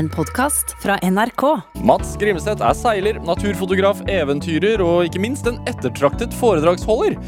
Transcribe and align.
En 0.00 0.08
podkast 0.08 0.76
fra 0.82 0.94
NRK. 1.02 1.42
Mats 1.84 2.14
Grimseth 2.16 2.64
er 2.64 2.76
seiler, 2.78 3.18
naturfotograf, 3.20 3.98
eventyrer 4.08 4.80
og 4.80 5.02
ikke 5.04 5.20
minst 5.20 5.44
en 5.50 5.58
ettertraktet 5.68 6.32
foredragsholder. 6.40 7.18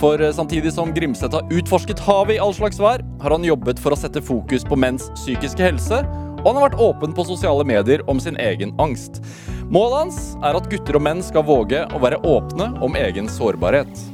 For 0.00 0.16
eh, 0.16 0.32
samtidig 0.32 0.72
som 0.72 0.94
Grimseth 0.96 1.36
har 1.36 1.52
utforsket 1.52 2.00
havet 2.00 2.38
i 2.38 2.40
all 2.40 2.54
slags 2.56 2.80
vær, 2.80 3.04
har 3.20 3.36
han 3.36 3.44
jobbet 3.44 3.82
for 3.84 3.92
å 3.92 4.00
sette 4.00 4.24
fokus 4.24 4.64
på 4.64 4.80
menns 4.80 5.10
psykiske 5.18 5.60
helse, 5.60 6.00
og 6.38 6.48
han 6.48 6.56
har 6.56 6.70
vært 6.70 6.80
åpen 6.86 7.12
på 7.12 7.28
sosiale 7.28 7.68
medier 7.68 8.00
om 8.08 8.22
sin 8.22 8.40
egen 8.40 8.72
angst. 8.80 9.20
Målet 9.68 9.98
hans 9.98 10.24
er 10.40 10.56
at 10.56 10.72
gutter 10.72 10.96
og 10.96 11.04
menn 11.04 11.20
skal 11.20 11.44
våge 11.44 11.84
å 11.92 12.00
være 12.00 12.22
åpne 12.24 12.72
om 12.80 12.96
egen 13.02 13.28
sårbarhet. 13.28 14.06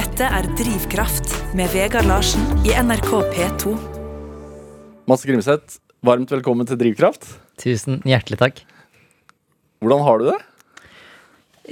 Dette 0.00 0.32
er 0.40 0.48
Drivkraft 0.56 1.42
med 1.60 1.76
Vegard 1.76 2.08
Larsen 2.08 2.64
i 2.64 2.72
NRK 2.72 3.18
P2. 3.36 3.76
Mats 5.04 5.28
Grimseth, 5.28 5.83
varmt 6.04 6.32
velkommen 6.32 6.66
til 6.68 6.78
Drivkraft. 6.80 7.26
Tusen 7.60 8.00
hjertelig 8.08 8.38
takk. 8.40 8.60
Hvordan 9.84 10.04
har 10.06 10.20
du 10.20 10.26
det? 10.32 10.40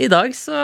I 0.02 0.06
dag 0.08 0.32
så 0.32 0.56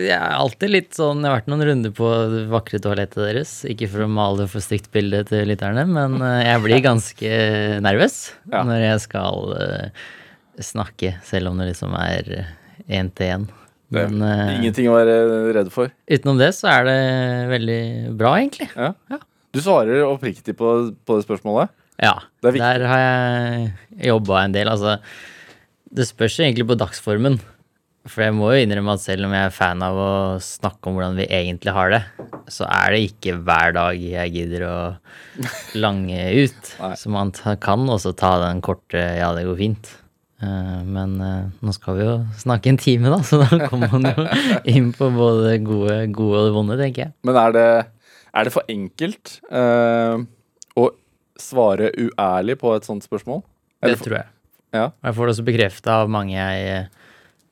Jeg 0.00 0.14
er 0.16 0.32
alltid 0.32 0.70
litt 0.72 0.94
sånn 0.96 1.18
Jeg 1.20 1.28
har 1.28 1.34
vært 1.42 1.48
noen 1.52 1.64
runder 1.68 1.92
på 1.92 2.06
det 2.32 2.46
vakre 2.48 2.78
toalettet 2.80 3.20
deres. 3.20 3.50
Ikke 3.68 3.88
for 3.92 4.06
å 4.06 4.08
male 4.08 4.46
for 4.48 4.64
stygt 4.64 4.88
bilde 4.94 5.20
til 5.28 5.44
lytterne, 5.50 5.84
men 5.88 6.16
eh, 6.24 6.38
jeg 6.48 6.62
blir 6.64 6.80
ganske 6.90 7.32
nervøs 7.84 8.16
Ja. 8.52 8.62
når 8.68 8.86
jeg 8.86 9.02
skal 9.04 9.52
eh, 9.58 10.06
snakke, 10.64 11.18
selv 11.28 11.52
om 11.52 11.60
det 11.60 11.72
liksom 11.74 11.92
er 12.00 12.32
én 12.88 13.12
til 13.12 13.34
én. 13.36 13.44
Men 13.92 14.22
eh, 14.24 14.54
Ingenting 14.56 14.88
å 14.88 14.96
være 14.96 15.18
redd 15.52 15.68
for. 15.74 15.92
utenom 16.08 16.40
det 16.40 16.54
så 16.56 16.70
er 16.72 16.88
det 16.88 16.98
veldig 17.52 17.80
bra, 18.16 18.38
egentlig. 18.40 18.70
Ja. 18.72 18.94
Ja. 19.12 19.20
Du 19.52 19.60
svarer 19.60 20.00
oppriktig 20.08 20.56
på, 20.56 20.72
på 21.04 21.18
det 21.20 21.26
spørsmålet. 21.28 21.68
Ja. 22.02 22.16
Er. 22.42 22.58
Der 22.58 22.84
har 22.90 23.00
jeg 23.02 24.10
jobba 24.10 24.42
en 24.42 24.54
del. 24.56 24.70
Altså, 24.72 24.98
det 25.92 26.08
spørs 26.08 26.40
egentlig 26.42 26.66
på 26.68 26.78
dagsformen. 26.80 27.38
For 28.10 28.24
jeg 28.24 28.34
må 28.34 28.48
jo 28.50 28.62
innrømme 28.64 28.96
at 28.96 29.02
selv 29.04 29.28
om 29.28 29.34
jeg 29.36 29.46
er 29.46 29.54
fan 29.54 29.82
av 29.86 29.94
å 29.94 30.12
snakke 30.42 30.90
om 30.90 30.96
hvordan 30.98 31.20
vi 31.20 31.28
egentlig 31.30 31.70
har 31.76 31.92
det, 31.92 32.00
så 32.50 32.66
er 32.66 32.96
det 32.96 33.02
ikke 33.06 33.36
hver 33.46 33.76
dag 33.76 34.00
jeg 34.02 34.32
gidder 34.34 34.64
å 34.66 34.76
lange 35.78 36.24
ut. 36.42 36.72
Så 36.98 37.12
man 37.14 37.30
kan 37.62 37.86
også 37.86 38.10
ta 38.18 38.40
den 38.42 38.58
korte 38.64 38.98
'ja, 38.98 39.30
det 39.36 39.46
går 39.46 39.60
fint'. 39.60 39.92
Eh, 40.42 40.82
Men 40.82 41.14
eh, 41.22 41.50
nå 41.62 41.74
skal 41.76 41.98
vi 42.00 42.06
jo 42.08 42.16
snakke 42.42 42.72
en 42.72 42.80
time, 42.82 43.12
da, 43.12 43.20
så 43.28 43.38
da 43.44 43.68
kommer 43.70 43.92
man 43.94 44.10
jo 44.10 44.26
inn 44.74 44.90
på 44.96 45.10
både 45.14 45.52
det 45.52 45.58
gode, 45.68 46.00
gode 46.10 46.40
og 46.40 46.48
det 46.48 46.56
vonde, 46.56 46.78
tenker 46.80 47.04
jeg. 47.06 47.14
Men 47.22 47.38
er 47.38 47.54
det, 47.54 47.68
er 48.34 48.48
det 48.48 48.54
for 48.56 48.66
enkelt 48.72 49.36
uh, 49.52 50.18
å 50.74 50.88
svare 51.42 51.92
uærlig 51.98 52.58
på 52.60 52.72
et 52.76 52.86
sånt 52.88 53.06
spørsmål? 53.06 53.42
Det 53.42 53.88
Eller 53.88 53.98
det 53.98 54.06
tror 54.06 54.18
jeg. 54.20 54.28
Ja. 54.72 54.90
Jeg 55.04 55.16
får 55.16 55.26
det 55.28 55.34
også 55.34 55.46
bekrefta 55.46 55.96
av 56.02 56.12
mange 56.12 56.36
jeg, 56.36 56.84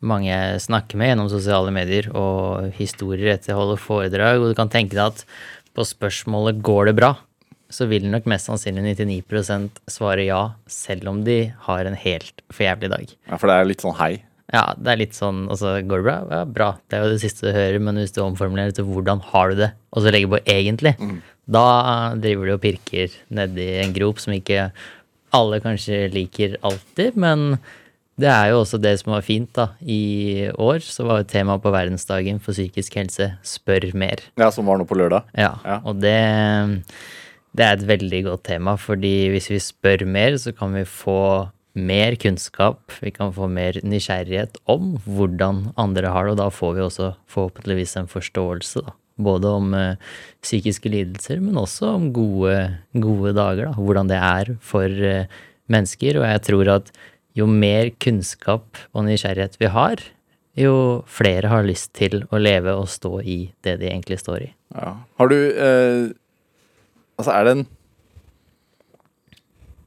mange 0.00 0.30
jeg 0.30 0.60
snakker 0.64 1.00
med 1.00 1.12
gjennom 1.12 1.32
sosiale 1.32 1.72
medier, 1.74 2.08
og 2.16 2.70
historier 2.78 3.34
etter 3.34 3.52
jeg 3.52 3.58
holder 3.58 3.82
foredrag, 3.82 4.41
og 4.41 4.52
du 4.52 4.56
kan 4.58 4.72
tenke 4.72 4.97
deg 4.97 5.10
at 5.10 5.27
på 5.77 5.84
spørsmålet 5.86 6.62
'går 6.62 6.91
det 6.91 6.97
bra', 6.97 7.16
så 7.70 7.86
vil 7.86 8.08
nok 8.10 8.27
mest 8.27 8.48
sannsynlig 8.48 8.97
99% 8.98 9.78
svare 9.86 10.25
ja, 10.27 10.54
selv 10.66 11.08
om 11.08 11.22
de 11.25 11.52
har 11.66 11.84
en 11.86 11.94
helt 11.94 12.42
for 12.50 12.64
jævlig 12.66 12.91
dag. 12.91 13.06
ja, 13.30 13.36
for 13.36 13.47
det 13.47 13.54
er 13.56 13.69
litt 13.70 13.84
sånn 13.84 13.94
hei. 13.94 14.22
Ja, 14.52 14.74
det 14.76 14.90
er 14.92 14.98
litt 14.98 15.14
sånn 15.14 15.44
altså, 15.48 15.76
Går 15.86 16.00
det 16.02 16.06
bra? 16.08 16.16
Ja, 16.30 16.44
bra. 16.44 16.70
Det 16.90 16.98
er 16.98 17.04
jo 17.06 17.12
det 17.14 17.20
siste 17.22 17.46
du 17.48 17.52
hører, 17.54 17.78
men 17.80 18.00
hvis 18.00 18.14
du 18.16 18.20
omformulerer 18.24 18.74
til 18.74 18.84
'hvordan 18.84 19.20
har 19.30 19.50
du 19.50 19.56
det', 19.62 19.72
og 19.92 20.02
så 20.02 20.10
legger 20.10 20.28
på 20.28 20.40
'egentlig', 20.44 21.20
da 21.50 22.14
driver 22.14 22.46
du 22.46 22.52
og 22.54 22.60
pirker 22.62 23.10
nedi 23.30 23.68
en 23.84 23.92
grop 23.92 24.18
som 24.18 24.32
ikke 24.34 24.72
alle 25.32 25.60
kanskje 25.60 26.10
liker 26.12 26.56
alltid, 26.62 27.16
men 27.16 27.58
det 28.18 28.28
er 28.28 28.50
jo 28.50 28.60
også 28.60 28.80
det 28.82 28.98
som 29.00 29.12
var 29.14 29.22
fint, 29.22 29.52
da. 29.54 29.68
I 29.80 30.50
år 30.58 30.80
så 30.84 31.06
var 31.06 31.22
jo 31.22 31.24
temaet 31.30 31.62
på 31.62 31.70
verdensdagen 31.72 32.40
for 32.40 32.52
psykisk 32.52 32.94
helse 32.94 33.38
'spør 33.42 33.92
mer'. 33.94 34.20
Ja, 34.36 34.50
Som 34.50 34.66
var 34.66 34.76
nå 34.78 34.84
på 34.84 34.96
lørdag. 34.98 35.22
Ja, 35.36 35.54
Ja. 35.64 35.80
og 35.84 36.00
det, 36.00 36.82
det 37.56 37.64
er 37.64 37.72
et 37.72 37.86
veldig 37.86 38.25
godt 38.25 38.42
tema, 38.44 38.76
fordi 38.76 39.30
hvis 39.30 39.48
vi 39.50 39.58
spør 39.58 40.06
mer, 40.06 40.32
så 40.38 40.52
kan 40.56 40.75
vi 40.75 40.82
få 40.84 41.48
mer 41.78 42.16
kunnskap, 42.20 42.92
vi 43.03 43.12
kan 43.14 43.32
få 43.34 43.48
mer 43.50 43.78
nysgjerrighet 43.86 44.58
om 44.70 44.97
hvordan 45.06 45.69
andre 45.81 46.10
har 46.10 46.26
det, 46.26 46.34
og 46.34 46.41
da 46.42 46.48
får 46.54 46.75
vi 46.76 46.84
også 46.86 47.12
forhåpentligvis 47.31 47.97
en 48.00 48.10
forståelse, 48.10 48.84
da. 48.86 48.97
Både 49.20 49.50
om 49.53 49.75
eh, 49.76 50.00
psykiske 50.41 50.88
lidelser, 50.88 51.42
men 51.44 51.58
også 51.60 51.91
om 51.92 52.06
gode, 52.16 52.54
gode 52.97 53.34
dager, 53.36 53.69
da. 53.69 53.75
Hvordan 53.76 54.08
det 54.08 54.20
er 54.20 54.54
for 54.64 54.88
eh, 54.88 55.28
mennesker, 55.70 56.22
og 56.22 56.26
jeg 56.26 56.44
tror 56.48 56.72
at 56.78 56.94
jo 57.36 57.47
mer 57.47 57.92
kunnskap 58.02 58.81
og 58.91 59.04
nysgjerrighet 59.06 59.60
vi 59.60 59.70
har, 59.70 60.02
jo 60.58 61.04
flere 61.06 61.50
har 61.52 61.66
lyst 61.66 61.92
til 61.94 62.25
å 62.32 62.41
leve 62.41 62.72
og 62.75 62.88
stå 62.91 63.20
i 63.22 63.38
det 63.64 63.76
de 63.81 63.91
egentlig 63.92 64.19
står 64.20 64.48
i. 64.48 64.50
Ja. 64.75 64.97
Har 65.20 65.31
du 65.31 65.38
eh, 65.38 66.10
Altså, 67.20 67.34
er 67.37 67.44
det 67.44 67.52
en 67.52 67.66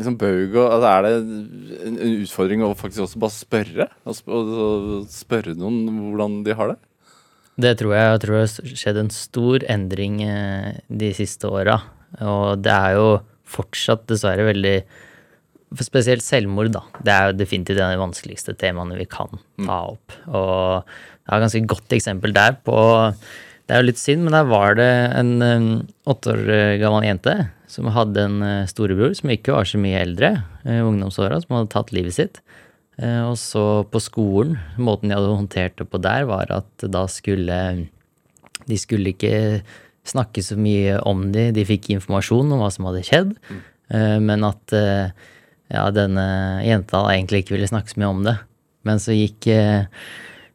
liksom 0.03 0.17
baug 0.21 0.57
og 0.59 0.65
altså, 0.67 0.89
Er 0.91 1.05
det 1.05 1.13
en, 1.17 1.93
en 1.97 2.17
utfordring 2.23 2.63
å 2.65 2.73
faktisk 2.77 3.05
også 3.07 3.21
bare 3.23 3.35
spørre? 3.35 3.87
Og, 4.03 4.17
sp 4.17 4.33
og, 4.33 4.51
og 4.65 5.05
spørre 5.11 5.55
noen 5.57 5.85
hvordan 6.11 6.41
de 6.45 6.57
har 6.59 6.73
det? 6.73 6.79
Det 7.63 7.75
tror 7.77 7.93
jeg. 7.93 8.09
Jeg 8.09 8.21
tror 8.23 8.35
det 8.35 8.43
har 8.43 8.77
skjedd 8.81 8.99
en 8.99 9.13
stor 9.13 9.65
endring 9.69 10.19
eh, 10.25 10.69
de 10.89 11.11
siste 11.13 11.49
åra. 11.49 11.77
Og 12.25 12.61
det 12.65 12.73
er 12.73 12.97
jo 12.97 13.07
fortsatt 13.53 14.07
dessverre 14.09 14.47
veldig 14.49 14.77
Spesielt 15.81 16.21
selvmord, 16.21 16.67
da. 16.69 16.83
Det 17.01 17.09
er 17.09 17.23
jo 17.31 17.37
definitivt 17.39 17.79
en 17.79 17.87
av 17.87 17.95
de 17.95 18.01
vanskeligste 18.03 18.53
temaene 18.61 18.93
vi 18.93 19.07
kan 19.09 19.31
ta 19.57 19.79
opp. 19.89 20.13
Og 20.29 20.83
jeg 20.85 21.31
har 21.31 21.39
et 21.39 21.45
ganske 21.47 21.61
godt 21.71 21.95
eksempel 21.97 22.35
der 22.35 22.59
på 22.61 22.75
Det 23.63 23.75
er 23.75 23.79
jo 23.79 23.87
litt 23.87 24.01
synd, 24.01 24.25
men 24.25 24.35
der 24.35 24.47
var 24.49 24.75
det 24.75 24.89
en 25.15 25.29
eh, 25.45 25.67
åtte 26.11 26.33
år 26.33 26.41
gammel 26.81 27.05
jente 27.07 27.35
som 27.71 27.87
hadde 27.95 28.25
en 28.27 28.41
eh, 28.43 28.65
storebror 28.69 29.15
som 29.17 29.31
ikke 29.33 29.55
var 29.55 29.69
så 29.69 29.79
mye 29.81 30.01
eldre 30.03 30.33
eh, 30.65 30.81
i 30.81 30.83
ungdomsåra, 30.83 31.39
som 31.41 31.55
hadde 31.57 31.71
tatt 31.73 31.93
livet 31.95 32.17
sitt. 32.17 32.41
Eh, 32.99 33.21
Og 33.23 33.37
så 33.39 33.63
på 33.89 34.01
skolen, 34.03 34.57
måten 34.77 35.09
de 35.09 35.15
hadde 35.17 35.31
håndtert 35.31 35.79
det 35.79 35.87
på 35.89 36.01
der, 36.03 36.27
var 36.29 36.51
at 36.53 36.87
da 36.91 37.05
skulle 37.09 37.59
De 38.63 38.77
skulle 38.79 39.11
ikke 39.11 39.61
snakke 40.07 40.43
så 40.43 40.55
mye 40.59 40.99
om 41.07 41.31
de, 41.33 41.49
de 41.55 41.63
fikk 41.67 41.89
informasjon 41.95 42.51
om 42.51 42.59
hva 42.61 42.69
som 42.71 42.85
hadde 42.87 43.01
skjedd, 43.07 43.31
eh, 43.91 44.19
men 44.23 44.43
at 44.47 44.75
eh, 44.75 45.09
ja, 45.71 45.87
denne 45.95 46.27
jenta 46.67 47.01
egentlig 47.11 47.43
ikke 47.43 47.55
ville 47.57 47.67
snakke 47.71 47.91
så 47.91 47.99
mye 48.03 48.11
om 48.11 48.21
det. 48.27 48.35
Men 48.83 48.99
så 48.99 49.15
gikk 49.15 49.47
eh, 49.51 49.87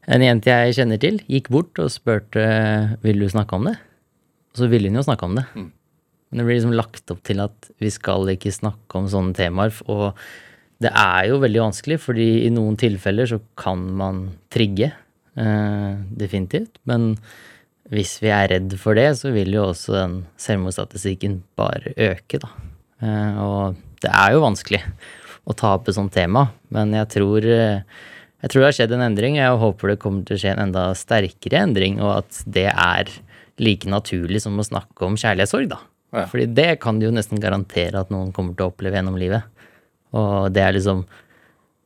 en 0.08 0.24
jente 0.24 0.52
jeg 0.52 0.76
kjenner 0.78 1.00
til, 1.02 1.18
gikk 1.28 1.50
bort 1.52 1.80
og 1.82 1.92
spurte 1.92 2.44
vil 3.04 3.20
du 3.20 3.28
snakke 3.28 3.58
om 3.58 3.68
det. 3.68 3.76
Og 4.54 4.62
så 4.62 4.68
ville 4.70 4.88
hun 4.90 4.98
jo 4.98 5.04
snakke 5.06 5.28
om 5.28 5.36
det. 5.36 5.44
Men 5.54 6.40
det 6.40 6.46
blir 6.46 6.58
liksom 6.58 6.76
lagt 6.76 7.12
opp 7.12 7.20
til 7.24 7.42
at 7.44 7.68
vi 7.80 7.90
skal 7.92 8.28
ikke 8.32 8.52
snakke 8.52 9.00
om 9.00 9.08
sånne 9.10 9.36
temaer. 9.36 9.74
Og 9.88 10.16
det 10.82 10.92
er 10.92 11.28
jo 11.30 11.42
veldig 11.42 11.62
vanskelig, 11.66 12.00
fordi 12.04 12.28
i 12.46 12.50
noen 12.54 12.76
tilfeller 12.80 13.28
så 13.28 13.40
kan 13.60 13.84
man 14.00 14.24
trigge. 14.52 14.92
Eh, 15.38 15.94
definitivt. 16.18 16.80
Men 16.88 17.12
hvis 17.92 18.16
vi 18.22 18.32
er 18.34 18.50
redd 18.50 18.74
for 18.80 18.98
det, 18.98 19.12
så 19.20 19.30
vil 19.34 19.52
jo 19.54 19.68
også 19.70 19.94
den 19.94 20.16
selvmordsstatistikken 20.40 21.42
bare 21.58 21.94
øke, 21.94 22.40
da. 22.42 22.50
Eh, 23.04 23.38
og 23.44 23.78
det 24.02 24.10
er 24.10 24.34
jo 24.34 24.44
vanskelig 24.44 24.82
å 25.48 25.54
ta 25.56 25.76
opp 25.76 25.88
et 25.88 25.96
sånt 25.96 26.12
tema, 26.12 26.48
men 26.74 26.92
jeg 26.96 27.08
tror 27.14 27.46
eh, 27.48 28.02
jeg 28.42 28.50
tror 28.50 28.62
det 28.62 28.68
har 28.68 28.76
skjedd 28.76 28.94
en 28.94 29.06
endring, 29.08 29.36
og 29.36 29.42
jeg 29.42 29.60
håper 29.64 29.92
det 29.92 30.00
kommer 30.02 30.26
til 30.26 30.38
å 30.38 30.42
skje 30.42 30.52
en 30.54 30.64
enda 30.68 30.88
sterkere 30.98 31.62
endring, 31.66 31.98
og 32.02 32.20
at 32.20 32.42
det 32.46 32.68
er 32.70 33.10
like 33.58 33.90
naturlig 33.90 34.44
som 34.44 34.58
å 34.58 34.66
snakke 34.66 35.06
om 35.06 35.18
kjærlighetssorg, 35.18 35.70
da. 35.72 35.80
Ja. 36.14 36.24
Fordi 36.30 36.46
det 36.56 36.68
kan 36.80 37.00
du 37.00 37.08
jo 37.08 37.14
nesten 37.14 37.40
garantere 37.42 38.00
at 38.00 38.12
noen 38.14 38.30
kommer 38.32 38.54
til 38.56 38.68
å 38.68 38.70
oppleve 38.70 38.96
gjennom 38.96 39.18
livet. 39.20 39.44
Og 40.16 40.52
det 40.54 40.62
er 40.64 40.72
liksom 40.72 41.04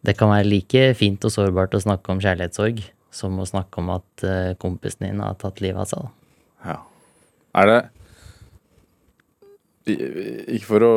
Det 0.03 0.17
kan 0.19 0.33
være 0.33 0.49
like 0.51 0.81
fint 0.99 1.23
og 1.23 1.31
sårbart 1.31 1.77
å 1.79 1.81
snakke 1.83 2.11
om 2.11 2.19
kjærlighetssorg 2.19 2.81
som 3.15 3.37
å 3.39 3.45
snakke 3.47 3.79
om 3.79 3.93
at 3.95 4.25
eh, 4.27 4.57
kompisen 4.59 5.07
din 5.07 5.21
har 5.23 5.37
tatt 5.39 5.61
livet 5.63 5.79
av 5.79 5.87
seg. 5.87 6.03
Da. 6.03 6.73
Ja. 6.73 6.75
Er 7.63 7.69
det 7.71 7.77
Ikke 9.87 10.69
for 10.69 10.85
å 10.87 10.93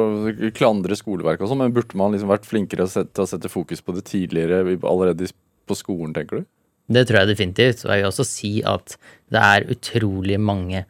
klandre 0.53 0.97
skoleverket 0.97 1.49
sånn, 1.49 1.63
men 1.63 1.73
burde 1.73 1.97
man 1.97 2.13
liksom 2.13 2.29
vært 2.29 2.45
flinkere 2.45 2.85
til 2.89 3.23
å 3.23 3.29
sette 3.29 3.49
fokus 3.49 3.81
på 3.81 3.95
det 3.95 4.05
tidligere, 4.09 4.61
allerede 4.85 5.31
på 5.65 5.77
skolen, 5.77 6.13
tenker 6.13 6.41
du? 6.43 6.51
Det 6.85 7.07
tror 7.07 7.23
jeg 7.23 7.31
definitivt. 7.31 7.81
Og 7.85 7.91
jeg 7.91 8.03
vil 8.03 8.11
også 8.11 8.27
si 8.29 8.51
at 8.67 8.93
det 9.33 9.41
er 9.41 9.67
utrolig 9.73 10.37
mange 10.37 10.83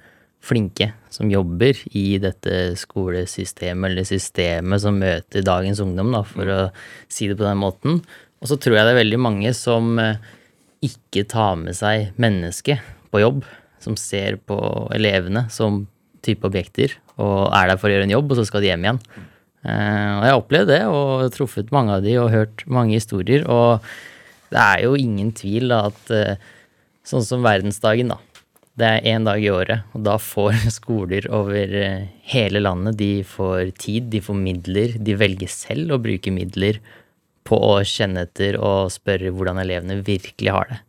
flinke 0.45 0.91
som 1.09 1.31
jobber 1.31 1.79
i 1.97 2.19
dette 2.21 2.75
skolesystemet, 2.77 3.89
eller 3.89 4.07
systemet 4.07 4.83
som 4.83 4.99
møter 5.01 5.45
dagens 5.45 5.81
ungdom, 5.81 6.11
da, 6.13 6.21
for 6.27 6.51
å 6.51 6.59
si 7.07 7.29
det 7.31 7.39
på 7.39 7.47
den 7.47 7.61
måten. 7.63 8.01
Og 8.43 8.51
så 8.51 8.59
tror 8.61 8.77
jeg 8.77 8.85
det 8.85 8.93
er 8.93 9.01
veldig 9.01 9.21
mange 9.23 9.53
som 9.57 9.95
eh, 10.01 10.19
ikke 10.85 11.25
tar 11.31 11.55
med 11.61 11.77
seg 11.77 12.11
mennesket 12.21 12.83
på 13.09 13.23
jobb, 13.23 13.41
som 13.81 13.97
ser 13.99 14.37
på 14.43 14.59
elevene 14.93 15.47
som 15.53 15.85
type 16.25 16.45
objekter, 16.47 16.93
og 17.21 17.39
er 17.55 17.71
der 17.71 17.79
for 17.79 17.89
å 17.89 17.95
gjøre 17.95 18.09
en 18.09 18.15
jobb, 18.15 18.31
og 18.31 18.39
så 18.39 18.45
skal 18.47 18.63
de 18.63 18.71
hjem 18.71 18.85
igjen. 18.87 19.01
Uh, 19.65 20.11
og 20.19 20.21
jeg 20.25 20.29
har 20.29 20.41
opplevd 20.41 20.69
det, 20.69 20.81
og 20.91 21.31
truffet 21.33 21.73
mange 21.73 21.95
av 21.95 22.05
de, 22.05 22.17
og 22.21 22.33
hørt 22.33 22.65
mange 22.69 22.97
historier. 22.97 23.47
Og 23.49 23.85
det 24.53 24.61
er 24.61 24.85
jo 24.85 24.97
ingen 24.99 25.31
tvil 25.35 25.73
da, 25.73 25.85
at 25.89 26.13
uh, 26.13 26.55
sånn 27.07 27.25
som 27.25 27.45
verdensdagen, 27.45 28.13
da. 28.13 28.21
Det 28.75 28.87
er 28.87 29.05
én 29.07 29.23
dag 29.23 29.39
i 29.39 29.51
året, 29.55 29.87
og 29.95 30.03
da 30.03 30.17
får 30.19 30.65
skoler 30.79 31.29
over 31.31 31.75
eh, 31.79 32.09
hele 32.27 32.59
landet 32.59 32.97
De 32.99 33.11
får 33.23 33.71
tid, 33.79 34.09
de 34.11 34.19
får 34.23 34.35
midler. 34.35 34.97
De 34.99 35.15
velger 35.15 35.51
selv 35.51 35.95
å 35.95 36.01
bruke 36.03 36.33
midler 36.35 36.81
på 37.47 37.55
å 37.55 37.77
kjenne 37.87 38.25
etter 38.25 38.57
og 38.59 38.91
spørre 38.91 39.31
hvordan 39.31 39.61
elevene 39.63 40.01
virkelig 40.03 40.51
har 40.51 40.67
det. 40.73 40.81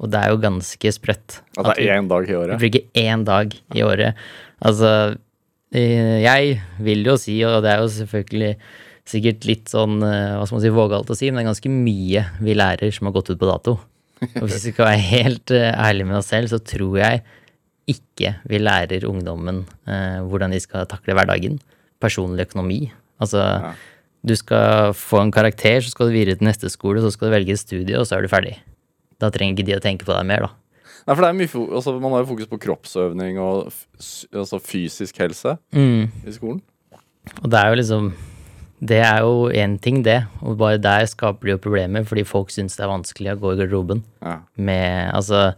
Og 0.00 0.10
det 0.12 0.22
er 0.22 0.32
jo 0.32 0.40
ganske 0.40 0.92
sprøtt. 0.92 1.38
At 1.56 1.70
det 1.74 1.86
er 1.86 1.98
én 1.98 2.08
dag 2.08 2.28
i 2.28 2.36
året? 2.36 2.56
vi 2.56 2.68
bruker 2.68 3.04
én 3.04 3.24
dag 3.28 3.52
i 3.74 3.84
året. 3.84 4.26
Altså, 4.64 4.90
jeg 5.74 6.60
vil 6.80 7.06
jo 7.08 7.16
si, 7.20 7.36
og 7.44 7.62
det 7.64 7.72
er 7.72 7.82
jo 7.82 7.88
selvfølgelig 7.92 8.52
sikkert 9.06 9.46
litt 9.46 9.70
sånn, 9.70 9.98
eh, 10.02 10.34
hva 10.36 10.46
skal 10.46 10.58
man 10.58 10.64
si, 10.64 10.74
vågalt 10.74 11.10
å 11.10 11.16
si, 11.18 11.30
men 11.30 11.40
det 11.40 11.44
er 11.44 11.50
ganske 11.52 11.72
mye 11.72 12.24
vi 12.42 12.56
lærer 12.58 12.94
som 12.94 13.08
har 13.08 13.16
gått 13.16 13.30
ut 13.30 13.40
på 13.40 13.50
dato. 13.50 13.78
Og 14.40 14.46
hvis 14.46 14.68
vi 14.68 14.72
skal 14.72 14.88
være 14.88 15.02
helt 15.10 15.52
eh, 15.54 15.70
ærlige 15.70 16.08
med 16.08 16.18
oss 16.20 16.30
selv, 16.32 16.50
så 16.50 16.60
tror 16.62 16.98
jeg 17.02 17.22
ikke 17.86 18.32
vi 18.50 18.58
lærer 18.58 19.06
ungdommen 19.06 19.62
eh, 19.86 20.22
hvordan 20.26 20.54
de 20.54 20.62
skal 20.62 20.88
takle 20.90 21.14
hverdagen. 21.14 21.60
Personlig 22.02 22.48
økonomi. 22.48 22.80
Altså, 23.22 23.42
du 24.26 24.34
skal 24.36 24.92
få 24.96 25.22
en 25.22 25.32
karakter, 25.32 25.78
så 25.80 25.92
skal 25.92 26.10
du 26.10 26.16
videre 26.16 26.36
til 26.36 26.48
neste 26.48 26.68
skole, 26.72 27.00
så 27.00 27.12
skal 27.14 27.30
du 27.30 27.36
velge 27.36 27.54
et 27.54 27.62
studie, 27.62 27.96
og 27.96 28.08
så 28.08 28.18
er 28.18 28.26
du 28.26 28.32
ferdig. 28.32 28.56
Da 29.22 29.30
trenger 29.32 29.54
ikke 29.54 29.68
de 29.70 29.76
å 29.78 29.84
tenke 29.84 30.08
på 30.08 30.12
deg 30.12 30.26
mer, 30.28 30.48
da. 30.48 30.65
Nei, 31.06 31.14
for 31.14 31.22
det 31.22 31.28
er 31.30 31.36
mye 31.38 31.50
fo 31.50 31.60
altså, 31.78 31.92
Man 32.02 32.10
har 32.16 32.24
jo 32.24 32.30
fokus 32.32 32.48
på 32.50 32.58
kroppsøvning 32.64 33.36
og 33.38 33.68
altså, 34.34 34.58
fysisk 34.62 35.18
helse 35.22 35.56
Mm. 35.72 36.08
i 36.26 36.32
skolen. 36.34 36.62
Og 37.42 37.50
det 37.50 37.58
er 37.60 37.68
jo 37.70 37.78
liksom 37.80 38.08
Det 38.86 38.98
er 39.00 39.20
jo 39.24 39.48
én 39.48 39.78
ting, 39.80 40.02
det. 40.04 40.26
Og 40.42 40.58
bare 40.58 40.76
der 40.78 41.06
skaper 41.08 41.46
det 41.46 41.54
jo 41.54 41.62
problemer, 41.70 42.04
fordi 42.04 42.24
folk 42.28 42.50
syns 42.52 42.76
det 42.76 42.84
er 42.84 42.92
vanskelig 42.92 43.32
å 43.32 43.40
gå 43.40 43.52
i 43.54 43.60
garderoben 43.62 44.02
Ja. 44.22 44.40
med 44.56 45.12
Altså 45.14 45.54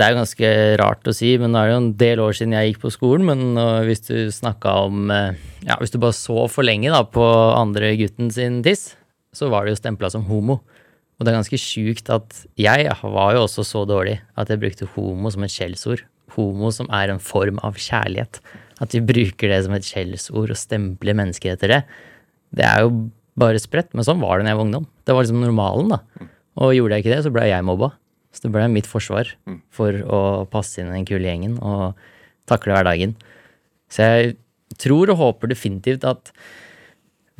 det 0.00 0.06
er 0.06 0.14
ganske 0.16 0.48
rart 0.80 1.04
å 1.04 1.12
si, 1.12 1.36
men 1.36 1.52
nå 1.52 1.58
er 1.60 1.66
det 1.66 1.72
jo 1.74 1.80
en 1.80 1.92
del 2.00 2.20
år 2.24 2.32
siden 2.32 2.52
jeg 2.56 2.70
gikk 2.72 2.80
på 2.86 2.90
skolen. 2.94 3.24
Men 3.26 3.58
øh, 3.58 3.84
hvis 3.84 4.00
du 4.06 4.30
snakka 4.32 4.86
om 4.86 5.10
øh, 5.10 5.34
Ja, 5.66 5.76
hvis 5.76 5.90
du 5.92 5.98
bare 5.98 6.16
så 6.16 6.48
for 6.48 6.62
lenge 6.64 6.88
da 6.90 7.02
på 7.04 7.20
andre 7.54 7.90
gutten 8.00 8.30
sin 8.32 8.62
tiss, 8.62 8.94
så 9.34 9.50
var 9.50 9.64
det 9.66 9.74
jo 9.76 9.80
stempla 9.82 10.08
som 10.10 10.24
homo. 10.24 10.60
Og 11.20 11.26
det 11.26 11.34
er 11.34 11.36
ganske 11.36 11.60
sjukt 11.60 12.08
at 12.08 12.38
jeg 12.56 12.88
var 13.04 13.34
jo 13.36 13.44
også 13.44 13.62
så 13.68 13.84
dårlig 13.84 14.16
at 14.40 14.48
jeg 14.48 14.60
brukte 14.62 14.88
homo 14.94 15.28
som 15.28 15.44
et 15.44 15.52
skjellsord. 15.52 16.00
Homo 16.32 16.70
som 16.72 16.88
er 16.96 17.12
en 17.12 17.20
form 17.20 17.60
av 17.66 17.76
kjærlighet. 17.76 18.40
At 18.80 18.96
vi 18.96 19.02
bruker 19.04 19.52
det 19.52 19.58
som 19.66 19.74
et 19.76 19.84
skjellsord 19.84 20.54
og 20.54 20.56
stempler 20.56 21.18
mennesker 21.18 21.52
etter 21.52 21.74
det. 21.74 21.80
Det 22.56 22.64
er 22.64 22.86
jo 22.86 23.10
bare 23.40 23.60
sprøtt, 23.60 23.92
men 23.92 24.06
sånn 24.06 24.22
var 24.22 24.40
det 24.40 24.48
da 24.48 24.54
jeg 24.54 24.60
var 24.62 24.68
ungdom. 24.70 24.86
Det 25.04 25.16
var 25.16 25.26
liksom 25.26 25.44
normalen, 25.44 25.92
da. 25.92 26.30
Og 26.60 26.72
gjorde 26.74 26.96
jeg 26.96 27.04
ikke 27.04 27.12
det, 27.12 27.20
så 27.26 27.34
ble 27.34 27.44
jeg 27.50 27.66
mobba. 27.68 27.90
Så 28.32 28.46
det 28.46 28.54
ble 28.54 28.64
mitt 28.72 28.88
forsvar 28.88 29.28
for 29.74 30.00
å 30.06 30.22
passe 30.48 30.80
inn 30.80 30.88
i 30.88 30.96
den 30.96 31.06
kule 31.08 31.28
gjengen 31.28 31.58
og 31.60 32.00
takle 32.48 32.78
hverdagen. 32.78 33.12
Så 33.92 34.06
jeg 34.06 34.34
tror 34.80 35.12
og 35.12 35.20
håper 35.20 35.52
definitivt 35.52 36.06
at 36.08 36.32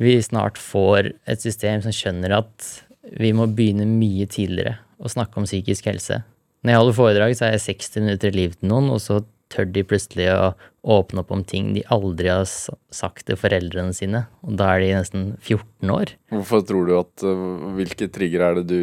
vi 0.01 0.17
snart 0.21 0.59
får 0.59 1.13
et 1.29 1.41
system 1.41 1.81
som 1.81 1.95
skjønner 1.95 2.37
at 2.41 2.69
vi 3.03 3.31
må 3.33 3.47
begynne 3.49 3.87
mye 3.89 4.27
tidligere 4.29 4.77
å 5.01 5.09
snakke 5.09 5.41
om 5.41 5.47
psykisk 5.47 5.89
helse. 5.89 6.21
Når 6.61 6.73
jeg 6.73 6.81
holder 6.81 6.97
foredrag, 6.97 7.35
så 7.37 7.47
er 7.47 7.55
jeg 7.55 7.65
60 7.81 8.03
minutter 8.05 8.29
i 8.29 8.37
livet 8.37 8.59
til 8.61 8.69
noen, 8.69 8.91
og 8.93 9.01
så 9.01 9.21
tør 9.51 9.67
de 9.73 9.83
plutselig 9.83 10.27
å 10.31 10.51
åpne 10.95 11.23
opp 11.23 11.31
om 11.33 11.43
ting 11.45 11.71
de 11.75 11.83
aldri 11.93 12.29
har 12.31 12.45
sagt 12.47 13.25
til 13.27 13.39
foreldrene 13.39 13.95
sine. 13.97 14.23
Og 14.45 14.55
da 14.59 14.69
er 14.73 14.83
de 14.83 14.91
nesten 14.95 15.25
14 15.41 15.93
år. 15.93 16.13
Hvorfor 16.33 16.63
tror 16.67 16.87
du 16.87 16.93
at 16.99 17.25
øh, 17.27 17.41
Hvilke 17.77 18.07
trigger 18.13 18.45
er 18.47 18.61
det 18.61 18.65
du 18.69 18.79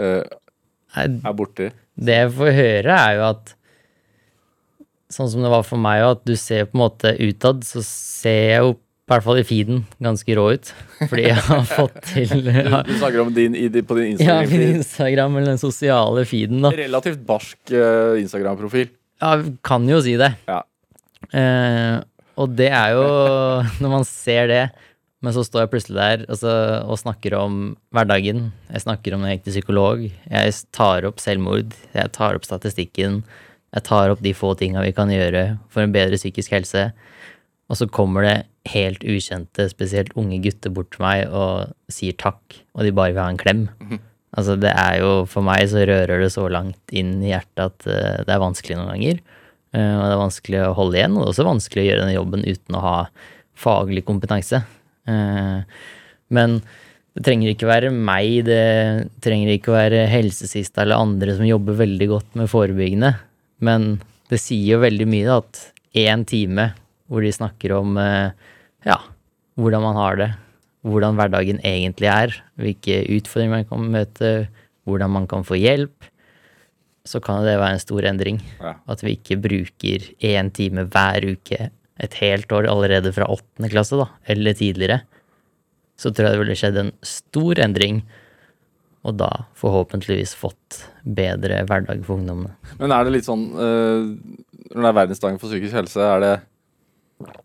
uh, 0.00 0.24
er 0.96 1.36
borti? 1.36 1.70
Det 1.94 2.18
jeg 2.22 2.32
får 2.38 2.56
høre, 2.58 2.96
er 2.96 3.18
jo 3.18 3.26
at 3.32 3.58
Sånn 5.12 5.28
som 5.28 5.42
det 5.44 5.50
var 5.52 5.64
for 5.68 5.76
meg, 5.76 6.00
at 6.08 6.22
du 6.24 6.32
ser 6.40 6.70
på 6.70 6.78
en 6.78 6.86
måte 6.86 7.10
utad, 7.20 7.58
så 7.68 7.82
ser 7.84 8.38
jeg 8.48 8.60
jo 8.64 8.70
i 9.02 9.10
hvert 9.10 9.24
fall 9.26 9.40
i 9.40 9.44
feeden 9.44 9.80
ganske 10.02 10.34
rå 10.38 10.44
ut. 10.54 10.68
Fordi 11.00 11.24
jeg 11.26 11.40
har 11.48 11.64
fått 11.66 11.96
til 12.12 12.46
Ja, 12.54 12.82
Du 12.86 12.92
snakker 13.00 13.24
om 13.24 13.32
din, 13.34 13.56
på 13.82 13.96
din 13.98 14.14
ja 14.14 14.38
Instagram. 14.38 14.52
min 14.52 14.76
Instagram 14.78 15.36
eller 15.36 15.52
den 15.52 15.60
sosiale 15.60 16.22
feeden, 16.28 16.62
da. 16.62 16.70
Relativt 16.78 17.24
barsk 17.26 17.58
uh, 17.74 18.14
Instagram-profil. 18.20 18.92
Ja, 19.22 19.34
kan 19.66 19.90
jo 19.90 19.98
si 20.04 20.14
det. 20.20 20.30
Ja. 20.46 20.62
Uh, 21.34 21.98
og 22.38 22.54
det 22.58 22.70
er 22.74 22.94
jo 22.96 23.04
Når 23.82 23.92
man 23.92 24.06
ser 24.08 24.48
det, 24.50 24.62
men 25.22 25.34
så 25.34 25.44
står 25.46 25.64
jeg 25.64 25.72
plutselig 25.74 25.98
der 25.98 26.24
altså, 26.26 26.52
og 26.86 26.98
snakker 27.02 27.36
om 27.38 27.60
hverdagen. 27.94 28.48
Jeg 28.70 28.86
snakker 28.86 29.14
om 29.14 29.22
når 29.22 29.32
jeg 29.32 29.38
gikk 29.38 29.44
til 29.48 29.56
psykolog. 29.58 30.02
Jeg 30.06 30.54
tar 30.74 31.06
opp 31.10 31.22
selvmord. 31.22 31.74
Jeg 31.94 32.10
tar 32.14 32.38
opp 32.38 32.46
statistikken. 32.46 33.20
Jeg 33.72 33.86
tar 33.86 34.14
opp 34.14 34.22
de 34.22 34.34
få 34.34 34.54
tinga 34.58 34.82
vi 34.82 34.94
kan 34.94 35.10
gjøre 35.10 35.44
for 35.72 35.84
en 35.84 35.94
bedre 35.94 36.18
psykisk 36.18 36.54
helse. 36.54 36.88
Og 37.70 37.78
så 37.78 37.88
kommer 37.88 38.26
det 38.26 38.36
helt 38.72 39.04
ukjente, 39.06 39.66
spesielt 39.70 40.14
unge 40.18 40.38
gutter 40.44 40.72
bort 40.74 40.92
til 40.94 41.04
meg 41.04 41.30
og 41.34 41.72
sier 41.92 42.16
takk, 42.18 42.58
og 42.76 42.86
de 42.86 42.94
bare 42.94 43.14
vil 43.14 43.22
ha 43.22 43.30
en 43.32 43.40
klem. 43.40 43.68
Altså, 44.32 44.56
det 44.56 44.70
er 44.72 45.02
jo 45.02 45.26
For 45.28 45.44
meg 45.44 45.66
så 45.68 45.82
rører 45.84 46.22
det 46.22 46.30
så 46.32 46.46
langt 46.48 46.94
inn 46.94 47.18
i 47.20 47.34
hjertet 47.34 47.64
at 47.66 47.88
uh, 47.88 48.22
det 48.24 48.32
er 48.32 48.40
vanskelig 48.40 48.78
noen 48.78 48.94
ganger. 48.94 49.18
Uh, 49.76 49.94
og 49.98 50.04
det 50.04 50.12
er 50.12 50.22
vanskelig 50.22 50.62
å 50.64 50.76
holde 50.78 50.98
igjen, 51.00 51.16
og 51.16 51.20
det 51.20 51.26
er 51.26 51.32
også 51.34 51.48
vanskelig 51.48 51.82
å 51.82 51.88
gjøre 51.88 52.04
denne 52.04 52.16
jobben 52.16 52.46
uten 52.48 52.78
å 52.78 52.84
ha 52.86 52.94
faglig 53.62 54.04
kompetanse. 54.08 54.62
Uh, 55.08 55.60
men 56.32 56.62
det 57.12 57.26
trenger 57.26 57.52
ikke 57.52 57.68
være 57.68 57.92
meg, 57.92 58.46
det 58.48 59.10
trenger 59.24 59.52
ikke 59.52 59.74
være 59.74 60.06
helsesista 60.08 60.86
eller 60.86 61.02
andre 61.04 61.36
som 61.36 61.44
jobber 61.44 61.76
veldig 61.82 62.08
godt 62.14 62.40
med 62.40 62.48
forebyggende. 62.48 63.12
Men 63.60 63.98
det 64.32 64.40
sier 64.40 64.78
jo 64.78 64.84
veldig 64.84 65.08
mye 65.12 65.28
da, 65.28 65.42
at 65.44 65.98
én 66.08 66.24
time 66.24 66.70
hvor 67.12 67.24
de 67.24 67.34
snakker 67.34 67.74
om 67.76 67.98
eh, 68.00 68.32
ja, 68.88 68.96
hvordan 69.60 69.84
man 69.84 69.98
har 70.00 70.16
det, 70.16 70.30
hvordan 70.88 71.18
hverdagen 71.18 71.60
egentlig 71.60 72.08
er, 72.08 72.32
hvilke 72.58 73.02
utfordringer 73.18 73.60
man 73.60 73.68
kan 73.68 73.92
møte, 73.92 74.32
hvordan 74.88 75.12
man 75.14 75.28
kan 75.30 75.44
få 75.46 75.60
hjelp, 75.60 76.08
så 77.06 77.20
kan 77.22 77.42
det 77.44 77.58
være 77.58 77.76
en 77.76 77.82
stor 77.82 78.06
endring. 78.08 78.40
Ja. 78.62 78.76
At 78.90 79.02
vi 79.04 79.16
ikke 79.16 79.40
bruker 79.42 80.08
én 80.24 80.50
time 80.54 80.86
hver 80.90 81.26
uke 81.34 81.68
et 82.02 82.18
helt 82.22 82.52
år 82.54 82.66
allerede 82.70 83.12
fra 83.14 83.28
åttende 83.30 83.70
klasse, 83.70 83.98
da, 83.98 84.08
eller 84.32 84.56
tidligere. 84.58 85.02
Så 85.98 86.10
tror 86.10 86.28
jeg 86.28 86.34
det 86.34 86.42
ville 86.42 86.58
skjedd 86.58 86.78
en 86.80 86.92
stor 87.06 87.60
endring, 87.62 88.00
og 89.06 89.18
da 89.18 89.28
forhåpentligvis 89.58 90.34
fått 90.38 90.84
bedre 91.02 91.60
hverdag 91.68 92.02
for 92.06 92.16
ungdommene. 92.16 92.54
Men 92.80 92.94
er 92.94 93.04
det 93.04 93.16
litt 93.16 93.26
sånn 93.26 93.48
øh, 93.50 94.12
Når 94.70 94.78
det 94.78 94.88
er 94.88 94.98
verdensdagen 95.00 95.40
for 95.42 95.50
psykisk 95.50 95.74
helse, 95.74 96.06
er 96.06 96.22
det 96.22 96.34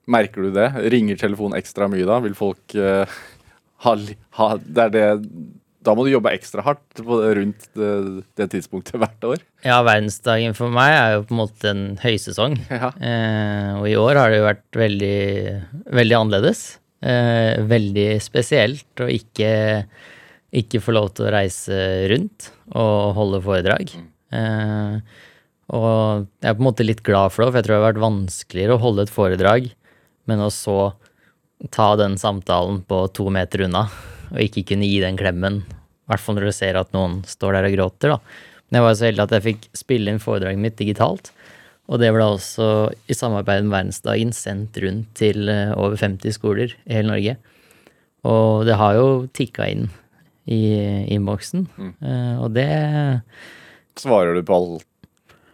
Merker 0.10 0.48
du 0.48 0.52
det? 0.56 0.68
Ringer 0.94 1.20
telefonen 1.20 1.58
ekstra 1.60 1.90
mye 1.92 2.08
da? 2.08 2.20
Vil 2.24 2.36
folk 2.38 2.76
uh, 2.80 3.20
ha, 3.86 3.94
ha 4.40 4.50
Det 4.64 4.86
er 4.88 4.94
det 4.94 5.06
Da 5.86 5.94
må 5.96 6.06
du 6.06 6.12
jobbe 6.12 6.34
ekstra 6.36 6.66
hardt 6.66 7.02
på, 7.04 7.20
rundt 7.38 7.70
det, 7.78 7.92
det 8.40 8.50
tidspunktet 8.56 9.00
hvert 9.00 9.30
år. 9.30 9.46
Ja, 9.64 9.80
verdensdagen 9.88 10.58
for 10.58 10.74
meg 10.74 10.96
er 10.96 11.14
jo 11.16 11.24
på 11.30 11.36
en 11.36 11.42
måte 11.44 11.72
en 11.72 11.86
høysesong. 12.02 12.60
Ja. 12.74 12.92
Uh, 12.98 13.72
og 13.80 13.88
i 13.92 13.96
år 14.00 14.20
har 14.20 14.34
det 14.34 14.42
jo 14.42 14.50
vært 14.50 14.82
veldig, 14.84 15.22
veldig 16.02 16.20
annerledes. 16.20 16.66
Uh, 17.04 17.64
veldig 17.70 18.10
spesielt 18.26 19.04
å 19.04 19.08
ikke, 19.14 19.50
ikke 20.64 20.84
få 20.84 20.98
lov 20.98 21.14
til 21.16 21.30
å 21.30 21.34
reise 21.38 21.82
rundt 22.12 22.52
og 22.76 23.16
holde 23.16 23.44
foredrag. 23.46 23.96
Eh, 24.28 24.96
og 25.68 26.28
jeg 26.40 26.48
er 26.48 26.56
på 26.56 26.64
en 26.64 26.70
måte 26.70 26.86
litt 26.86 27.04
glad 27.04 27.34
for 27.34 27.44
det, 27.44 27.52
for 27.52 27.60
jeg 27.60 27.68
tror 27.68 27.76
det 27.76 27.82
har 27.82 27.90
vært 27.90 28.06
vanskeligere 28.06 28.78
å 28.78 28.84
holde 28.84 29.04
et 29.04 29.12
foredrag, 29.12 29.72
men 30.30 30.44
å 30.44 30.52
så 30.54 30.78
ta 31.74 31.90
den 32.00 32.16
samtalen 32.22 32.84
på 32.88 33.02
to 33.18 33.28
meter 33.34 33.66
unna, 33.66 33.88
og 34.32 34.40
ikke 34.44 34.66
kunne 34.72 34.88
gi 34.88 35.02
den 35.04 35.20
klemmen. 35.20 35.64
I 35.68 36.12
hvert 36.12 36.24
fall 36.24 36.38
når 36.38 36.48
du 36.48 36.56
ser 36.56 36.80
at 36.80 36.94
noen 36.96 37.20
står 37.28 37.58
der 37.58 37.68
og 37.68 37.76
gråter, 37.76 38.16
da. 38.16 38.46
Men 38.68 38.80
jeg 38.80 38.86
var 38.86 38.96
så 39.00 39.08
heldig 39.08 39.24
at 39.24 39.36
jeg 39.36 39.46
fikk 39.46 39.68
spille 39.76 40.12
inn 40.12 40.24
foredraget 40.24 40.64
mitt 40.64 40.80
digitalt. 40.80 41.32
Og 41.88 42.02
det 42.02 42.12
ble 42.12 42.26
også 42.26 42.68
i 43.08 43.16
samarbeid 43.16 43.64
med 43.64 43.76
Verdensdagen 43.76 44.34
sendt 44.36 44.76
rundt 44.84 45.14
til 45.16 45.48
eh, 45.52 45.72
over 45.76 45.96
50 46.00 46.36
skoler 46.36 46.74
i 46.84 46.98
hele 46.98 47.14
Norge. 47.14 47.38
Og 48.28 48.66
det 48.68 48.76
har 48.80 48.98
jo 48.98 49.08
tikka 49.32 49.70
inn 49.72 49.88
i 50.52 50.62
innboksen. 51.16 51.68
mm. 51.76 51.94
og 52.44 52.52
det 52.56 52.68
Svarer 54.00 54.36
du 54.36 54.44
på 54.46 54.56
alt 54.56 54.86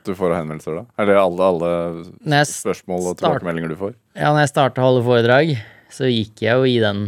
du 0.08 0.14
får 0.18 0.32
av 0.32 0.40
henvendelser 0.42 0.80
da? 0.80 0.84
Eller 1.02 1.20
alle, 1.22 1.50
alle 1.54 2.42
spørsmål 2.50 3.12
og 3.12 3.22
tilbakemeldinger 3.22 3.74
du 3.74 3.80
får? 3.80 3.96
Ja, 4.18 4.32
når 4.32 4.44
jeg 4.44 4.54
starta 4.54 4.84
å 4.84 4.90
holde 4.90 5.06
foredrag, 5.06 5.56
så 5.94 6.10
gikk 6.10 6.44
jeg 6.46 6.60
jo 6.60 6.70
i 6.70 6.80
den 6.84 7.08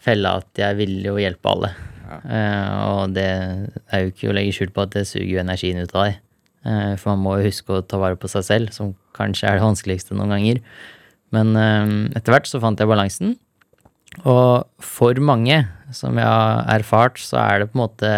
fella 0.00 0.38
at 0.40 0.60
jeg 0.60 0.78
ville 0.78 1.12
jo 1.12 1.20
hjelpe 1.20 1.52
alle. 1.52 1.72
Eh, 2.10 2.70
og 2.90 3.14
det 3.14 3.28
er 3.30 4.04
jo 4.04 4.10
ikke 4.12 4.30
å 4.30 4.36
legge 4.36 4.54
skjul 4.56 4.72
på 4.74 4.86
at 4.86 4.96
det 4.96 5.06
suger 5.08 5.28
jo 5.28 5.42
energien 5.42 5.82
ut 5.82 5.94
av 5.94 6.08
deg. 6.08 6.18
Eh, 6.66 6.94
for 7.00 7.12
man 7.12 7.22
må 7.24 7.36
jo 7.38 7.48
huske 7.48 7.76
å 7.76 7.84
ta 7.86 8.00
vare 8.00 8.18
på 8.20 8.30
seg 8.30 8.46
selv, 8.46 8.74
som 8.74 8.94
kanskje 9.16 9.48
er 9.48 9.58
det 9.58 9.66
vanskeligste 9.66 10.16
noen 10.16 10.34
ganger. 10.34 10.62
Men 11.34 11.54
eh, 11.58 11.94
etter 12.18 12.34
hvert 12.34 12.50
så 12.50 12.62
fant 12.62 12.80
jeg 12.80 12.90
balansen. 12.90 13.36
Og 14.26 14.66
for 14.82 15.18
mange, 15.22 15.62
som 15.94 16.18
jeg 16.18 16.26
har 16.26 16.64
erfart, 16.74 17.20
så 17.22 17.38
er 17.44 17.62
det 17.62 17.70
på 17.70 17.78
en 17.78 17.84
måte 17.84 18.14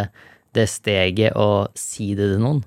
det 0.56 0.68
steget 0.68 1.36
å 1.36 1.68
si 1.78 2.12
det 2.16 2.30
til 2.32 2.42
noen. 2.42 2.62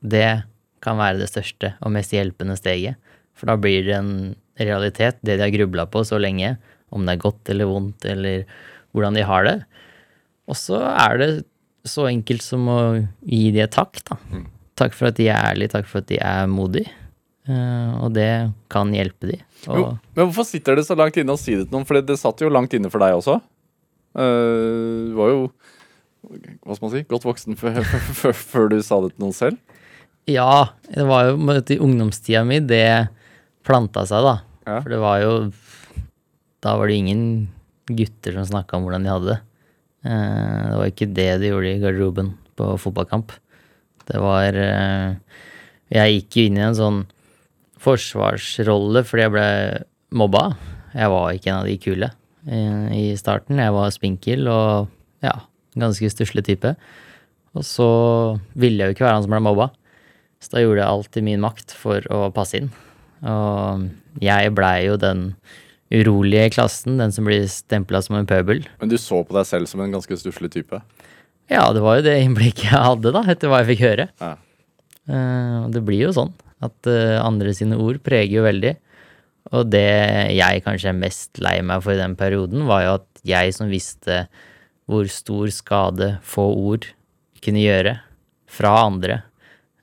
Det 0.00 0.42
kan 0.84 0.98
være 1.00 1.20
det 1.22 1.30
største 1.30 1.74
og 1.82 1.94
mest 1.94 2.14
hjelpende 2.14 2.56
steget. 2.58 2.98
For 3.38 3.50
da 3.50 3.58
blir 3.60 3.86
det 3.86 3.96
en 3.96 4.12
realitet, 4.58 5.20
det 5.22 5.38
de 5.38 5.46
har 5.46 5.54
grubla 5.54 5.86
på 5.90 6.02
så 6.06 6.18
lenge, 6.20 6.56
om 6.94 7.04
det 7.06 7.16
er 7.16 7.22
godt 7.22 7.52
eller 7.52 7.68
vondt, 7.70 8.06
eller 8.08 8.46
hvordan 8.96 9.18
de 9.18 9.26
har 9.28 9.46
det. 9.46 9.58
Og 10.48 10.56
så 10.58 10.80
er 10.90 11.20
det 11.20 11.30
så 11.88 12.08
enkelt 12.08 12.42
som 12.44 12.66
å 12.72 12.78
gi 13.22 13.50
de 13.54 13.62
et 13.64 13.74
takk, 13.74 14.00
da. 14.08 14.18
Takk 14.78 14.96
for 14.96 15.10
at 15.10 15.18
de 15.18 15.28
er 15.28 15.52
ærlige, 15.52 15.74
takk 15.76 15.86
for 15.90 16.02
at 16.02 16.08
de 16.10 16.18
er 16.22 16.48
modige. 16.50 16.90
Eh, 17.48 17.92
og 18.04 18.12
det 18.16 18.28
kan 18.72 18.90
hjelpe 18.92 19.30
de. 19.30 19.38
Jo, 19.64 19.94
men 20.14 20.28
hvorfor 20.28 20.46
sitter 20.46 20.76
det 20.78 20.84
så 20.86 20.96
langt 20.98 21.16
inne 21.18 21.34
å 21.34 21.40
si 21.40 21.54
det 21.56 21.66
til 21.66 21.74
noen? 21.74 21.86
For 21.88 21.98
det, 21.98 22.18
satt 22.20 22.44
jo 22.44 22.52
langt 22.52 22.74
inne 22.76 22.90
for 22.92 23.02
deg 23.02 23.16
også. 23.16 23.38
Uh, 24.18 25.08
Du 25.12 25.18
var 25.18 25.32
jo 25.32 25.40
hva 26.28 26.74
skal 26.74 26.84
man 26.88 26.92
si, 26.92 27.04
godt 27.08 27.26
voksen 27.28 27.56
før, 27.58 27.78
før, 28.20 28.34
før 28.36 28.72
du 28.72 28.80
sa 28.84 28.98
det 29.04 29.14
til 29.14 29.24
noen 29.24 29.36
selv. 29.36 29.77
Ja, 30.28 30.68
det 30.92 31.06
var 31.08 31.30
jo 31.30 31.36
i 31.58 31.78
ungdomstida 31.80 32.44
mi 32.44 32.60
det 32.60 33.08
planta 33.64 34.04
seg, 34.08 34.24
da. 34.26 34.34
Ja. 34.68 34.80
For 34.82 34.92
det 34.92 35.00
var 35.00 35.20
jo 35.22 35.32
Da 36.60 36.74
var 36.76 36.88
det 36.90 36.98
ingen 36.98 37.22
gutter 37.88 38.34
som 38.36 38.44
snakka 38.48 38.76
om 38.76 38.84
hvordan 38.84 39.04
de 39.06 39.12
hadde 39.12 39.28
det. 39.30 39.38
Eh, 40.04 40.64
Det 40.68 40.76
var 40.76 40.90
ikke 40.90 41.12
det 41.14 41.28
de 41.40 41.52
gjorde 41.52 41.70
i 41.72 41.80
garderoben 41.80 42.32
på 42.58 42.72
fotballkamp. 42.82 43.32
Det 44.10 44.20
var 44.20 44.52
eh, 44.58 45.14
Jeg 45.94 46.18
gikk 46.18 46.36
jo 46.36 46.46
inn 46.48 46.58
i 46.58 46.66
en 46.66 46.76
sånn 46.76 47.00
forsvarsrolle 47.78 49.04
fordi 49.06 49.24
jeg 49.24 49.32
ble 49.34 49.48
mobba. 50.18 50.44
Jeg 50.96 51.12
var 51.12 51.32
ikke 51.36 51.50
en 51.52 51.60
av 51.62 51.68
de 51.68 51.76
kule 51.80 52.10
eh, 52.48 52.86
i 52.98 53.04
starten. 53.16 53.60
Jeg 53.62 53.74
var 53.76 53.94
spinkel 53.94 54.48
og 54.50 54.88
ja, 55.24 55.34
ganske 55.78 56.10
stusslig 56.12 56.44
type. 56.48 56.74
Og 57.56 57.64
så 57.64 57.88
ville 58.58 58.82
jeg 58.82 58.90
jo 58.92 58.96
ikke 58.98 59.06
være 59.08 59.18
han 59.20 59.24
som 59.26 59.34
ble 59.34 59.42
mobba. 59.46 59.70
Så 60.38 60.52
da 60.54 60.62
gjorde 60.62 60.82
jeg 60.82 60.88
alt 60.92 61.18
i 61.18 61.24
min 61.26 61.42
makt 61.42 61.74
for 61.74 62.04
å 62.14 62.28
passe 62.34 62.60
inn. 62.60 62.68
Og 63.26 63.88
jeg 64.22 64.52
blei 64.54 64.86
jo 64.86 64.98
den 65.00 65.32
urolige 65.90 66.46
i 66.46 66.52
klassen, 66.52 66.98
den 67.00 67.14
som 67.14 67.26
blir 67.26 67.46
stempla 67.50 68.02
som 68.04 68.18
en 68.18 68.28
pøbel. 68.28 68.62
Men 68.80 68.90
du 68.92 68.98
så 69.00 69.22
på 69.26 69.34
deg 69.36 69.48
selv 69.48 69.70
som 69.70 69.80
en 69.82 69.94
ganske 69.94 70.18
stusslig 70.20 70.50
type. 70.54 70.80
Ja, 71.48 71.64
det 71.72 71.80
var 71.82 71.98
jo 71.98 72.04
det 72.06 72.18
innblikket 72.22 72.68
jeg 72.68 72.84
hadde, 72.84 73.12
da, 73.14 73.22
etter 73.32 73.48
hva 73.50 73.62
jeg 73.62 73.70
fikk 73.72 73.86
høre. 73.86 74.08
Ja. 74.20 74.34
Eh, 75.08 75.56
Og 75.64 75.72
det 75.72 75.82
blir 75.86 76.04
jo 76.04 76.12
sånn 76.14 76.34
at 76.64 76.90
eh, 76.90 77.16
andre 77.22 77.54
sine 77.56 77.78
ord 77.80 78.02
preger 78.04 78.40
jo 78.40 78.44
veldig. 78.44 78.74
Og 79.56 79.70
det 79.72 79.86
jeg 80.36 80.62
kanskje 80.66 80.90
er 80.92 80.98
mest 80.98 81.40
lei 81.40 81.56
meg 81.64 81.80
for 81.86 81.94
i 81.96 82.00
den 82.00 82.18
perioden, 82.20 82.66
var 82.68 82.84
jo 82.84 82.94
at 82.98 83.22
jeg 83.26 83.54
som 83.56 83.70
visste 83.72 84.26
hvor 84.88 85.08
stor 85.12 85.48
skade 85.52 86.14
få 86.24 86.44
ord 86.68 86.84
kunne 87.44 87.64
gjøre 87.64 87.96
fra 88.48 88.74
andre, 88.84 89.22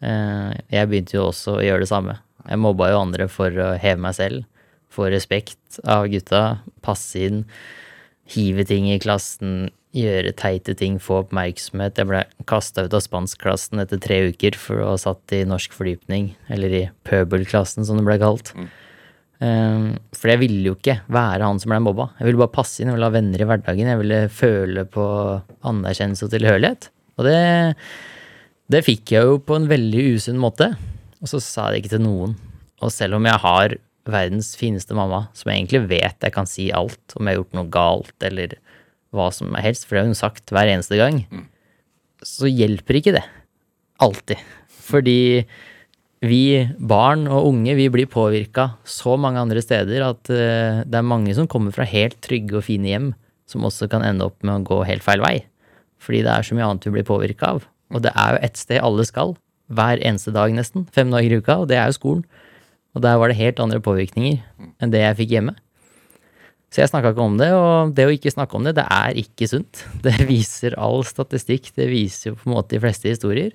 jeg 0.05 0.89
begynte 0.91 1.17
jo 1.17 1.29
også 1.31 1.57
å 1.57 1.63
gjøre 1.65 1.85
det 1.85 1.89
samme. 1.89 2.19
Jeg 2.45 2.61
mobba 2.61 2.91
jo 2.91 3.01
andre 3.01 3.25
for 3.31 3.49
å 3.49 3.71
heve 3.81 4.01
meg 4.05 4.17
selv, 4.17 4.45
få 4.93 5.09
respekt 5.11 5.79
av 5.89 6.05
gutta, 6.11 6.43
passe 6.85 7.23
inn, 7.25 7.41
hive 8.31 8.65
ting 8.69 8.87
i 8.91 8.99
klassen, 9.01 9.71
gjøre 9.95 10.33
teite 10.35 10.75
ting, 10.77 10.97
få 10.99 11.21
oppmerksomhet. 11.23 11.97
Jeg 11.99 12.09
ble 12.09 12.23
kasta 12.49 12.85
ut 12.85 12.95
av 12.95 13.03
spanskklassen 13.03 13.81
etter 13.83 14.01
tre 14.01 14.21
uker 14.31 14.57
for 14.59 14.81
å 14.81 14.93
ha 14.93 14.97
satt 14.99 15.35
i 15.35 15.45
norsk 15.47 15.75
fordypning, 15.75 16.33
eller 16.51 16.75
i 16.75 16.83
pøbelklassen 17.07 17.87
som 17.87 17.99
det 17.99 18.07
ble 18.07 18.19
kalt. 18.21 18.51
Um, 19.43 19.95
for 20.15 20.31
jeg 20.31 20.39
ville 20.45 20.69
jo 20.69 20.75
ikke 20.77 21.01
være 21.11 21.43
han 21.43 21.59
som 21.61 21.73
ble 21.73 21.81
mobba. 21.83 22.09
Jeg 22.19 22.29
ville 22.29 22.41
bare 22.43 22.55
passe 22.55 22.81
inn, 22.81 22.91
jeg 22.91 22.97
ville 22.97 23.09
ha 23.09 23.15
venner 23.15 23.41
i 23.41 23.47
hverdagen, 23.49 23.91
jeg 23.91 24.01
ville 24.01 24.19
føle 24.31 24.85
på 24.91 25.05
anerkjennelse 25.71 26.27
og 26.27 26.35
tilhørighet. 26.35 26.89
Og 27.15 27.27
det, 27.27 27.39
det 28.71 28.81
fikk 28.85 29.13
jeg 29.13 29.27
jo 29.27 29.39
på 29.43 29.57
en 29.59 29.67
veldig 29.69 30.03
usunn 30.15 30.39
måte. 30.41 30.71
Og 31.21 31.29
så 31.29 31.41
sa 31.43 31.67
jeg 31.69 31.73
det 31.73 31.81
ikke 31.83 31.95
til 31.97 32.05
noen. 32.05 32.35
Og 32.83 32.91
selv 32.93 33.17
om 33.17 33.27
jeg 33.27 33.41
har 33.41 33.77
verdens 34.05 34.51
fineste 34.57 34.97
mamma, 34.97 35.25
som 35.37 35.49
jeg 35.49 35.63
egentlig 35.63 35.85
vet 35.89 36.25
jeg 36.27 36.33
kan 36.33 36.49
si 36.49 36.67
alt 36.75 37.15
om 37.17 37.25
jeg 37.25 37.35
har 37.35 37.41
gjort 37.41 37.57
noe 37.57 37.71
galt, 37.73 38.15
eller 38.25 38.57
hva 39.15 39.29
som 39.33 39.55
helst, 39.57 39.85
for 39.85 39.95
det 39.95 40.03
har 40.03 40.11
hun 40.11 40.17
sagt 40.17 40.53
hver 40.53 40.69
eneste 40.69 40.99
gang, 40.99 41.23
så 42.25 42.49
hjelper 42.49 42.99
ikke 42.99 43.15
det. 43.15 43.23
Alltid. 44.03 44.41
Fordi 44.85 45.45
vi 46.25 46.43
barn 46.79 47.27
og 47.29 47.49
unge 47.51 47.75
vi 47.77 47.87
blir 47.93 48.09
påvirka 48.09 48.71
så 48.87 49.15
mange 49.19 49.41
andre 49.41 49.61
steder 49.61 50.05
at 50.07 50.31
eh, 50.33 50.81
det 50.87 50.97
er 50.97 51.05
mange 51.05 51.35
som 51.37 51.49
kommer 51.51 51.75
fra 51.75 51.85
helt 51.87 52.17
trygge 52.25 52.57
og 52.59 52.65
fine 52.65 52.89
hjem, 52.89 53.11
som 53.49 53.65
også 53.67 53.89
kan 53.91 54.05
ende 54.05 54.25
opp 54.25 54.41
med 54.45 54.57
å 54.57 54.65
gå 54.65 54.81
helt 54.89 55.05
feil 55.05 55.21
vei. 55.21 55.37
Fordi 56.01 56.23
det 56.25 56.33
er 56.33 56.45
så 56.45 56.57
mye 56.57 56.67
annet 56.67 56.87
vi 56.87 56.95
blir 56.97 57.07
påvirka 57.07 57.55
av. 57.55 57.67
Og 57.93 58.01
det 58.05 58.13
er 58.17 58.35
jo 58.35 58.45
ett 58.47 58.57
sted 58.57 58.81
alle 58.81 59.05
skal, 59.07 59.35
hver 59.73 60.01
eneste 60.05 60.33
dag 60.33 60.53
nesten, 60.53 60.87
fem 60.93 61.11
dager 61.13 61.35
i 61.35 61.39
uka, 61.41 61.59
og 61.63 61.69
det 61.69 61.77
er 61.79 61.89
jo 61.89 61.99
skolen. 61.99 62.25
Og 62.95 63.03
der 63.03 63.19
var 63.19 63.29
det 63.29 63.39
helt 63.39 63.59
andre 63.59 63.81
påvirkninger 63.83 64.39
enn 64.81 64.93
det 64.93 65.01
jeg 65.03 65.17
fikk 65.19 65.33
hjemme. 65.35 65.55
Så 66.73 66.81
jeg 66.81 66.91
snakka 66.91 67.13
ikke 67.13 67.23
om 67.23 67.37
det, 67.39 67.49
og 67.55 67.93
det 67.95 68.07
å 68.07 68.13
ikke 68.13 68.33
snakke 68.33 68.57
om 68.57 68.65
det, 68.67 68.75
det 68.79 68.85
er 68.91 69.19
ikke 69.21 69.47
sunt. 69.47 69.85
Det 70.05 70.15
viser 70.27 70.75
all 70.81 71.05
statistikk, 71.07 71.71
det 71.77 71.87
viser 71.91 72.31
jo 72.31 72.39
på 72.39 72.49
en 72.49 72.55
måte 72.57 72.75
de 72.75 72.81
fleste 72.83 73.11
historier. 73.11 73.53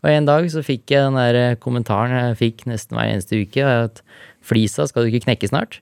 Og 0.00 0.10
en 0.10 0.28
dag 0.28 0.46
så 0.52 0.62
fikk 0.64 0.92
jeg 0.92 1.06
den 1.06 1.18
der 1.18 1.56
kommentaren 1.60 2.12
jeg 2.16 2.38
fikk 2.40 2.66
nesten 2.68 2.96
hver 2.96 3.08
eneste 3.12 3.40
uke, 3.40 3.64
at 3.64 4.02
flisa 4.44 4.86
skal 4.88 5.04
du 5.04 5.10
ikke 5.12 5.26
knekke 5.28 5.50
snart. 5.50 5.80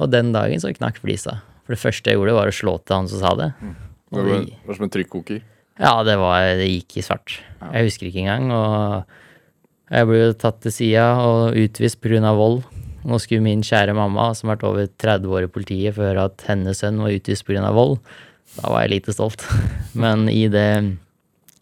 Og 0.00 0.10
den 0.12 0.32
dagen 0.34 0.60
så 0.60 0.72
knakk 0.74 1.00
flisa. 1.02 1.38
For 1.64 1.76
det 1.76 1.80
første 1.80 2.10
jeg 2.10 2.18
gjorde, 2.18 2.36
var 2.36 2.50
å 2.50 2.56
slå 2.56 2.78
til 2.82 2.98
han 2.98 3.08
som 3.08 3.20
sa 3.20 3.32
det. 3.38 3.50
Det 3.60 4.16
var, 4.16 4.28
det, 4.28 4.38
det 4.48 4.68
var 4.68 4.78
som 4.80 4.86
en 4.88 4.94
trykkoker. 4.96 5.42
Ja, 5.80 5.94
det, 6.06 6.14
var, 6.20 6.44
det 6.60 6.70
gikk 6.70 6.98
i 7.00 7.04
svart. 7.04 7.38
Jeg 7.64 7.88
husker 7.88 8.08
ikke 8.08 8.22
engang. 8.22 8.50
Og 8.54 9.94
jeg 9.94 10.08
ble 10.08 10.20
jo 10.20 10.36
tatt 10.38 10.60
til 10.64 10.74
sida 10.74 11.08
og 11.22 11.58
utvist 11.58 12.00
pga. 12.02 12.32
vold. 12.34 12.62
Nå 13.04 13.18
skulle 13.20 13.44
min 13.44 13.64
kjære 13.64 13.92
mamma, 13.96 14.30
som 14.32 14.48
har 14.48 14.56
vært 14.56 14.68
over 14.68 14.86
30 14.88 15.34
år 15.36 15.46
i 15.46 15.50
politiet, 15.52 15.96
få 15.96 16.06
høre 16.06 16.28
at 16.30 16.46
hennes 16.48 16.78
sønn 16.80 17.02
var 17.02 17.12
utvist 17.12 17.44
pga. 17.44 17.72
vold. 17.74 17.98
Da 18.54 18.70
var 18.70 18.84
jeg 18.84 18.94
lite 18.94 19.16
stolt. 19.16 19.44
Men 20.02 20.28
i 20.30 20.46
det, 20.48 20.70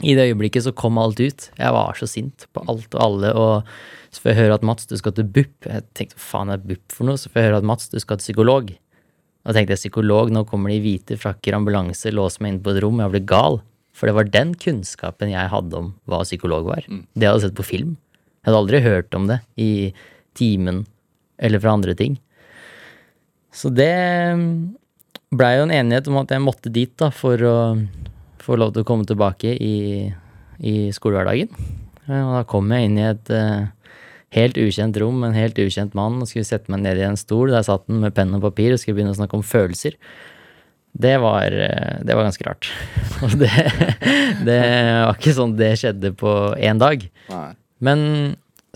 i 0.05 0.15
det 0.19 0.29
øyeblikket 0.29 0.69
så 0.69 0.75
kom 0.77 1.01
alt 1.01 1.23
ut. 1.23 1.49
Jeg 1.59 1.75
var 1.75 1.99
så 1.99 2.07
sint 2.11 2.47
på 2.53 2.63
alt 2.69 2.95
og 2.95 3.03
alle. 3.03 3.33
Og 3.33 4.13
så 4.13 4.23
får 4.23 4.35
jeg 4.35 4.41
høre 4.43 4.61
at 4.61 4.69
Mats, 4.69 4.87
du 4.87 4.97
skal 5.01 5.17
til 5.17 5.25
BUP. 5.25 5.57
Jeg 5.65 5.89
tenkte 5.97 6.21
faen 6.21 6.53
er 6.53 6.61
BUP 6.61 6.85
for 6.93 7.09
noe? 7.09 7.17
Så 7.17 7.33
får 7.33 7.41
jeg 7.41 7.51
høre 7.51 7.65
at 7.65 7.69
Mats, 7.73 7.89
du 7.89 7.99
skal 8.03 8.21
til 8.21 8.29
psykolog. 8.29 8.71
Da 9.43 9.57
tenkte 9.57 9.75
jeg 9.75 9.87
psykolog, 9.87 10.31
nå 10.31 10.45
kommer 10.47 10.71
de 10.71 10.79
i 10.79 10.85
hvite 10.85 11.17
frakker, 11.19 11.57
ambulanse, 11.57 12.13
låser 12.15 12.45
meg 12.45 12.53
inn 12.53 12.63
på 12.63 12.77
et 12.77 12.83
rom, 12.85 13.01
jeg 13.03 13.15
blir 13.17 13.25
gal. 13.27 13.63
For 13.93 14.09
det 14.09 14.17
var 14.17 14.31
den 14.33 14.55
kunnskapen 14.57 15.33
jeg 15.33 15.53
hadde 15.53 15.79
om 15.79 15.93
hva 16.09 16.23
psykolog 16.25 16.65
var. 16.71 16.87
Det 16.89 17.27
jeg 17.27 17.29
hadde 17.29 17.45
sett 17.45 17.59
på 17.59 17.67
film. 17.69 17.97
Jeg 18.43 18.51
hadde 18.51 18.63
aldri 18.65 18.81
hørt 18.83 19.15
om 19.15 19.29
det 19.29 19.39
i 19.61 19.93
timen 20.39 20.85
eller 21.43 21.61
fra 21.63 21.75
andre 21.77 21.95
ting. 21.99 22.17
Så 23.53 23.69
det 23.69 23.93
blei 25.33 25.53
jo 25.59 25.67
en 25.67 25.75
enighet 25.75 26.09
om 26.09 26.19
at 26.23 26.33
jeg 26.33 26.45
måtte 26.45 26.73
dit 26.73 26.93
da, 27.01 27.11
for 27.13 27.37
å 27.37 27.57
få 28.43 28.57
lov 28.59 28.73
til 28.75 28.83
å 28.83 28.89
komme 28.89 29.07
tilbake 29.09 29.55
i, 29.55 30.09
i 30.59 30.75
skolehverdagen. 30.95 31.53
Eh, 32.09 32.19
Og 32.19 32.35
da 32.39 32.43
kom 32.49 32.73
jeg 32.73 32.89
inn 32.89 32.99
i 32.99 33.07
et 33.07 33.33
uh, 33.33 33.69
helt 34.35 34.59
ukjent 34.59 34.99
rom 35.01 35.21
med 35.21 35.31
en 35.31 35.41
helt 35.41 35.61
ukjent 35.63 35.95
mann 35.99 36.21
og 36.21 36.31
skulle 36.31 36.49
sette 36.49 36.73
meg 36.73 36.83
ned 36.87 37.01
i 37.01 37.07
en 37.07 37.21
stol. 37.21 37.53
Der 37.53 37.65
satt 37.67 37.87
han 37.89 38.03
med 38.03 38.17
penn 38.17 38.35
og 38.37 38.45
papir 38.49 38.75
og 38.75 38.81
skulle 38.83 38.99
begynne 38.99 39.15
å 39.15 39.21
snakke 39.21 39.39
om 39.39 39.47
følelser. 39.47 39.99
Det 40.93 41.15
var, 41.23 41.53
eh, 41.57 42.03
det 42.05 42.15
var 42.15 42.27
ganske 42.29 42.45
rart. 42.47 42.69
Og 43.25 43.33
det, 43.41 43.49
det 44.45 44.59
var 45.07 45.17
ikke 45.17 45.35
sånn 45.37 45.55
det 45.57 45.71
skjedde 45.81 46.11
på 46.21 46.33
én 46.61 46.81
dag. 46.83 47.07
Nei. 47.33 47.49
Men 47.83 48.03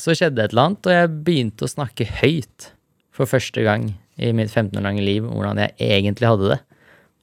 så 0.00 0.14
skjedde 0.16 0.42
et 0.44 0.52
eller 0.54 0.70
annet, 0.70 0.86
og 0.88 0.92
jeg 0.92 1.10
begynte 1.24 1.64
å 1.64 1.70
snakke 1.70 2.04
høyt 2.20 2.70
for 3.16 3.28
første 3.30 3.62
gang 3.64 3.90
i 4.20 4.28
mitt 4.36 4.50
15 4.52 4.76
år 4.76 4.84
lange 4.84 5.04
liv 5.04 5.24
hvordan 5.28 5.60
jeg 5.62 5.76
egentlig 5.80 6.28
hadde 6.28 6.50
det. 6.54 6.58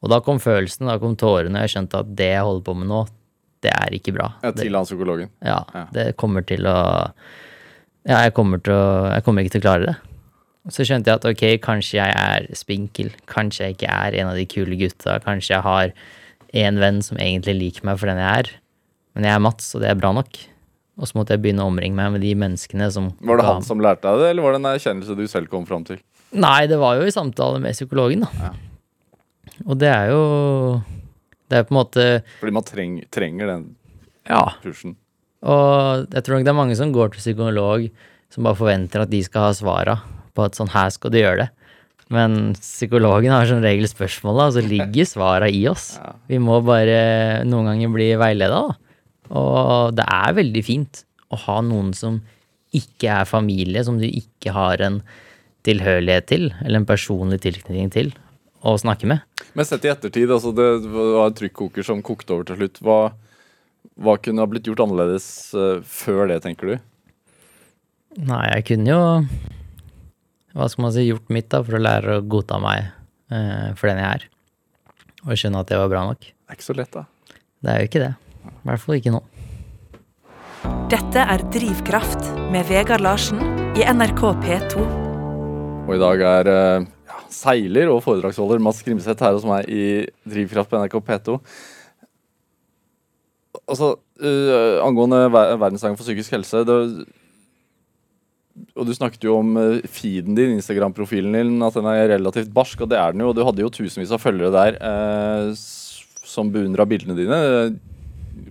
Og 0.03 0.09
da 0.11 0.17
kom 0.25 0.39
følelsen, 0.41 0.87
da 0.89 0.95
kom 1.01 1.13
tårene, 1.19 1.53
og 1.59 1.65
jeg 1.67 1.73
skjønte 1.75 2.01
at 2.01 2.09
det 2.17 2.31
jeg 2.31 2.45
holder 2.47 2.65
på 2.65 2.75
med 2.79 2.89
nå, 2.89 3.01
det 3.63 3.71
er 3.71 3.93
ikke 3.95 4.13
bra. 4.15 4.31
Ja, 4.43 4.51
til 4.57 4.75
han 4.75 4.87
psykologen. 4.89 5.29
ja, 5.45 5.59
Ja. 5.73 5.83
det 5.95 6.07
kommer 6.19 6.45
til 6.45 6.65
å 6.67 6.77
Ja, 8.03 8.17
jeg 8.25 8.33
kommer, 8.35 8.59
til 8.59 8.73
å, 8.75 9.11
jeg 9.13 9.23
kommer 9.23 9.45
ikke 9.45 9.53
til 9.55 9.61
å 9.61 9.67
klare 9.69 9.85
det. 9.87 9.95
Så 10.71 10.85
skjønte 10.87 11.11
jeg 11.11 11.19
at 11.19 11.25
ok, 11.27 11.43
kanskje 11.63 11.97
jeg 11.99 12.13
er 12.15 12.45
spinkel, 12.55 13.09
kanskje 13.27 13.65
jeg 13.65 13.75
ikke 13.75 13.89
er 13.91 14.15
en 14.21 14.29
av 14.31 14.37
de 14.39 14.45
kule 14.47 14.77
gutta, 14.79 15.17
kanskje 15.25 15.57
jeg 15.57 15.65
har 15.65 15.91
en 16.63 16.79
venn 16.79 17.01
som 17.03 17.17
egentlig 17.19 17.55
liker 17.59 17.87
meg 17.89 17.97
for 17.99 18.07
den 18.07 18.21
jeg 18.21 18.43
er, 18.45 18.51
men 19.13 19.27
jeg 19.27 19.35
er 19.35 19.41
Mats, 19.43 19.73
og 19.75 19.83
det 19.83 19.89
er 19.91 19.99
bra 19.99 20.13
nok. 20.15 20.39
Og 21.01 21.09
så 21.09 21.17
måtte 21.17 21.33
jeg 21.33 21.41
begynne 21.41 21.65
å 21.65 21.71
omringe 21.71 21.97
meg 21.97 22.13
med 22.13 22.21
de 22.21 22.31
menneskene 22.37 22.87
som 22.93 23.09
Var 23.25 23.41
det 23.41 23.45
han 23.47 23.63
som 23.65 23.81
lærte 23.81 24.05
deg 24.05 24.21
det, 24.21 24.27
eller 24.29 24.45
var 24.45 24.53
det 24.53 24.59
en 24.61 24.69
erkjennelse 24.71 25.15
du 25.17 25.23
selv 25.27 25.49
kom 25.51 25.65
fram 25.65 25.83
til? 25.87 25.97
Nei, 26.37 26.67
det 26.69 26.77
var 26.81 26.99
jo 26.99 27.07
i 27.09 27.13
samtale 27.13 27.59
med 27.61 27.73
psykologen, 27.75 28.23
da. 28.23 28.29
Ja. 28.37 28.53
Og 29.67 29.77
det 29.81 29.89
er 29.91 30.11
jo 30.13 30.21
Det 31.49 31.59
er 31.59 31.65
på 31.67 31.73
en 31.73 31.79
måte 31.81 32.05
Fordi 32.39 32.53
man 32.55 32.65
treng, 32.65 32.93
trenger 33.13 33.49
den 33.51 33.65
Ja. 34.29 34.53
pushen. 34.63 34.95
Og 35.43 36.07
jeg 36.13 36.23
tror 36.23 36.37
nok 36.37 36.45
det 36.45 36.53
er 36.53 36.61
mange 36.61 36.77
som 36.79 36.93
går 36.93 37.11
til 37.11 37.19
psykolog 37.25 37.89
som 38.31 38.43
bare 38.47 38.55
forventer 38.55 39.01
at 39.03 39.09
de 39.11 39.19
skal 39.25 39.49
ha 39.49 39.51
svara 39.57 39.97
på 40.33 40.45
at 40.45 40.57
sånn 40.57 40.71
her 40.73 40.91
skal 40.93 41.13
du 41.13 41.19
gjøre 41.21 41.45
det. 41.45 41.49
Men 42.13 42.53
psykologen 42.57 43.33
har 43.33 43.47
som 43.49 43.63
regel 43.63 43.87
spørsmåla, 43.89 44.49
og 44.49 44.57
så 44.57 44.63
ligger 44.65 45.07
svara 45.07 45.49
i 45.49 45.63
oss. 45.71 45.93
Vi 46.29 46.39
må 46.41 46.59
bare 46.65 47.43
noen 47.47 47.71
ganger 47.71 47.93
bli 47.93 48.09
veileda, 48.19 48.59
da. 48.69 48.99
Og 49.33 49.95
det 49.97 50.05
er 50.05 50.35
veldig 50.37 50.63
fint 50.65 51.03
å 51.33 51.39
ha 51.47 51.61
noen 51.65 51.93
som 51.97 52.19
ikke 52.75 53.21
er 53.21 53.29
familie, 53.29 53.83
som 53.85 53.97
du 54.01 54.05
ikke 54.07 54.53
har 54.53 54.81
en 54.83 54.99
tilhørighet 55.65 56.27
til, 56.29 56.49
eller 56.65 56.81
en 56.81 56.89
personlig 56.89 57.39
tilknytning 57.45 57.91
til, 57.93 58.11
å 58.63 58.75
snakke 58.79 59.07
med. 59.09 59.23
Men 59.57 59.67
sett 59.67 59.85
i 59.87 59.91
ettertid, 59.91 60.31
altså 60.31 60.53
det 60.55 60.67
var 60.91 61.27
en 61.27 61.37
trykkoker 61.37 61.85
som 61.85 62.03
kokte 62.05 62.35
over 62.35 62.47
til 62.47 62.59
slutt. 62.61 62.79
Hva, 62.83 62.99
hva 63.99 64.17
kunne 64.21 64.43
ha 64.43 64.49
blitt 64.49 64.67
gjort 64.69 64.83
annerledes 64.85 65.25
eh, 65.55 65.81
før 65.83 66.27
det, 66.31 66.41
tenker 66.45 66.73
du? 66.73 66.75
Nei, 68.23 68.43
jeg 68.53 68.67
kunne 68.69 68.93
jo 68.93 69.01
Hva 70.53 70.67
skal 70.69 70.85
man 70.85 70.93
si, 70.93 71.07
gjort 71.07 71.31
mitt 71.33 71.49
da, 71.49 71.63
for 71.65 71.79
å 71.79 71.81
lære 71.81 72.19
å 72.19 72.25
godta 72.29 72.59
meg 72.61 72.85
eh, 73.33 73.71
for 73.73 73.89
den 73.89 74.01
jeg 74.03 74.19
er. 74.19 74.25
Og 75.25 75.39
skjønne 75.39 75.63
at 75.63 75.71
det 75.71 75.79
var 75.81 75.89
bra 75.89 76.03
nok. 76.11 76.21
Det 76.21 76.53
er 76.53 76.59
ikke 76.59 76.67
så 76.67 76.75
lett, 76.77 76.93
da. 76.93 77.07
Det 77.63 77.71
er 77.71 77.79
jo 77.81 77.89
ikke 77.89 78.03
det. 78.03 78.11
I 78.43 78.67
hvert 78.69 78.83
fall 78.83 78.99
ikke 78.99 79.13
nå. 79.15 79.21
Dette 80.93 81.23
er 81.33 81.45
Drivkraft 81.55 82.27
med 82.53 82.67
Vegard 82.69 83.01
Larsen 83.01 83.41
i 83.73 83.87
NRK 83.87 84.21
P2. 84.43 84.83
Og 85.83 85.95
i 85.95 86.01
dag 86.03 86.21
er 86.29 86.51
eh, 86.51 86.85
ja, 87.09 87.23
seiler 87.33 87.89
og 87.91 88.03
foredragsholder 88.05 88.61
Mads 88.61 88.83
Grimseth 88.85 89.25
her 89.25 89.33
hos 89.33 89.47
meg 89.47 89.65
i 89.73 90.03
Drivkraft 90.29 90.69
på 90.69 90.83
NRK 90.83 90.99
P2. 91.09 91.39
Altså, 93.63 93.93
uh, 94.19 94.77
angående 94.83 95.21
ver 95.31 95.53
verdensdagen 95.55 95.95
for 95.95 96.05
psykisk 96.05 96.33
helse 96.35 96.63
det, 96.67 96.77
Og 98.77 98.85
du 98.85 98.93
snakket 98.93 99.25
jo 99.25 99.37
om 99.39 99.55
eh, 99.57 99.85
feeden 99.89 100.37
din, 100.37 100.57
Instagram-profilen 100.57 101.37
din, 101.37 101.55
at 101.65 101.77
den 101.77 101.89
er 101.89 102.11
relativt 102.15 102.53
barsk, 102.53 102.85
og 102.85 102.91
det 102.91 102.99
er 102.99 103.15
den 103.15 103.23
jo. 103.25 103.31
Og 103.31 103.37
du 103.37 103.45
hadde 103.47 103.65
jo 103.65 103.71
tusenvis 103.73 104.13
av 104.13 104.21
følgere 104.21 104.53
der 104.53 104.77
eh, 104.77 105.49
som 106.33 106.51
beundra 106.53 106.85
bildene 106.89 107.17
dine. 107.17 107.39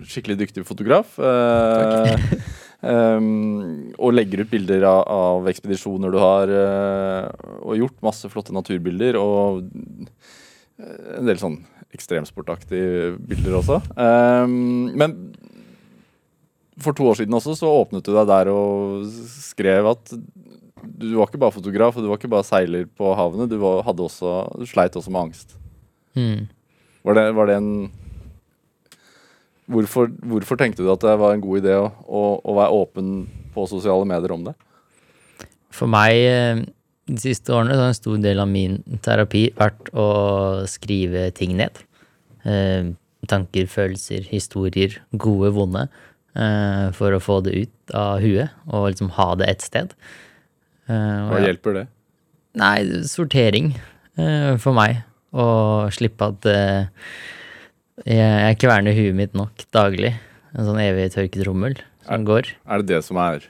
Skikkelig 0.08 0.40
dyktig 0.42 0.66
fotograf. 0.68 1.18
Eh, 1.22 2.16
Um, 2.82 3.92
og 4.02 4.14
legger 4.16 4.42
ut 4.42 4.50
bilder 4.50 4.82
av, 4.88 5.04
av 5.06 5.44
ekspedisjoner 5.52 6.10
du 6.10 6.18
har 6.18 6.50
eh, 6.50 7.28
og 7.62 7.76
gjort. 7.78 8.00
Masse 8.02 8.30
flotte 8.32 8.54
naturbilder 8.56 9.18
og 9.20 9.62
eh, 10.82 11.20
en 11.20 11.28
del 11.30 11.38
sånn 11.38 11.60
ekstremsportaktige 11.92 13.12
bilder 13.28 13.60
også. 13.60 13.78
Um, 13.94 14.90
men 14.98 15.14
for 16.80 16.96
to 16.96 17.08
år 17.10 17.18
siden 17.20 17.36
også 17.36 17.56
så 17.58 17.70
åpnet 17.82 18.06
du 18.06 18.14
deg 18.14 18.28
der 18.30 18.50
og 18.52 19.04
skrev 19.50 19.90
at 19.92 20.14
du 20.82 21.12
var 21.14 21.28
ikke 21.28 21.40
bare 21.42 21.54
fotograf 21.54 21.96
og 21.96 22.04
du 22.04 22.08
var 22.10 22.18
ikke 22.18 22.32
bare 22.32 22.46
seiler 22.46 22.86
på 22.98 23.12
havene, 23.14 23.48
du, 23.50 23.58
var, 23.62 23.84
også, 23.86 24.32
du 24.58 24.66
sleit 24.66 24.96
også 24.98 25.12
med 25.12 25.28
angst. 25.28 25.54
Mm. 26.18 26.48
Var 27.06 27.18
det, 27.18 27.26
var 27.36 27.48
det 27.50 27.58
en 27.60 27.72
hvorfor, 29.70 30.10
hvorfor 30.26 30.58
tenkte 30.58 30.82
du 30.82 30.90
at 30.92 31.02
det 31.04 31.14
var 31.20 31.34
en 31.34 31.44
god 31.44 31.62
idé 31.62 31.76
å, 31.78 31.88
å, 32.06 32.22
å 32.42 32.56
være 32.58 32.78
åpen 32.82 33.12
på 33.54 33.66
sosiale 33.70 34.08
medier 34.08 34.34
om 34.34 34.46
det? 34.48 34.56
For 35.72 35.90
meg 35.90 36.18
eh, 36.28 36.64
de 37.08 37.20
siste 37.20 37.54
årene 37.54 37.76
så 37.76 37.86
har 37.86 37.92
en 37.92 38.00
stor 38.00 38.18
del 38.22 38.42
av 38.42 38.50
min 38.50 38.80
terapi 39.04 39.46
vært 39.58 39.92
å 39.96 40.08
skrive 40.70 41.28
ting 41.36 41.56
ned. 41.58 41.80
Eh, 42.48 42.92
tanker, 43.30 43.68
følelser, 43.70 44.26
historier, 44.30 44.98
gode, 45.14 45.52
vonde. 45.54 45.86
Eh, 46.32 46.88
for 46.96 47.12
å 47.12 47.20
få 47.20 47.42
det 47.44 47.52
ut 47.52 47.92
av 47.92 48.22
huet 48.24 48.52
og 48.72 48.86
liksom 48.88 49.10
ha 49.18 49.32
det 49.36 49.50
et 49.52 49.64
sted. 49.64 49.90
Eh, 50.88 51.18
og 51.26 51.34
Hva 51.34 51.40
hjelper 51.44 51.76
det? 51.76 51.86
Nei, 52.60 52.76
sortering 53.08 53.74
eh, 54.16 54.54
for 54.62 54.76
meg. 54.76 55.02
Å 55.32 55.44
slippe 55.92 56.28
at 56.32 56.48
eh, 56.48 57.10
jeg, 58.08 58.58
kverner 58.60 58.96
huet 58.96 59.16
mitt 59.16 59.36
nok 59.36 59.64
daglig. 59.72 60.14
En 60.56 60.68
sånn 60.68 60.80
evig 60.80 61.10
tørket 61.14 61.44
rommel 61.48 61.76
som 62.04 62.24
går. 62.28 62.48
Er 62.68 62.82
det 62.82 62.96
det 62.96 63.04
som 63.06 63.20
er 63.22 63.46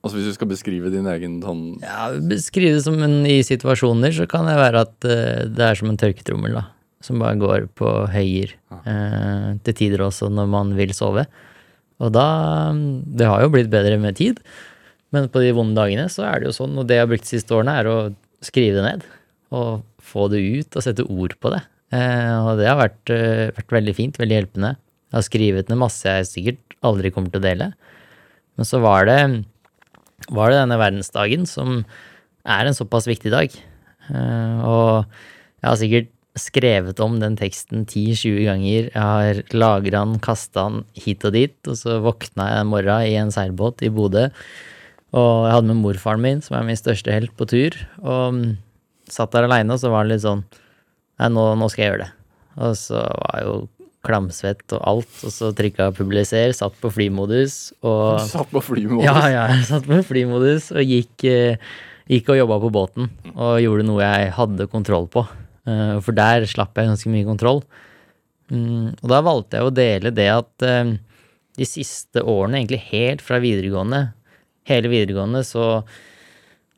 Altså 0.00 0.16
Hvis 0.16 0.30
du 0.30 0.32
skal 0.32 0.48
beskrive 0.48 0.88
din 0.92 1.04
egen 1.12 1.34
sånn 1.44 1.62
Ja, 1.84 2.06
Beskrive 2.24 2.78
det 2.78 2.84
som 2.86 2.96
en 3.04 3.18
i 3.28 3.42
situasjoner, 3.44 4.14
så 4.16 4.24
kan 4.28 4.46
det 4.48 4.56
være 4.56 4.84
at 4.86 4.96
det 5.04 5.64
er 5.64 5.76
som 5.76 5.90
en 5.92 6.00
tørket 6.00 6.28
rommel, 6.32 6.56
da. 6.56 6.62
Som 7.04 7.20
bare 7.20 7.36
går 7.40 7.66
på 7.76 7.88
høyer. 8.12 8.54
Eh, 8.80 9.50
til 9.64 9.76
tider 9.76 10.04
også 10.08 10.28
når 10.32 10.48
man 10.52 10.72
vil 10.76 10.92
sove. 10.96 11.26
Og 12.00 12.12
da 12.14 12.26
Det 12.72 13.28
har 13.28 13.44
jo 13.44 13.52
blitt 13.52 13.70
bedre 13.72 13.98
med 14.00 14.16
tid, 14.16 14.40
men 15.12 15.28
på 15.28 15.42
de 15.42 15.52
vonde 15.56 15.76
dagene 15.76 16.06
så 16.12 16.24
er 16.28 16.40
det 16.40 16.50
jo 16.50 16.58
sånn. 16.62 16.78
Og 16.78 16.86
det 16.86 16.98
jeg 16.98 17.04
har 17.04 17.10
brukt 17.10 17.26
de 17.26 17.34
siste 17.34 17.54
årene, 17.56 17.76
er 17.80 17.90
å 17.90 17.96
skrive 18.46 18.78
det 18.78 18.86
ned. 18.86 19.06
Og 19.50 19.82
få 20.00 20.28
det 20.30 20.40
ut 20.40 20.78
og 20.78 20.84
sette 20.86 21.06
ord 21.06 21.34
på 21.42 21.50
det. 21.52 21.62
Eh, 21.90 22.36
og 22.46 22.60
det 22.60 22.68
har 22.70 22.78
vært, 22.78 23.10
eh, 23.10 23.50
vært 23.56 23.74
veldig 23.74 23.94
fint, 23.96 24.20
veldig 24.20 24.36
hjelpende. 24.38 24.76
Jeg 25.10 25.18
har 25.18 25.26
skrevet 25.26 25.68
ned 25.68 25.80
masse 25.80 26.06
jeg 26.06 26.28
sikkert 26.30 26.76
aldri 26.86 27.10
kommer 27.10 27.32
til 27.32 27.42
å 27.42 27.48
dele. 27.48 27.72
Men 28.56 28.68
så 28.68 28.80
var 28.80 29.06
det 29.10 29.44
var 30.30 30.50
det 30.52 30.60
denne 30.60 30.78
verdensdagen 30.78 31.46
som 31.48 31.84
er 32.46 32.66
en 32.66 32.76
såpass 32.76 33.08
viktig 33.10 33.32
dag. 33.32 33.50
Eh, 34.10 34.58
og 34.62 35.06
jeg 35.60 35.68
har 35.68 35.80
sikkert 35.80 36.10
skrevet 36.38 37.00
om 37.02 37.18
den 37.20 37.36
teksten 37.38 37.84
10-20 37.84 38.44
ganger. 38.46 38.90
Jeg 38.92 39.02
har 39.02 39.40
lagra 39.54 40.04
den, 40.04 40.18
kasta 40.22 40.68
den 40.68 40.84
hit 40.94 41.24
og 41.26 41.34
dit, 41.34 41.56
og 41.66 41.78
så 41.78 41.98
våkna 42.04 42.50
jeg 42.52 42.64
en 42.64 42.70
morgen 42.70 43.06
i 43.08 43.16
en 43.18 43.32
seilbåt 43.34 43.82
i 43.86 43.90
Bodø. 43.92 44.28
Og 45.10 45.32
jeg 45.48 45.56
hadde 45.56 45.70
med 45.72 45.82
morfaren 45.82 46.22
min, 46.22 46.42
som 46.44 46.56
er 46.58 46.68
min 46.68 46.78
største 46.78 47.12
helt, 47.14 47.34
på 47.34 47.48
tur. 47.50 47.74
Og 48.04 48.36
mm, 48.36 48.46
satt 49.10 49.34
der 49.34 49.48
aleine, 49.48 49.74
og 49.74 49.82
så 49.82 49.90
var 49.90 50.06
det 50.06 50.16
litt 50.16 50.26
sånn 50.26 50.46
Nei, 51.20 51.28
nå, 51.34 51.42
nå 51.60 51.66
skal 51.68 51.82
jeg 51.82 51.90
gjøre 51.90 52.04
det. 52.06 52.12
Og 52.64 52.76
så 52.80 53.00
var 53.02 53.34
jeg 53.36 53.44
jo 53.44 53.56
klamsvett 54.06 54.72
og 54.72 54.86
alt, 54.88 55.10
og 55.28 55.34
så 55.34 55.50
trykka 55.52 55.90
publiser, 55.92 56.54
satt 56.56 56.78
på 56.80 56.88
flymodus 56.94 57.74
og 57.84 58.22
satt 58.30 58.48
på 58.48 58.62
flymodus. 58.64 59.04
ja, 59.04 59.18
ja, 59.28 59.42
jeg 59.52 59.66
satt 59.74 59.88
på 59.90 60.00
flymodus 60.08 60.70
og 60.72 60.80
gikk, 60.80 61.26
eh, 61.28 61.74
gikk 62.08 62.32
og 62.32 62.40
jobba 62.40 62.60
på 62.62 62.72
båten. 62.78 63.12
Og 63.34 63.60
gjorde 63.60 63.84
noe 63.90 64.00
jeg 64.06 64.32
hadde 64.38 64.70
kontroll 64.72 65.10
på. 65.12 65.26
Eh, 65.70 65.96
For 66.04 66.16
der 66.16 66.46
slapp 66.50 66.78
jeg 66.78 66.90
ganske 66.90 67.12
mye 67.12 67.28
kontroll. 67.28 67.62
Mm, 68.50 68.96
Og 68.98 69.06
da 69.12 69.20
valgte 69.22 69.60
jeg 69.60 69.68
å 69.68 69.74
dele 69.74 70.14
det 70.14 70.28
at 70.32 70.66
eh, 70.66 70.96
de 71.60 71.66
siste 71.68 72.22
årene, 72.22 72.60
egentlig 72.60 72.80
helt 72.90 73.22
fra 73.22 73.38
videregående, 73.42 74.08
hele 74.70 74.90
videregående, 74.90 75.42
så 75.46 75.84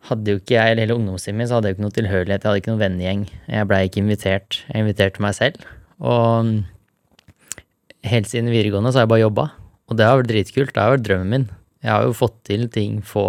hadde 0.09 0.35
jo 0.35 0.41
ikke 0.41 0.57
jeg, 0.57 0.73
eller 0.73 0.83
hele 0.87 0.97
ungdomstiden 0.99 1.39
min, 1.39 1.47
så 1.49 1.59
hadde 1.59 1.71
jeg 1.71 1.77
ikke 1.77 1.85
noe 1.85 1.97
tilhørighet, 1.97 2.43
jeg 2.43 2.49
hadde 2.49 2.61
ikke 2.63 2.73
noen 2.73 2.83
vennegjeng. 2.83 3.25
Jeg 3.47 3.69
blei 3.71 3.83
ikke 3.87 4.03
invitert. 4.03 4.59
Jeg 4.67 4.83
inviterte 4.83 5.23
meg 5.23 5.37
selv. 5.39 5.67
Og 6.03 6.49
mm, 6.49 6.57
helt 8.11 8.31
siden 8.31 8.51
videregående 8.51 8.91
så 8.91 9.01
har 9.01 9.07
jeg 9.07 9.13
bare 9.15 9.27
jobba. 9.27 9.45
Og 9.91 9.99
det 9.99 10.09
har 10.09 10.19
vært 10.19 10.33
dritkult. 10.33 10.73
Det 10.75 10.83
har 10.83 10.97
vært 10.97 11.07
drømmen 11.07 11.31
min. 11.37 11.47
Jeg 11.83 11.93
har 11.93 12.09
jo 12.09 12.17
fått 12.17 12.41
til 12.49 12.67
ting 12.73 12.99
få 13.07 13.27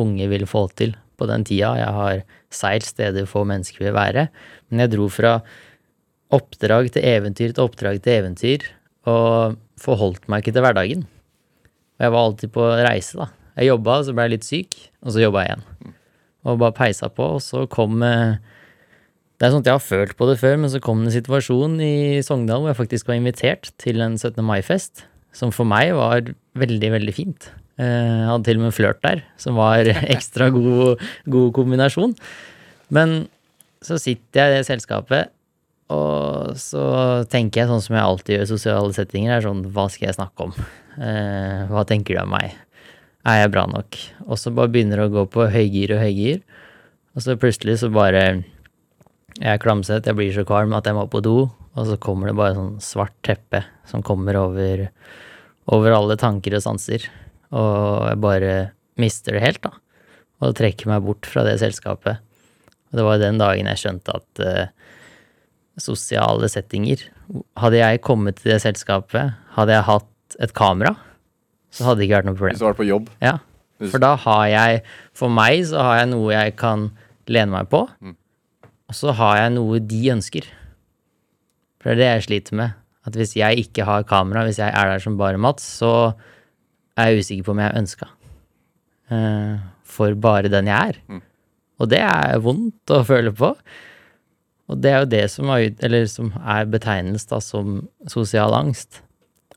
unge 0.00 0.28
vil 0.30 0.44
få 0.48 0.66
til 0.76 0.92
på 1.20 1.28
den 1.28 1.44
tida. 1.48 1.72
Jeg 1.80 1.96
har 1.96 2.22
seilt 2.54 2.86
steder 2.88 3.28
få 3.30 3.44
mennesker 3.48 3.86
vil 3.86 3.96
være. 3.96 4.28
Men 4.70 4.84
jeg 4.84 4.94
dro 4.94 5.08
fra 5.12 5.38
oppdrag 6.34 6.92
til 6.94 7.06
eventyr 7.06 7.54
til 7.54 7.64
oppdrag 7.64 8.00
til 8.02 8.20
eventyr, 8.20 8.66
og 9.10 9.56
forholdt 9.80 10.28
meg 10.30 10.42
ikke 10.42 10.54
til 10.54 10.64
hverdagen. 10.64 11.06
Og 11.98 12.06
jeg 12.06 12.14
var 12.14 12.26
alltid 12.26 12.52
på 12.54 12.66
reise, 12.84 13.18
da. 13.18 13.30
Jeg 13.58 13.72
jobba, 13.72 13.98
så 14.06 14.14
ble 14.14 14.26
jeg 14.26 14.34
litt 14.36 14.46
syk, 14.46 14.78
og 15.04 15.14
så 15.14 15.24
jobba 15.24 15.44
jeg 15.44 15.56
igjen. 15.56 15.94
Og 16.48 16.60
bare 16.62 16.76
peisa 16.76 17.10
på, 17.12 17.26
og 17.36 17.42
så 17.44 17.66
kom 17.68 18.00
eh, 18.06 18.38
Det 19.36 19.44
er 19.46 19.52
sånn 19.52 19.64
at 19.64 19.68
jeg 19.68 19.76
har 19.76 19.84
følt 19.84 20.16
på 20.16 20.28
det 20.30 20.38
før, 20.40 20.56
men 20.60 20.72
så 20.72 20.80
kom 20.84 21.02
det 21.02 21.10
en 21.10 21.16
situasjon 21.18 21.78
i 21.84 22.20
Sogndal 22.24 22.62
hvor 22.62 22.72
jeg 22.72 22.80
faktisk 22.80 23.10
var 23.10 23.18
invitert 23.20 23.72
til 23.80 24.00
en 24.04 24.16
17. 24.16 24.40
mai-fest, 24.44 25.04
som 25.36 25.52
for 25.52 25.68
meg 25.68 25.92
var 25.96 26.32
veldig, 26.60 26.90
veldig 26.96 27.14
fint. 27.16 27.50
Eh, 27.80 28.22
hadde 28.28 28.44
til 28.44 28.58
og 28.58 28.66
med 28.66 28.74
flørt 28.76 29.00
der, 29.04 29.22
som 29.40 29.56
var 29.56 29.88
ekstra 30.14 30.50
god, 30.52 31.00
god 31.30 31.52
kombinasjon. 31.56 32.12
Men 32.92 33.22
så 33.80 33.96
sitter 34.00 34.42
jeg 34.42 34.50
i 34.50 34.56
det 34.58 34.66
selskapet, 34.68 35.30
og 35.90 36.58
så 36.60 36.84
tenker 37.32 37.62
jeg 37.62 37.70
sånn 37.70 37.82
som 37.82 37.96
jeg 37.96 38.06
alltid 38.06 38.34
gjør 38.36 38.44
i 38.44 38.50
sosiale 38.50 38.94
settinger, 38.94 39.32
er 39.34 39.46
sånn 39.46 39.64
Hva 39.74 39.88
skal 39.90 40.10
jeg 40.10 40.18
snakke 40.18 40.46
om? 40.46 40.52
Eh, 41.00 41.64
hva 41.70 41.86
tenker 41.88 42.18
du 42.18 42.22
om 42.22 42.34
meg? 42.34 42.52
Er 43.26 43.42
jeg 43.42 43.52
bra 43.54 43.64
nok? 43.70 43.98
Og 44.28 44.38
så 44.40 44.52
bare 44.54 44.70
begynner 44.72 45.00
det 45.00 45.08
å 45.08 45.14
gå 45.16 45.24
på 45.32 45.48
høygir 45.50 45.96
og 45.96 46.04
høygir, 46.04 46.44
og 47.16 47.24
så 47.24 47.34
plutselig 47.40 47.80
så 47.80 47.90
bare 47.92 48.42
Jeg 49.40 49.56
er 49.56 49.62
klamset, 49.62 50.06
jeg 50.06 50.18
blir 50.18 50.34
så 50.34 50.44
kvalm 50.44 50.74
at 50.76 50.86
jeg 50.86 50.98
må 50.98 51.06
på 51.08 51.22
do, 51.24 51.48
og 51.48 51.86
så 51.88 51.96
kommer 52.02 52.28
det 52.28 52.36
bare 52.36 52.58
sånn 52.58 52.78
svart 52.82 53.16
teppe 53.24 53.62
som 53.88 54.04
kommer 54.04 54.36
over, 54.36 54.88
over 55.70 55.96
alle 55.96 56.18
tanker 56.20 56.58
og 56.58 56.64
sanser. 56.66 57.06
Og 57.56 58.08
jeg 58.08 58.20
bare 58.22 58.52
mister 59.00 59.36
det 59.36 59.44
helt, 59.44 59.62
da. 59.64 59.74
Og 60.40 60.56
trekker 60.56 60.90
meg 60.90 61.04
bort 61.04 61.28
fra 61.28 61.44
det 61.46 61.58
selskapet. 61.62 62.22
Og 62.90 62.98
det 62.98 63.06
var 63.06 63.20
den 63.22 63.40
dagen 63.40 63.68
jeg 63.70 63.82
skjønte 63.82 64.16
at 64.18 64.42
uh, 64.42 64.94
sosiale 65.80 66.48
settinger 66.50 67.06
Hadde 67.60 67.78
jeg 67.78 68.00
kommet 68.02 68.40
til 68.40 68.50
det 68.50 68.62
selskapet, 68.64 69.36
hadde 69.54 69.76
jeg 69.76 69.86
hatt 69.86 70.34
et 70.42 70.50
kamera, 70.50 70.96
så 71.70 71.84
hadde 71.86 72.00
det 72.00 72.08
ikke 72.08 72.16
vært 72.16 72.26
noe 72.26 72.34
problem. 72.34 72.56
Hvis 72.56 72.62
du 72.62 72.66
var 72.66 72.78
på 72.80 72.86
jobb. 72.88 73.12
Ja, 73.22 73.36
for 73.88 74.02
da 74.02 74.16
har 74.18 74.46
jeg 74.50 74.80
For 75.16 75.32
meg 75.32 75.62
så 75.70 75.84
har 75.86 76.00
jeg 76.00 76.10
noe 76.10 76.32
jeg 76.34 76.56
kan 76.60 76.88
lene 77.30 77.54
meg 77.54 77.70
på. 77.70 77.84
Og 78.90 78.96
så 78.98 79.14
har 79.14 79.38
jeg 79.38 79.54
noe 79.54 79.78
de 79.78 80.00
ønsker. 80.10 80.48
For 81.78 81.92
det 81.92 81.94
er 81.94 82.00
det 82.00 82.08
jeg 82.10 82.26
sliter 82.26 82.58
med. 82.58 82.76
At 83.06 83.16
hvis 83.16 83.36
jeg 83.38 83.62
ikke 83.62 83.86
har 83.86 84.08
kamera, 84.08 84.42
hvis 84.44 84.58
jeg 84.58 84.74
er 84.74 84.90
der 84.90 85.02
som 85.02 85.16
bare 85.20 85.38
Mats, 85.40 85.64
så 85.78 86.12
er 87.00 87.10
jeg 87.10 87.24
usikker 87.24 87.46
på 87.46 87.54
om 87.54 87.62
jeg 87.64 87.82
ønska. 87.82 88.08
Uh, 89.10 89.58
for 89.90 90.14
bare 90.22 90.52
den 90.52 90.70
jeg 90.70 90.94
er. 90.94 91.20
Og 91.80 91.88
det 91.90 92.02
er 92.04 92.40
vondt 92.44 92.92
å 92.92 93.02
føle 93.08 93.32
på. 93.34 93.54
Og 94.70 94.78
det 94.78 94.92
er 94.92 95.02
jo 95.02 95.10
det 95.10 95.24
som 95.32 95.50
er, 95.50 95.72
eller 95.82 96.06
som 96.10 96.30
er 96.38 96.68
betegnelsen 96.70 97.32
da 97.32 97.40
som 97.42 97.80
sosial 98.10 98.54
angst. 98.54 99.00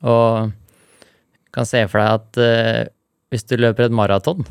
Og 0.02 0.50
du 0.50 1.54
kan 1.54 1.70
se 1.70 1.84
for 1.86 2.02
deg 2.02 2.18
at 2.18 2.42
uh, 2.42 2.92
hvis 3.34 3.46
du 3.50 3.58
løper 3.60 3.88
et 3.88 3.96
maraton 3.96 4.46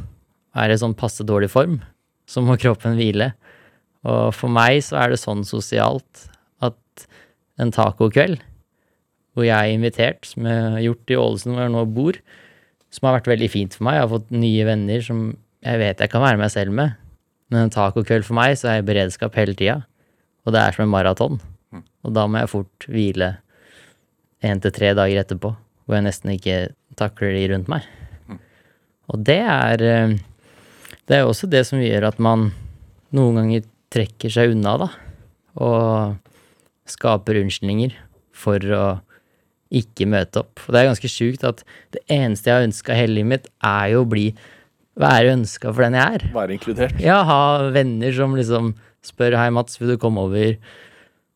er 0.58 0.70
i 0.70 0.78
sånn 0.78 0.94
passe 0.98 1.24
dårlig 1.26 1.50
form, 1.50 1.80
så 2.28 2.44
må 2.44 2.58
kroppen 2.60 2.94
hvile. 2.98 3.32
Og 4.06 4.32
for 4.36 4.52
meg 4.52 4.80
så 4.84 5.00
er 5.02 5.12
det 5.12 5.22
sånn 5.22 5.44
sosialt 5.46 6.26
at 6.62 7.06
en 7.62 7.72
tacokveld, 7.74 8.40
hvor 9.32 9.46
jeg 9.46 9.56
er 9.56 9.74
invitert, 9.76 10.26
som 10.28 10.46
jeg 10.48 10.64
har 10.76 10.82
gjort 10.84 11.12
i 11.12 11.18
Ålesund, 11.18 11.54
hvor 11.54 11.64
jeg 11.64 11.74
nå 11.74 11.84
bor, 11.96 12.18
som 12.92 13.08
har 13.08 13.16
vært 13.18 13.30
veldig 13.32 13.48
fint 13.52 13.76
for 13.76 13.86
meg. 13.88 13.96
Jeg 13.96 14.04
har 14.04 14.12
fått 14.12 14.34
nye 14.34 14.66
venner 14.68 15.04
som 15.04 15.22
jeg 15.62 15.80
vet 15.80 16.02
jeg 16.02 16.12
kan 16.12 16.24
være 16.24 16.40
meg 16.40 16.52
selv 16.52 16.74
med. 16.76 16.98
Men 17.52 17.66
en 17.66 17.72
tacokveld 17.72 18.26
for 18.26 18.36
meg, 18.36 18.56
så 18.58 18.68
er 18.68 18.78
jeg 18.78 18.84
i 18.84 18.90
beredskap 18.90 19.36
hele 19.38 19.56
tida. 19.56 19.82
Og 20.44 20.54
det 20.54 20.60
er 20.60 20.76
som 20.76 20.84
en 20.86 20.92
maraton. 20.92 21.40
Og 22.02 22.14
da 22.16 22.26
må 22.28 22.40
jeg 22.40 22.50
fort 22.52 22.86
hvile 22.90 23.34
én 24.42 24.60
til 24.62 24.74
tre 24.74 24.90
dager 24.98 25.22
etterpå, 25.22 25.52
hvor 25.54 25.96
jeg 25.96 26.06
nesten 26.06 26.32
ikke 26.34 26.56
takler 26.98 27.36
de 27.36 27.44
rundt 27.52 27.70
meg. 27.70 27.86
Og 29.12 29.22
det 29.26 29.40
er 29.44 29.82
eh, 29.82 30.18
Det 31.08 31.16
er 31.18 31.26
også 31.26 31.48
det 31.50 31.64
som 31.66 31.80
gjør 31.82 32.06
at 32.08 32.18
man 32.22 32.52
noen 33.12 33.40
ganger 33.40 33.64
trekker 33.92 34.30
seg 34.32 34.54
unna, 34.54 34.76
da. 34.78 34.88
Og 35.60 36.14
skaper 36.88 37.40
unnskyldninger 37.42 37.96
for 38.32 38.62
å 38.72 38.84
ikke 39.72 40.08
møte 40.10 40.42
opp. 40.42 40.60
Og 40.66 40.74
det 40.74 40.80
er 40.80 40.90
ganske 40.90 41.10
sjukt 41.10 41.46
at 41.48 41.62
det 41.94 42.02
eneste 42.12 42.50
jeg 42.50 42.58
har 42.58 42.68
ønska 42.68 42.96
hele 42.96 43.16
livet 43.18 43.32
mitt, 43.32 43.50
er 43.64 43.92
jo 43.94 44.04
å 44.04 44.08
bli 44.08 44.26
være 45.00 45.34
ønska 45.38 45.72
for 45.72 45.86
den 45.86 45.96
jeg 45.96 46.18
er. 46.18 46.24
Være 46.34 46.56
inkludert. 46.56 47.02
Ja, 47.02 47.22
ha 47.28 47.42
venner 47.72 48.12
som 48.16 48.36
liksom 48.36 48.74
spør 49.02 49.38
Hei, 49.40 49.50
Mats, 49.54 49.80
vil 49.80 49.94
du 49.94 49.98
komme 50.00 50.22
over? 50.28 50.56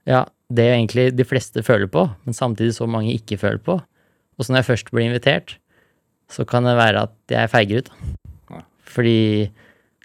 Ja, 0.06 0.24
det 0.52 0.66
er 0.66 0.76
egentlig 0.76 1.08
de 1.16 1.26
fleste 1.26 1.64
føler 1.66 1.90
på, 1.90 2.06
men 2.24 2.36
samtidig 2.36 2.76
så 2.76 2.86
mange 2.90 3.14
ikke 3.16 3.40
føler 3.40 3.62
på. 3.64 3.80
Og 4.36 4.44
så 4.44 4.52
når 4.52 4.62
jeg 4.62 4.70
først 4.70 4.92
blir 4.92 5.08
invitert, 5.08 5.56
så 6.30 6.44
kan 6.48 6.66
det 6.66 6.76
være 6.78 7.06
at 7.08 7.32
jeg 7.32 7.50
feiger 7.50 7.82
ut. 7.82 7.90
Fordi 8.96 9.50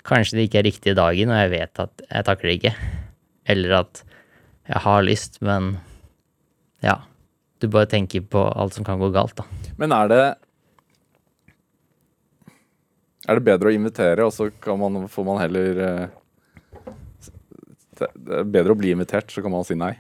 kanskje 0.08 0.40
det 0.40 0.48
ikke 0.48 0.62
er 0.62 0.68
riktig 0.70 0.96
dagen, 0.98 1.32
og 1.32 1.44
jeg 1.44 1.54
vet 1.54 1.84
at 1.84 2.04
jeg 2.08 2.28
takler 2.28 2.50
det 2.50 2.58
ikke. 2.58 2.74
Eller 3.52 3.78
at 3.84 4.04
jeg 4.72 4.84
har 4.86 5.06
lyst, 5.06 5.42
men 5.46 5.76
ja. 6.86 7.02
Du 7.62 7.68
bare 7.70 7.90
tenker 7.90 8.24
på 8.26 8.42
alt 8.42 8.74
som 8.74 8.86
kan 8.86 9.00
gå 9.02 9.12
galt, 9.14 9.36
da. 9.38 9.46
Men 9.78 9.94
er 9.96 10.10
det 10.10 10.24
Er 13.30 13.38
det 13.38 13.46
bedre 13.46 13.70
å 13.70 13.76
invitere, 13.76 14.26
og 14.26 14.34
så 14.34 14.50
kan 14.50 14.80
man, 14.82 15.06
får 15.08 15.26
man 15.28 15.38
heller 15.38 15.82
eh, 15.86 16.08
Det 18.02 18.40
er 18.40 18.50
bedre 18.50 18.74
å 18.74 18.80
bli 18.80 18.96
invitert, 18.96 19.30
så 19.30 19.44
kan 19.46 19.54
man 19.54 19.68
si 19.68 19.78
nei. 19.78 19.94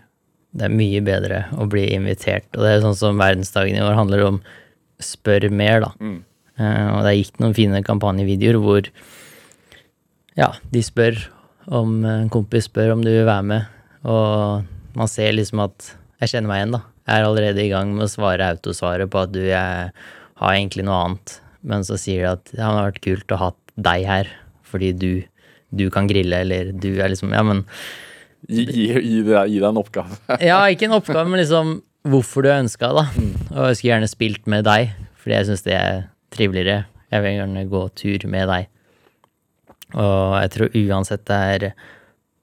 Det 0.51 0.65
er 0.67 0.73
mye 0.73 1.03
bedre 1.05 1.45
å 1.53 1.67
bli 1.69 1.85
invitert, 1.95 2.49
og 2.57 2.65
det 2.65 2.73
er 2.73 2.83
sånn 2.83 2.97
som 2.97 3.21
verdensdagen 3.21 3.77
i 3.77 3.83
år 3.85 3.95
handler 3.95 4.25
om 4.25 4.41
spør 5.01 5.47
mer, 5.53 5.85
da. 5.85 5.91
Mm. 6.01 6.17
Eh, 6.57 6.87
og 6.91 7.05
det 7.05 7.11
er 7.11 7.19
gitt 7.19 7.39
noen 7.39 7.55
fine 7.55 7.83
kampanjevideoer 7.85 8.59
hvor 8.61 8.89
ja, 10.37 10.49
de 10.73 10.81
spør 10.83 11.21
om 11.71 12.01
en 12.07 12.29
kompis 12.33 12.67
spør 12.67 12.95
om 12.95 13.05
du 13.05 13.11
vil 13.11 13.27
være 13.29 13.47
med, 13.47 13.69
og 14.01 14.97
man 14.97 15.11
ser 15.11 15.37
liksom 15.37 15.61
at 15.63 15.93
jeg 16.21 16.33
kjenner 16.33 16.51
meg 16.51 16.63
igjen, 16.63 16.75
da. 16.79 16.83
Jeg 17.07 17.17
er 17.17 17.27
allerede 17.27 17.63
i 17.63 17.71
gang 17.71 17.93
med 17.95 18.05
å 18.05 18.11
svare 18.11 18.51
autosvaret 18.53 19.09
på 19.11 19.23
at 19.23 19.33
du, 19.33 19.41
jeg 19.47 19.89
har 20.41 20.53
egentlig 20.53 20.85
noe 20.87 20.99
annet, 21.05 21.35
men 21.65 21.85
så 21.85 21.97
sier 21.99 22.23
de 22.23 22.31
at 22.35 22.53
det 22.53 22.61
hadde 22.61 22.85
vært 22.87 23.03
kult 23.05 23.33
å 23.35 23.41
ha 23.41 23.49
deg 23.81 24.05
her, 24.07 24.31
fordi 24.67 24.91
du, 24.93 25.11
du 25.73 25.87
kan 25.93 26.09
grille, 26.09 26.43
eller 26.45 26.71
du 26.73 26.93
er 26.99 27.13
liksom 27.13 27.33
Ja, 27.35 27.43
men 27.47 27.65
Gi, 28.49 28.63
gi, 28.65 28.85
gi, 28.89 29.19
deg, 29.21 29.51
gi 29.53 29.59
deg 29.61 29.67
en 29.67 29.77
oppgave. 29.77 30.15
ja, 30.49 30.57
ikke 30.73 30.87
en 30.87 30.95
oppgave, 30.97 31.29
men 31.29 31.43
liksom 31.43 31.75
hvorfor 32.09 32.45
du 32.45 32.49
ønska, 32.49 32.89
da. 32.97 33.03
Og 33.53 33.67
jeg 33.69 33.77
skulle 33.77 33.91
gjerne 33.91 34.09
spilt 34.09 34.47
med 34.49 34.65
deg, 34.65 34.95
fordi 35.21 35.35
jeg 35.35 35.47
syns 35.51 35.65
det 35.67 35.75
er 35.77 35.99
triveligere. 36.33 36.87
Jeg 37.13 37.21
vil 37.21 37.35
gjerne 37.37 37.65
gå 37.69 37.81
tur 38.01 38.25
med 38.33 38.49
deg. 38.49 38.69
Og 39.91 40.37
jeg 40.39 40.53
tror 40.55 40.77
uansett 40.79 41.25
det 41.27 41.37
er 41.53 41.63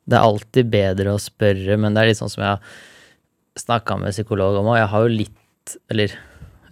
Det 0.09 0.17
er 0.17 0.25
alltid 0.25 0.71
bedre 0.73 1.15
å 1.17 1.21
spørre, 1.21 1.77
men 1.81 1.97
det 1.97 2.03
er 2.03 2.11
litt 2.13 2.21
sånn 2.21 2.33
som 2.33 2.45
jeg 2.45 2.55
har 2.55 2.79
snakka 3.61 3.99
med 4.01 4.15
psykolog 4.15 4.61
om, 4.61 4.71
og 4.73 4.79
jeg 4.81 4.91
har 4.93 5.05
jo 5.07 5.15
litt 5.19 5.77
Eller 5.93 6.15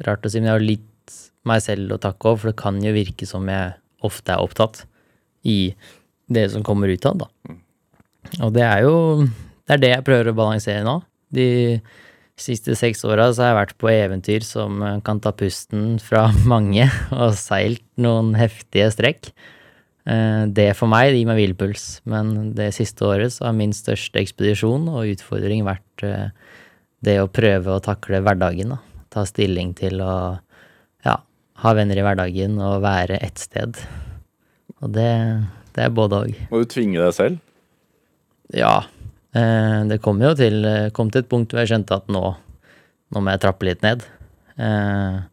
rart 0.06 0.24
å 0.24 0.30
si, 0.32 0.40
men 0.40 0.48
jeg 0.48 0.56
har 0.56 0.64
litt 0.64 1.16
meg 1.46 1.60
selv 1.62 1.92
å 1.92 2.00
takke 2.00 2.30
òg, 2.30 2.38
for 2.40 2.50
det 2.50 2.56
kan 2.58 2.78
jo 2.82 2.94
virke 2.96 3.26
som 3.28 3.44
jeg 3.50 3.74
ofte 4.06 4.32
er 4.32 4.42
opptatt 4.42 4.84
i 5.46 5.74
det 6.32 6.46
som 6.50 6.64
kommer 6.66 6.90
ut 6.90 7.04
av 7.06 7.18
det, 7.20 7.26
da. 7.26 7.56
Og 8.42 8.54
det 8.56 8.64
er 8.66 8.82
jo 8.86 8.96
Det 9.66 9.76
er 9.76 9.82
det 9.82 9.90
jeg 9.92 10.06
prøver 10.06 10.30
å 10.30 10.36
balansere 10.38 10.84
nå. 10.86 11.00
De 11.34 11.80
siste 12.38 12.74
seks 12.78 13.04
åra 13.08 13.28
så 13.32 13.42
har 13.42 13.52
jeg 13.52 13.58
vært 13.60 13.76
på 13.80 13.90
eventyr 13.90 14.44
som 14.46 14.80
kan 15.04 15.20
ta 15.20 15.32
pusten 15.36 15.98
fra 16.02 16.28
mange, 16.52 16.88
og 17.12 17.36
seilt 17.38 17.84
noen 18.00 18.34
heftige 18.38 18.90
strekk. 18.94 19.30
Eh, 20.06 20.44
Det 20.46 20.70
for 20.78 20.88
meg 20.88 21.10
det 21.12 21.20
gir 21.22 21.30
meg 21.30 21.40
hvilepuls, 21.40 21.86
men 22.06 22.54
det 22.54 22.72
siste 22.76 23.04
året 23.06 23.34
så 23.34 23.48
har 23.48 23.56
min 23.58 23.72
største 23.74 24.20
ekspedisjon 24.22 24.88
og 24.92 25.08
utfordring 25.14 25.64
vært 25.66 26.06
eh, 26.06 26.28
det 27.04 27.18
å 27.20 27.30
prøve 27.30 27.76
å 27.76 27.82
takle 27.84 28.22
hverdagen. 28.24 28.74
Da. 28.74 29.04
Ta 29.12 29.26
stilling 29.28 29.74
til 29.78 30.00
å 30.04 30.14
ja, 31.06 31.18
ha 31.62 31.76
venner 31.76 31.98
i 31.98 32.04
hverdagen 32.04 32.58
og 32.62 32.82
være 32.84 33.20
ett 33.24 33.40
sted. 33.42 33.78
Og 34.82 34.92
det, 34.96 35.10
det 35.76 35.86
er 35.86 35.94
både 35.94 36.24
òg. 36.26 36.42
Må 36.50 36.62
du 36.62 36.70
tvinge 36.70 37.00
deg 37.00 37.14
selv? 37.16 37.40
Ja. 38.54 38.86
Eh, 39.36 39.78
det 39.90 40.02
kom 40.04 40.20
jo 40.22 40.34
til, 40.38 40.60
kom 40.96 41.12
til 41.12 41.24
et 41.24 41.30
punkt 41.30 41.52
hvor 41.52 41.62
jeg 41.62 41.74
skjønte 41.74 41.96
at 42.00 42.12
nå, 42.12 42.26
nå 43.12 43.22
må 43.22 43.34
jeg 43.34 43.42
trappe 43.44 43.68
litt 43.68 43.82
ned. 43.86 44.04
Eh, 44.56 45.24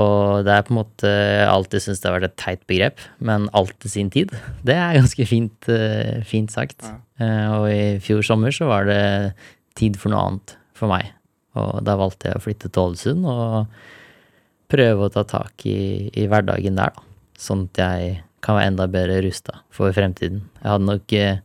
og 0.00 0.46
det 0.46 0.52
er 0.54 0.64
på 0.66 0.72
en 0.72 0.78
måte 0.78 1.10
Jeg 1.10 1.46
alltid 1.50 1.82
syntes 1.82 2.00
det 2.00 2.08
har 2.08 2.14
vært 2.14 2.28
et 2.28 2.36
teit 2.38 2.60
begrep, 2.70 3.02
men 3.18 3.48
alt 3.58 3.74
til 3.82 3.92
sin 3.92 4.10
tid. 4.14 4.32
Det 4.66 4.76
er 4.78 4.98
ganske 5.00 5.26
fint, 5.26 5.70
eh, 5.70 6.20
fint 6.26 6.52
sagt. 6.54 6.86
Ja. 6.86 6.98
og 7.58 7.66
i 7.68 7.98
fjor 8.00 8.22
sommer 8.24 8.54
så 8.54 8.64
var 8.70 8.86
det 8.88 9.02
tid 9.80 9.98
for 10.00 10.12
noe 10.12 10.22
annet 10.28 10.54
for 10.76 10.92
meg. 10.92 11.10
Og 11.58 11.80
da 11.86 11.96
valgte 11.98 12.30
jeg 12.30 12.38
å 12.38 12.44
flytte 12.44 12.70
til 12.70 12.86
Ålesund 12.86 13.26
og 13.28 13.72
prøve 14.70 15.06
å 15.06 15.12
ta 15.12 15.24
tak 15.26 15.66
i, 15.66 16.10
i 16.14 16.28
hverdagen 16.30 16.78
der, 16.78 16.94
da. 16.94 17.06
Sånn 17.40 17.64
at 17.70 17.80
jeg 17.80 18.16
kan 18.44 18.56
være 18.56 18.70
enda 18.70 18.86
bedre 18.90 19.20
rusta 19.24 19.62
for 19.74 19.92
fremtiden. 19.96 20.42
Jeg 20.60 20.68
hadde 20.68 20.88
nok 20.88 21.14
eh, 21.16 21.40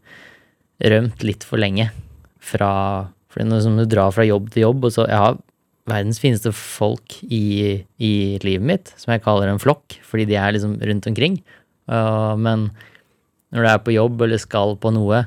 rømt 0.92 1.24
litt 1.24 1.46
for 1.48 1.62
lenge 1.62 1.90
fra 2.44 2.72
For 3.32 3.44
som 3.60 3.76
du 3.76 3.84
drar 3.90 4.14
fra 4.16 4.24
jobb 4.24 4.52
til 4.54 4.64
jobb, 4.64 4.86
og 4.88 4.92
så 4.96 5.08
Jeg 5.10 5.20
har 5.20 5.40
verdens 5.90 6.22
fineste 6.22 6.52
folk 6.56 7.18
i, 7.24 7.84
i 8.00 8.14
livet 8.42 8.66
mitt, 8.66 8.94
som 8.98 9.12
jeg 9.12 9.24
kaller 9.26 9.52
en 9.52 9.62
flokk, 9.62 9.98
fordi 10.08 10.26
de 10.30 10.38
er 10.40 10.56
liksom 10.56 10.78
rundt 10.80 11.08
omkring. 11.12 11.36
Uh, 11.92 12.34
men 12.40 12.70
når 13.54 13.62
du 13.62 13.70
er 13.70 13.84
på 13.84 13.94
jobb 13.94 14.24
eller 14.26 14.42
skal 14.42 14.78
på 14.82 14.94
noe 14.96 15.26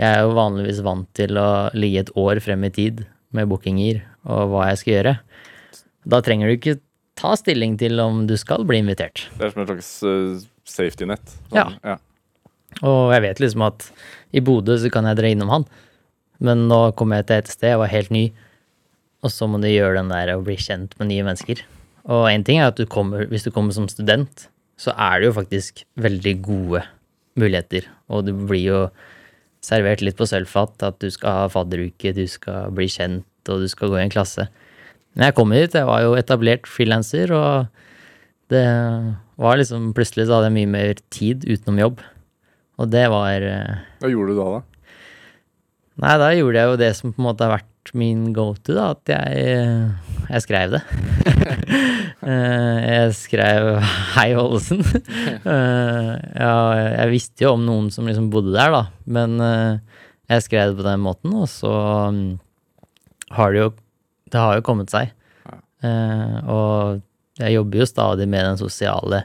Jeg 0.00 0.16
er 0.16 0.22
jo 0.24 0.36
vanligvis 0.36 0.78
vant 0.84 1.08
til 1.18 1.36
å 1.36 1.48
ligge 1.76 2.06
et 2.06 2.12
år 2.16 2.40
frem 2.40 2.62
i 2.64 2.72
tid 2.72 3.02
med 3.36 3.50
bookinger 3.50 4.00
og 4.24 4.52
hva 4.52 4.70
jeg 4.70 4.80
skal 4.80 4.94
gjøre. 4.94 5.16
Da 6.08 6.20
trenger 6.24 6.48
du 6.48 6.56
ikke 6.56 6.78
ta 7.20 7.34
stilling 7.36 7.76
til 7.80 8.00
om 8.00 8.22
du 8.28 8.32
skal 8.40 8.64
bli 8.68 8.80
invitert. 8.80 9.26
Det 9.36 9.50
er 9.50 9.52
som 9.52 9.64
et 9.64 9.72
slags 9.74 9.90
eh, 10.08 10.46
safety 10.64 11.08
net. 11.10 11.34
Ja. 11.52 11.66
ja. 11.84 11.98
Og 12.80 13.12
jeg 13.12 13.26
vet 13.26 13.42
liksom 13.44 13.66
at 13.66 13.90
i 14.32 14.40
Bodø 14.44 14.78
så 14.80 14.88
kan 14.92 15.08
jeg 15.10 15.18
dra 15.20 15.34
innom 15.34 15.52
han, 15.52 15.66
men 16.40 16.64
nå 16.70 16.80
kom 16.96 17.12
jeg 17.12 17.28
til 17.28 17.42
et 17.42 17.52
sted, 17.52 17.74
jeg 17.74 17.82
var 17.82 17.92
helt 17.92 18.14
ny, 18.14 18.24
og 19.20 19.34
så 19.34 19.50
må 19.50 19.60
du 19.60 19.68
gjøre 19.68 19.98
den 19.98 20.12
der 20.12 20.32
å 20.32 20.40
bli 20.46 20.56
kjent 20.56 20.96
med 20.96 21.10
nye 21.10 21.26
mennesker. 21.26 21.60
Og 22.08 22.30
en 22.30 22.46
ting 22.46 22.62
er 22.62 22.70
at 22.70 22.80
du 22.80 22.88
kommer, 22.88 23.26
hvis 23.28 23.44
du 23.44 23.52
kommer 23.52 23.76
som 23.76 23.90
student, 23.92 24.48
så 24.80 24.94
er 24.96 25.20
det 25.20 25.28
jo 25.28 25.36
faktisk 25.36 25.84
veldig 26.00 26.34
gode 26.46 26.86
muligheter, 27.36 27.90
og 28.08 28.24
du 28.30 28.32
blir 28.32 28.64
jo 28.64 28.84
servert 29.64 30.02
litt 30.04 30.16
på 30.18 30.28
sølvfat 30.28 30.84
at 30.86 30.98
du 31.02 31.10
skal 31.12 31.42
ha 31.42 31.50
fadderuke, 31.52 32.14
du 32.16 32.24
skal 32.30 32.72
bli 32.76 32.88
kjent, 32.90 33.26
og 33.48 33.64
du 33.64 33.68
skal 33.70 33.92
gå 33.92 33.98
i 34.00 34.04
en 34.06 34.12
klasse. 34.12 34.48
Men 35.14 35.28
jeg 35.28 35.36
kom 35.36 35.52
hit, 35.54 35.74
jeg 35.76 35.88
var 35.88 36.04
jo 36.04 36.16
etablert 36.18 36.68
frilanser, 36.70 37.32
og 37.34 37.66
det 38.50 38.64
var 39.40 39.58
liksom 39.60 39.92
Plutselig 39.96 40.26
så 40.26 40.38
hadde 40.38 40.50
jeg 40.50 40.56
mye 40.58 40.70
mer 40.70 41.00
tid 41.14 41.46
utenom 41.46 41.80
jobb. 41.80 42.04
Og 42.80 42.90
det 42.90 43.06
var 43.12 43.44
eh, 43.44 43.80
Hva 44.00 44.10
gjorde 44.10 44.34
du 44.34 44.40
da, 44.40 44.48
da? 44.58 44.94
Nei, 46.00 46.14
da 46.22 46.30
gjorde 46.32 46.60
jeg 46.60 46.70
jo 46.70 46.78
det 46.80 46.90
som 46.96 47.12
på 47.12 47.20
en 47.20 47.26
måte 47.26 47.44
har 47.44 47.58
vært 47.58 47.92
min 47.98 48.30
go-to, 48.36 48.72
da. 48.76 48.92
At 48.94 49.10
jeg, 49.12 49.90
jeg 50.28 50.46
skrev 50.46 50.76
det. 50.76 50.82
Eh, 52.20 52.78
jeg 52.84 53.12
skrev 53.16 53.78
'Hei, 54.12 54.34
Ålesund'. 54.36 54.84
Eh, 55.50 56.10
ja, 56.36 56.56
jeg 56.76 57.12
visste 57.14 57.46
jo 57.46 57.54
om 57.54 57.62
noen 57.64 57.86
som 57.88 58.04
liksom 58.04 58.28
bodde 58.32 58.52
der, 58.52 58.74
da. 58.74 58.82
Men 59.08 59.40
eh, 59.40 59.78
jeg 60.28 60.44
skrev 60.44 60.72
det 60.74 60.82
på 60.82 60.84
den 60.84 61.00
måten, 61.00 61.32
og 61.32 61.48
så 61.48 61.72
mm, 62.12 62.34
har 63.38 63.54
det 63.54 63.62
jo 63.62 63.70
Det 64.30 64.38
har 64.38 64.58
jo 64.58 64.66
kommet 64.66 64.92
seg. 64.92 65.10
Og 65.80 67.00
jeg 67.40 67.54
jobber 67.56 67.80
jo 67.80 67.86
stadig 67.88 68.28
med 68.28 68.44
den 68.44 68.58
sosiale 68.60 69.24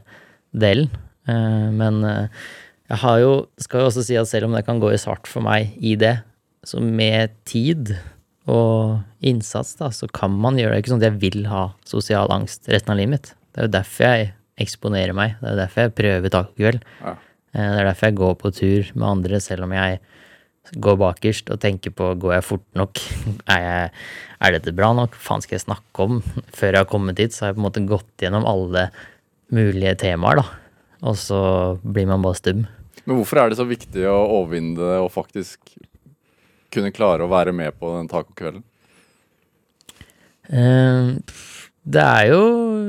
delen, 0.55 0.87
men 1.27 1.99
jeg 2.01 2.97
har 3.03 3.17
jo 3.21 3.33
Skal 3.61 3.83
jo 3.83 3.89
også 3.91 4.05
si 4.07 4.15
at 4.17 4.31
selv 4.31 4.47
om 4.47 4.55
det 4.55 4.63
kan 4.65 4.79
gå 4.81 4.89
i 4.89 4.97
svart 4.97 5.27
for 5.29 5.45
meg 5.45 5.75
i 5.77 5.93
det, 5.99 6.15
så 6.65 6.81
med 6.81 7.35
tid 7.45 7.93
og 8.49 9.03
innsats, 9.25 9.75
da, 9.79 9.89
så 9.93 10.07
kan 10.13 10.33
man 10.41 10.57
gjøre 10.59 10.75
det. 10.75 10.83
Ikke 10.83 10.93
sånn 10.93 11.01
at 11.03 11.09
jeg 11.09 11.19
vil 11.23 11.45
ha 11.49 11.63
sosial 11.87 12.29
angst 12.33 12.69
resten 12.71 12.93
av 12.93 12.99
livet 12.99 13.13
mitt. 13.15 13.31
Det 13.55 13.61
er 13.63 13.67
jo 13.69 13.73
derfor 13.75 14.05
jeg 14.09 14.27
eksponerer 14.65 15.15
meg. 15.17 15.37
Det 15.41 15.49
er 15.53 15.61
derfor 15.63 15.85
jeg 15.87 15.95
prøver 15.97 16.33
tacokveld. 16.33 16.83
Ja. 17.01 17.15
Eh, 17.55 17.69
Det 17.71 17.79
er 17.81 17.89
derfor 17.89 18.07
jeg 18.11 18.19
går 18.19 18.35
på 18.43 18.51
tur 18.55 18.91
med 18.95 19.07
andre, 19.09 19.39
selv 19.41 19.63
om 19.67 19.73
jeg 19.75 19.99
går 20.81 20.95
bakerst 20.97 21.49
og 21.53 21.59
tenker 21.61 21.93
på 21.93 22.07
går 22.17 22.33
jeg 22.39 22.43
fort 22.47 22.63
nok, 22.73 23.01
er, 23.53 23.61
jeg, 23.65 23.91
er 24.41 24.55
dette 24.57 24.73
bra 24.75 24.93
nok, 24.97 25.13
faen 25.21 25.43
skal 25.43 25.57
jeg 25.59 25.65
snakke 25.67 26.05
om? 26.07 26.21
Før 26.57 26.71
jeg 26.73 26.81
har 26.83 26.89
kommet 26.89 27.17
dit, 27.19 27.33
så 27.33 27.45
har 27.45 27.51
jeg 27.53 27.59
på 27.59 27.63
en 27.63 27.67
måte 27.67 27.85
gått 27.89 28.23
gjennom 28.25 28.47
alle 28.49 28.87
mulige 29.53 29.93
temaer, 30.01 30.41
da. 30.41 30.45
Og 31.05 31.17
så 31.21 31.39
blir 31.83 32.07
man 32.09 32.23
bare 32.25 32.39
stum. 32.39 32.63
Men 33.05 33.19
hvorfor 33.19 33.37
er 33.43 33.51
det 33.51 33.59
så 33.59 33.67
viktig 33.69 34.07
å 34.09 34.15
overvinne 34.39 34.73
det 34.79 34.95
og 35.03 35.11
faktisk 35.13 35.75
kunne 36.73 36.89
klare 36.95 37.23
å 37.27 37.29
være 37.29 37.53
med 37.53 37.75
på 37.77 37.91
den 37.99 38.07
tacokvelden? 38.09 38.63
Eh, 40.49 41.15
Det 41.85 42.01
er 42.01 42.27
jo 42.31 42.41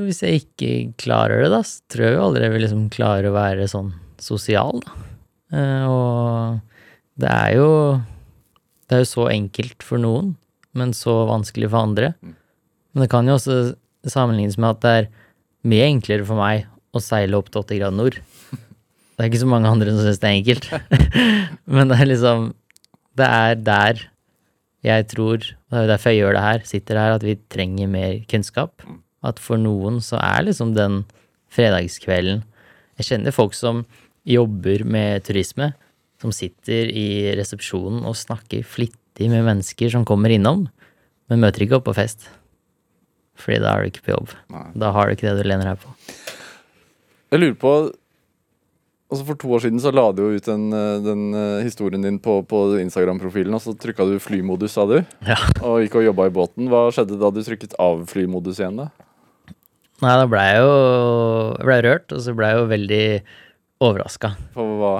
Hvis 0.07 0.21
jeg 0.23 0.41
ikke 0.41 0.69
klarer 0.97 1.43
det, 1.43 1.51
da, 1.53 1.61
så 1.65 1.81
tror 1.91 2.05
jeg 2.07 2.15
jo 2.17 2.23
aldri 2.27 2.43
jeg 2.47 2.53
vil 2.55 2.63
liksom 2.65 2.85
klare 2.93 3.29
å 3.29 3.35
være 3.35 3.67
sånn 3.69 3.91
sosial, 4.21 4.81
da. 4.85 4.95
Eh, 5.53 5.85
Og 5.87 6.59
det 7.17 7.29
er 7.33 7.55
jo 7.57 7.69
Det 8.87 8.95
er 8.97 9.03
jo 9.03 9.09
så 9.11 9.27
enkelt 9.33 9.83
for 9.83 9.97
noen, 10.01 10.35
men 10.73 10.93
så 10.93 11.25
vanskelig 11.27 11.69
for 11.69 11.83
andre. 11.83 12.13
Men 12.93 13.03
det 13.03 13.09
kan 13.11 13.27
jo 13.27 13.35
også 13.35 13.75
sammenlignes 14.07 14.57
med 14.57 14.69
at 14.77 14.81
det 14.81 14.93
er 15.01 15.07
mye 15.67 15.87
enklere 15.91 16.23
for 16.25 16.37
meg 16.39 16.67
å 16.95 17.01
seile 17.03 17.35
opp 17.35 17.49
til 17.51 17.61
80 17.65 17.81
grader 17.81 17.97
nord. 17.97 18.15
Det 19.17 19.25
er 19.25 19.27
ikke 19.31 19.41
så 19.43 19.49
mange 19.49 19.67
andre 19.67 19.91
som 19.91 20.05
syns 20.05 20.21
det 20.21 20.29
er 20.29 20.37
enkelt. 20.37 20.69
Men 21.75 21.89
det 21.91 21.97
er 21.99 22.07
liksom 22.13 22.53
Det 23.17 23.27
er 23.27 23.55
der 23.59 24.03
jeg 24.87 25.07
tror, 25.11 25.43
og 25.43 25.71
det 25.73 25.77
er 25.77 25.85
jo 25.85 25.91
derfor 25.91 26.13
jeg 26.13 26.21
gjør 26.21 26.37
det 26.37 26.43
her, 26.45 26.63
sitter 26.69 26.99
her, 27.01 27.15
at 27.17 27.25
vi 27.25 27.35
trenger 27.51 27.89
mer 27.91 28.19
kunnskap. 28.31 28.85
At 29.25 29.41
for 29.43 29.59
noen 29.59 29.99
så 30.03 30.19
er 30.21 30.45
liksom 30.45 30.75
den 30.77 31.01
fredagskvelden 31.51 32.43
Jeg 32.97 33.07
kjenner 33.07 33.33
folk 33.33 33.53
som 33.53 33.83
jobber 34.27 34.83
med 34.85 35.25
turisme, 35.27 35.71
som 36.21 36.33
sitter 36.33 36.89
i 36.89 37.35
resepsjonen 37.37 38.01
og 38.09 38.17
snakker 38.17 38.65
flittig 38.65 39.29
med 39.29 39.45
mennesker 39.45 39.91
som 39.93 40.05
kommer 40.07 40.33
innom, 40.33 40.65
men 41.29 41.43
møter 41.43 41.65
ikke 41.65 41.77
opp 41.77 41.85
på 41.89 41.95
fest. 41.97 42.25
Fordi 43.37 43.61
da 43.61 43.75
er 43.75 43.85
du 43.85 43.91
ikke 43.91 44.07
på 44.07 44.15
jobb. 44.15 44.33
Nei. 44.53 44.65
Da 44.81 44.91
har 44.95 45.07
du 45.07 45.13
ikke 45.13 45.29
det 45.29 45.43
du 45.43 45.49
lener 45.49 45.71
deg 45.71 45.83
på. 45.83 45.93
Jeg 47.33 47.43
lurer 47.43 47.57
på 47.61 47.73
Altså 49.07 49.23
For 49.23 49.37
to 49.39 49.47
år 49.55 49.61
siden 49.63 49.79
så 49.79 49.91
la 49.95 50.09
du 50.11 50.19
jo 50.25 50.35
ut 50.35 50.47
den, 50.49 50.65
eh, 50.75 50.97
den 51.05 51.21
eh, 51.37 51.63
historien 51.63 52.03
din 52.03 52.17
på, 52.19 52.41
på 52.43 52.63
Instagram-profilen, 52.81 53.53
og 53.55 53.61
så 53.63 53.71
trykka 53.79 54.03
du 54.09 54.17
flymodus, 54.19 54.73
sa 54.75 54.83
du, 54.89 54.97
Ja. 55.23 55.37
og 55.63 55.79
gikk 55.85 55.95
og 56.01 56.07
jobba 56.09 56.25
i 56.27 56.33
båten. 56.35 56.67
Hva 56.67 56.81
skjedde 56.91 57.19
da 57.21 57.29
du 57.31 57.39
trykket 57.45 57.75
av 57.79 58.03
flymodus 58.11 58.59
igjen, 58.59 58.81
da? 58.81 58.89
Nei, 60.03 60.11
da 60.19 60.25
ble 60.29 60.41
jeg 60.43 60.59
jo 60.61 60.73
jeg 61.57 61.69
ble 61.69 61.77
rørt, 61.87 62.11
og 62.13 62.19
så 62.21 62.33
ble 62.37 62.49
jeg 62.51 62.59
jo 62.59 62.67
veldig 62.73 63.05
overraska. 63.87 64.33
For 64.57 64.75
hva 64.81 64.91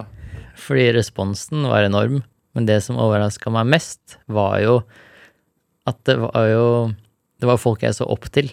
Fordi 0.58 0.88
responsen 0.96 1.68
var 1.70 1.84
enorm. 1.86 2.24
Men 2.56 2.66
det 2.66 2.80
som 2.82 2.98
overraska 2.98 3.52
meg 3.54 3.68
mest, 3.76 4.16
var 4.26 4.56
jo 4.64 4.80
at 5.86 6.00
det 6.10 6.16
var 6.18 6.48
jo 6.50 6.64
Det 7.38 7.46
var 7.46 7.60
folk 7.62 7.84
jeg 7.86 7.94
så 7.94 8.08
opp 8.10 8.26
til, 8.34 8.48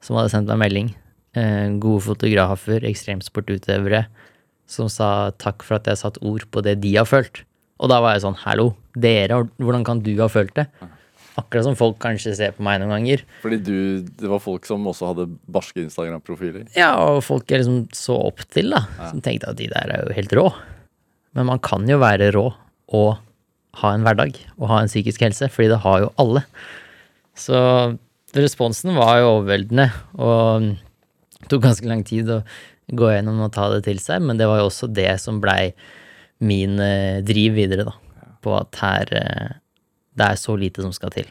som 0.00 0.14
hadde 0.14 0.30
sendt 0.30 0.46
meg 0.52 0.60
melding. 0.60 0.92
Eh, 1.34 1.66
gode 1.82 2.04
fotografer, 2.04 2.84
ekstremsportutøvere, 2.86 4.04
som 4.70 4.88
sa 4.92 5.30
takk 5.40 5.64
for 5.66 5.78
at 5.78 5.88
jeg 5.90 6.00
satte 6.00 6.22
ord 6.24 6.46
på 6.50 6.62
det 6.64 6.78
de 6.82 6.94
har 6.96 7.08
følt. 7.08 7.42
Og 7.82 7.90
da 7.90 8.00
var 8.02 8.14
jeg 8.14 8.24
sånn, 8.24 8.38
hallo, 8.44 8.72
dere, 8.96 9.42
hvordan 9.60 9.84
kan 9.86 10.02
du 10.04 10.12
ha 10.20 10.28
følt 10.30 10.54
det? 10.56 10.68
Akkurat 11.34 11.66
som 11.66 11.74
folk 11.74 11.98
kanskje 12.02 12.36
ser 12.38 12.52
på 12.54 12.62
meg 12.62 12.78
noen 12.78 12.92
ganger. 12.94 13.24
Fordi 13.42 13.58
du 13.58 13.76
Det 14.06 14.28
var 14.30 14.38
folk 14.38 14.66
som 14.68 14.86
også 14.86 15.08
hadde 15.10 15.26
barske 15.50 15.82
Instagram-profiler? 15.82 16.68
Ja, 16.78 16.92
og 17.02 17.24
folk 17.26 17.50
jeg 17.50 17.64
liksom 17.64 17.88
så 17.90 18.14
opp 18.30 18.44
til, 18.54 18.70
da. 18.70 18.84
Som 19.10 19.22
tenkte 19.24 19.50
at 19.50 19.58
de 19.58 19.66
der 19.72 19.90
er 19.90 20.06
jo 20.06 20.14
helt 20.14 20.36
rå. 20.38 20.46
Men 21.34 21.50
man 21.50 21.58
kan 21.58 21.82
jo 21.90 21.98
være 21.98 22.30
rå 22.36 22.46
og 22.94 23.18
ha 23.80 23.90
en 23.90 24.06
hverdag 24.06 24.38
og 24.54 24.68
ha 24.70 24.80
en 24.84 24.90
psykisk 24.92 25.24
helse, 25.26 25.48
fordi 25.50 25.72
det 25.72 25.80
har 25.82 26.04
jo 26.04 26.12
alle. 26.22 26.44
Så 27.34 27.58
responsen 28.38 28.94
var 28.94 29.18
jo 29.18 29.32
overveldende, 29.32 29.88
og 30.14 30.70
det 31.40 31.50
tok 31.50 31.66
ganske 31.66 31.90
lang 31.90 32.04
tid 32.06 32.30
å 32.30 32.44
gå 32.92 33.10
gjennom 33.12 33.44
og 33.46 33.52
ta 33.54 33.68
det 33.72 33.84
til 33.86 34.00
seg, 34.02 34.24
men 34.24 34.40
det 34.40 34.48
var 34.50 34.60
jo 34.60 34.68
også 34.68 34.90
det 34.92 35.10
som 35.22 35.40
blei 35.42 35.72
min 36.44 36.78
eh, 36.82 37.22
driv 37.24 37.56
videre, 37.56 37.86
da. 37.88 37.94
På 38.44 38.58
at 38.58 38.76
her 38.82 39.12
eh, 39.16 39.54
Det 40.14 40.26
er 40.26 40.38
så 40.38 40.54
lite 40.54 40.82
som 40.84 40.92
skal 40.94 41.10
til. 41.14 41.30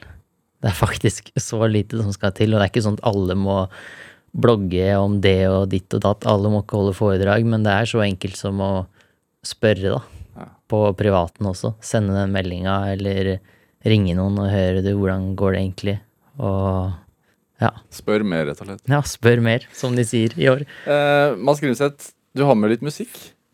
Det 0.64 0.72
er 0.72 0.76
faktisk 0.76 1.32
så 1.40 1.68
lite 1.68 2.00
som 2.02 2.12
skal 2.16 2.34
til, 2.36 2.54
og 2.54 2.60
det 2.60 2.66
er 2.66 2.74
ikke 2.74 2.86
sånn 2.86 2.98
at 3.00 3.06
alle 3.12 3.36
må 3.38 3.60
blogge 4.34 4.96
om 4.98 5.20
det 5.22 5.46
og 5.48 5.70
ditt 5.72 5.94
og 5.94 6.02
datt. 6.04 6.26
Alle 6.28 6.50
må 6.50 6.64
ikke 6.64 6.80
holde 6.80 6.98
foredrag, 6.98 7.46
men 7.46 7.66
det 7.66 7.76
er 7.76 7.90
så 7.90 8.02
enkelt 8.04 8.40
som 8.40 8.60
å 8.64 8.74
spørre, 9.46 10.00
da. 10.00 10.48
På 10.72 10.88
privaten 10.98 11.46
også. 11.46 11.76
Sende 11.86 12.16
den 12.18 12.34
meldinga, 12.34 12.80
eller 12.96 13.36
ringe 13.86 14.16
noen 14.18 14.40
og 14.42 14.50
høre 14.50 14.82
du, 14.82 14.94
hvordan 14.98 15.34
går 15.38 15.54
det 15.54 15.62
egentlig. 15.62 15.96
Og 16.42 17.03
ja. 17.62 17.70
Spør 17.94 18.24
mer, 18.28 18.48
rett 18.50 18.60
og 18.64 18.68
slett. 18.68 18.82
ja, 18.90 19.00
spør 19.08 19.42
mer, 19.46 19.68
som 19.76 19.96
de 19.96 20.04
sier 20.08 20.34
i 20.40 20.50
år. 20.52 20.66
Eh, 20.90 21.36
Mads 21.38 21.62
Grimseth, 21.64 22.12
du 22.36 22.44
har 22.48 22.56
med 22.60 22.74
litt 22.74 22.84
musikk. 22.86 23.12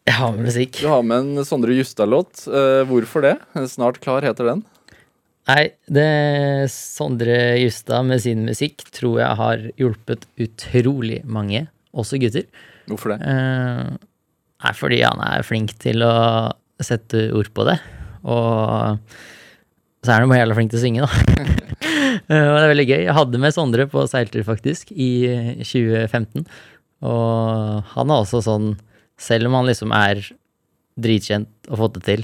Jeg 0.07 0.15
har 0.17 0.31
med 0.33 0.47
musikk. 0.47 0.79
Du 0.81 0.87
har 0.89 1.03
med 1.05 1.17
en 1.37 1.45
Sondre 1.45 1.75
Justad-låt. 1.75 2.47
Eh, 2.47 2.81
hvorfor 2.89 3.21
det? 3.27 3.35
Snart 3.69 3.99
klar 4.01 4.25
heter 4.25 4.47
den. 4.53 4.63
Nei, 5.49 5.71
det 5.89 6.69
Sondre 6.73 7.35
Justad 7.61 8.05
med 8.07 8.21
sin 8.23 8.43
musikk 8.47 8.83
tror 8.93 9.19
jeg 9.21 9.37
har 9.39 9.63
hjulpet 9.81 10.25
utrolig 10.41 11.21
mange, 11.25 11.67
også 11.93 12.19
gutter. 12.21 12.45
Hvorfor 12.89 13.13
det? 13.13 13.19
Eh, 13.29 13.93
nei, 14.65 14.73
fordi 14.77 15.01
han 15.05 15.21
er 15.25 15.45
flink 15.45 15.75
til 15.81 16.05
å 16.05 16.13
sette 16.81 17.27
ord 17.37 17.49
på 17.53 17.65
det. 17.69 17.77
Og 18.25 18.97
så 20.05 20.13
er 20.13 20.21
han 20.23 20.29
jo 20.29 20.37
jævla 20.39 20.57
flink 20.57 20.73
til 20.73 20.79
å 20.79 20.83
synge, 20.85 21.05
da. 21.05 21.67
Eh, 22.29 22.45
og 22.45 22.55
det 22.55 22.63
er 22.63 22.73
veldig 22.73 22.87
gøy. 22.89 22.99
Jeg 23.07 23.17
hadde 23.17 23.41
med 23.41 23.55
Sondre 23.55 23.87
på 23.89 24.05
seiltur, 24.09 24.43
faktisk, 24.47 24.91
i 24.93 25.11
2015. 25.61 26.45
Og 27.09 27.93
han 27.93 28.11
er 28.11 28.19
også 28.25 28.41
sånn 28.43 28.73
Selv 29.19 29.47
om 29.47 29.55
han 29.55 29.67
liksom 29.67 29.91
er 29.95 30.21
dritkjent 30.99 31.67
og 31.67 31.79
fått 31.81 31.97
det 31.97 32.03
til, 32.05 32.21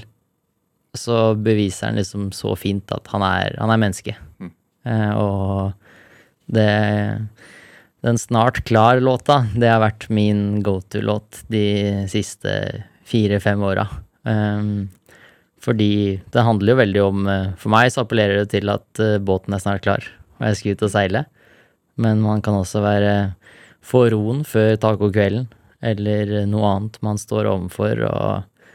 så 0.96 1.34
beviser 1.36 1.90
han 1.90 1.98
liksom 2.00 2.30
så 2.32 2.54
fint 2.56 2.88
at 2.92 3.08
han 3.12 3.20
er, 3.24 3.52
han 3.60 3.72
er 3.72 3.82
menneske. 3.82 4.14
Mm. 4.40 4.52
Eh, 4.88 5.10
og 5.20 6.54
det 6.56 6.70
den 8.06 8.18
Snart 8.18 8.62
klar-låta, 8.64 9.40
det 9.56 9.66
har 9.66 9.80
vært 9.82 10.08
min 10.14 10.60
go 10.62 10.78
to-låt 10.80 11.42
de 11.50 12.06
siste 12.08 12.52
fire-fem 13.06 13.62
åra. 13.66 13.86
Um, 14.22 14.88
fordi 15.62 16.20
det 16.32 16.44
handler 16.46 16.74
jo 16.74 16.80
veldig 16.80 17.02
om 17.02 17.26
eh, 17.30 17.54
For 17.60 17.72
meg 17.72 17.90
så 17.92 18.04
appellerer 18.04 18.42
det 18.42 18.52
til 18.54 18.70
at 18.72 19.02
eh, 19.02 19.18
båten 19.22 19.56
er 19.56 19.62
snart 19.62 19.84
klar, 19.86 20.04
og 20.38 20.48
jeg 20.48 20.58
skal 20.58 20.76
ut 20.76 20.86
og 20.86 20.92
seile. 20.92 21.24
Men 21.96 22.20
man 22.24 22.42
kan 22.44 22.58
også 22.58 22.82
være 22.84 23.14
få 23.86 24.06
roen 24.12 24.42
før 24.44 24.76
tacokvelden, 24.82 25.48
eller 25.86 26.32
noe 26.50 26.68
annet 26.74 27.00
man 27.04 27.20
står 27.20 27.48
overfor, 27.48 28.02
og 28.08 28.70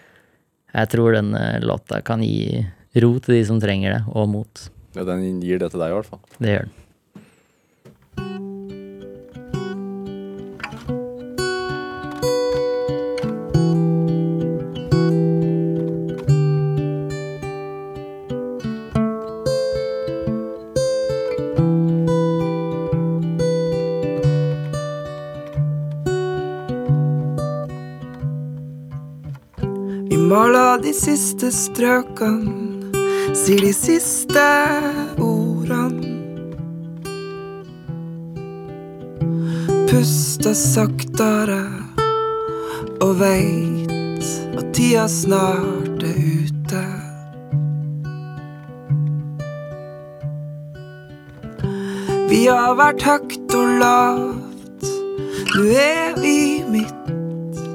jeg 0.71 0.91
tror 0.93 1.17
denne 1.17 1.43
låta 1.65 1.99
kan 2.05 2.23
gi 2.23 2.63
ro 3.03 3.15
til 3.19 3.35
de 3.37 3.41
som 3.47 3.59
trenger 3.61 3.97
det, 3.97 4.03
og 4.15 4.29
mot. 4.31 4.67
Ja, 4.95 5.05
den 5.07 5.41
gir 5.43 5.59
det 5.61 5.71
til 5.73 5.83
deg, 5.83 5.91
i 5.91 5.97
hvert 5.99 6.09
fall. 6.09 6.23
Det 6.39 6.55
gjør 6.55 6.69
den. 6.69 6.77
de 30.81 30.91
siste 30.97 31.51
strøkene 31.53 32.89
sier 33.37 33.61
de 33.61 33.71
siste 33.75 34.45
ordene 35.21 36.09
Puster 39.91 40.55
saktere 40.57 41.61
og 43.03 43.13
veit 43.19 44.25
at 44.57 44.71
tida 44.77 45.05
snart 45.11 46.05
er 46.07 46.17
ute. 46.17 46.83
Vi 52.31 52.41
har 52.47 52.73
vært 52.79 53.05
høgt 53.05 53.57
og 53.59 53.77
lavt, 53.83 54.89
nå 55.57 55.69
er 55.75 56.19
vi 56.23 56.37
midt 56.71 57.65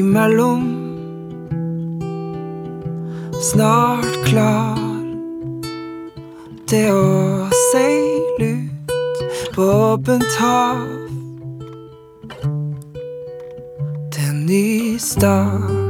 imellom. 0.00 0.79
Snart 3.40 4.04
klar 4.26 4.76
til 6.68 6.92
å 6.92 7.46
seile 7.70 8.50
ut 8.50 8.92
på 9.54 9.64
åpent 9.64 10.36
hav. 10.36 10.82
Til 14.12 14.26
en 14.28 14.44
ny 14.44 14.98
start. 15.00 15.89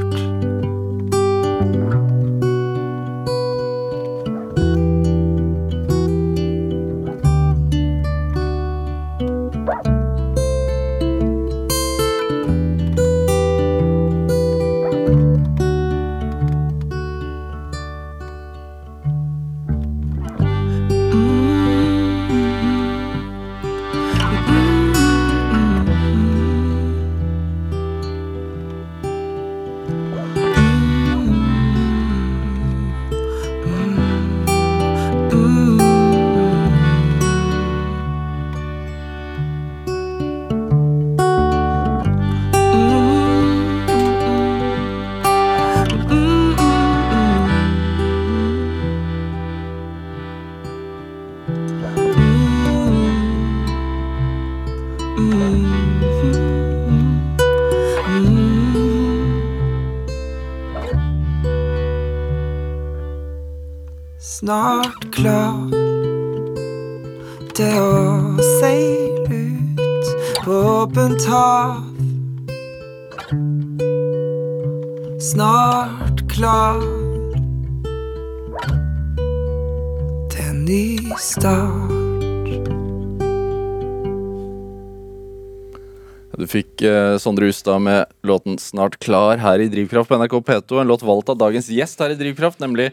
Sondre 87.21 87.49
Hustad 87.49 87.79
med 87.85 88.09
låten 88.25 88.57
'Snart 88.57 88.97
klar' 88.99 89.41
her 89.41 89.61
i 89.61 89.69
Drivkraft 89.69 90.09
på 90.09 90.17
NRK 90.17 90.41
P2. 90.41 90.81
En 90.81 90.89
låt 90.89 91.05
valgt 91.05 91.29
av 91.29 91.37
dagens 91.37 91.69
gjest 91.69 91.99
her 92.01 92.13
i 92.13 92.17
Drivkraft, 92.17 92.59
nemlig 92.59 92.91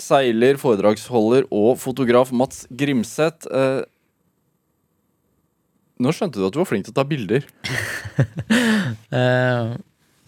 seiler, 0.00 0.58
foredragsholder 0.60 1.46
og 1.50 1.78
fotograf 1.80 2.32
Mats 2.32 2.66
Grimseth. 2.70 3.48
Eh, 3.48 3.82
nå 5.98 6.12
skjønte 6.12 6.40
du 6.40 6.46
at 6.46 6.54
du 6.54 6.60
var 6.60 6.68
flink 6.68 6.86
til 6.86 6.94
å 6.94 7.00
ta 7.00 7.08
bilder. 7.08 7.48
Eh, 9.14 9.70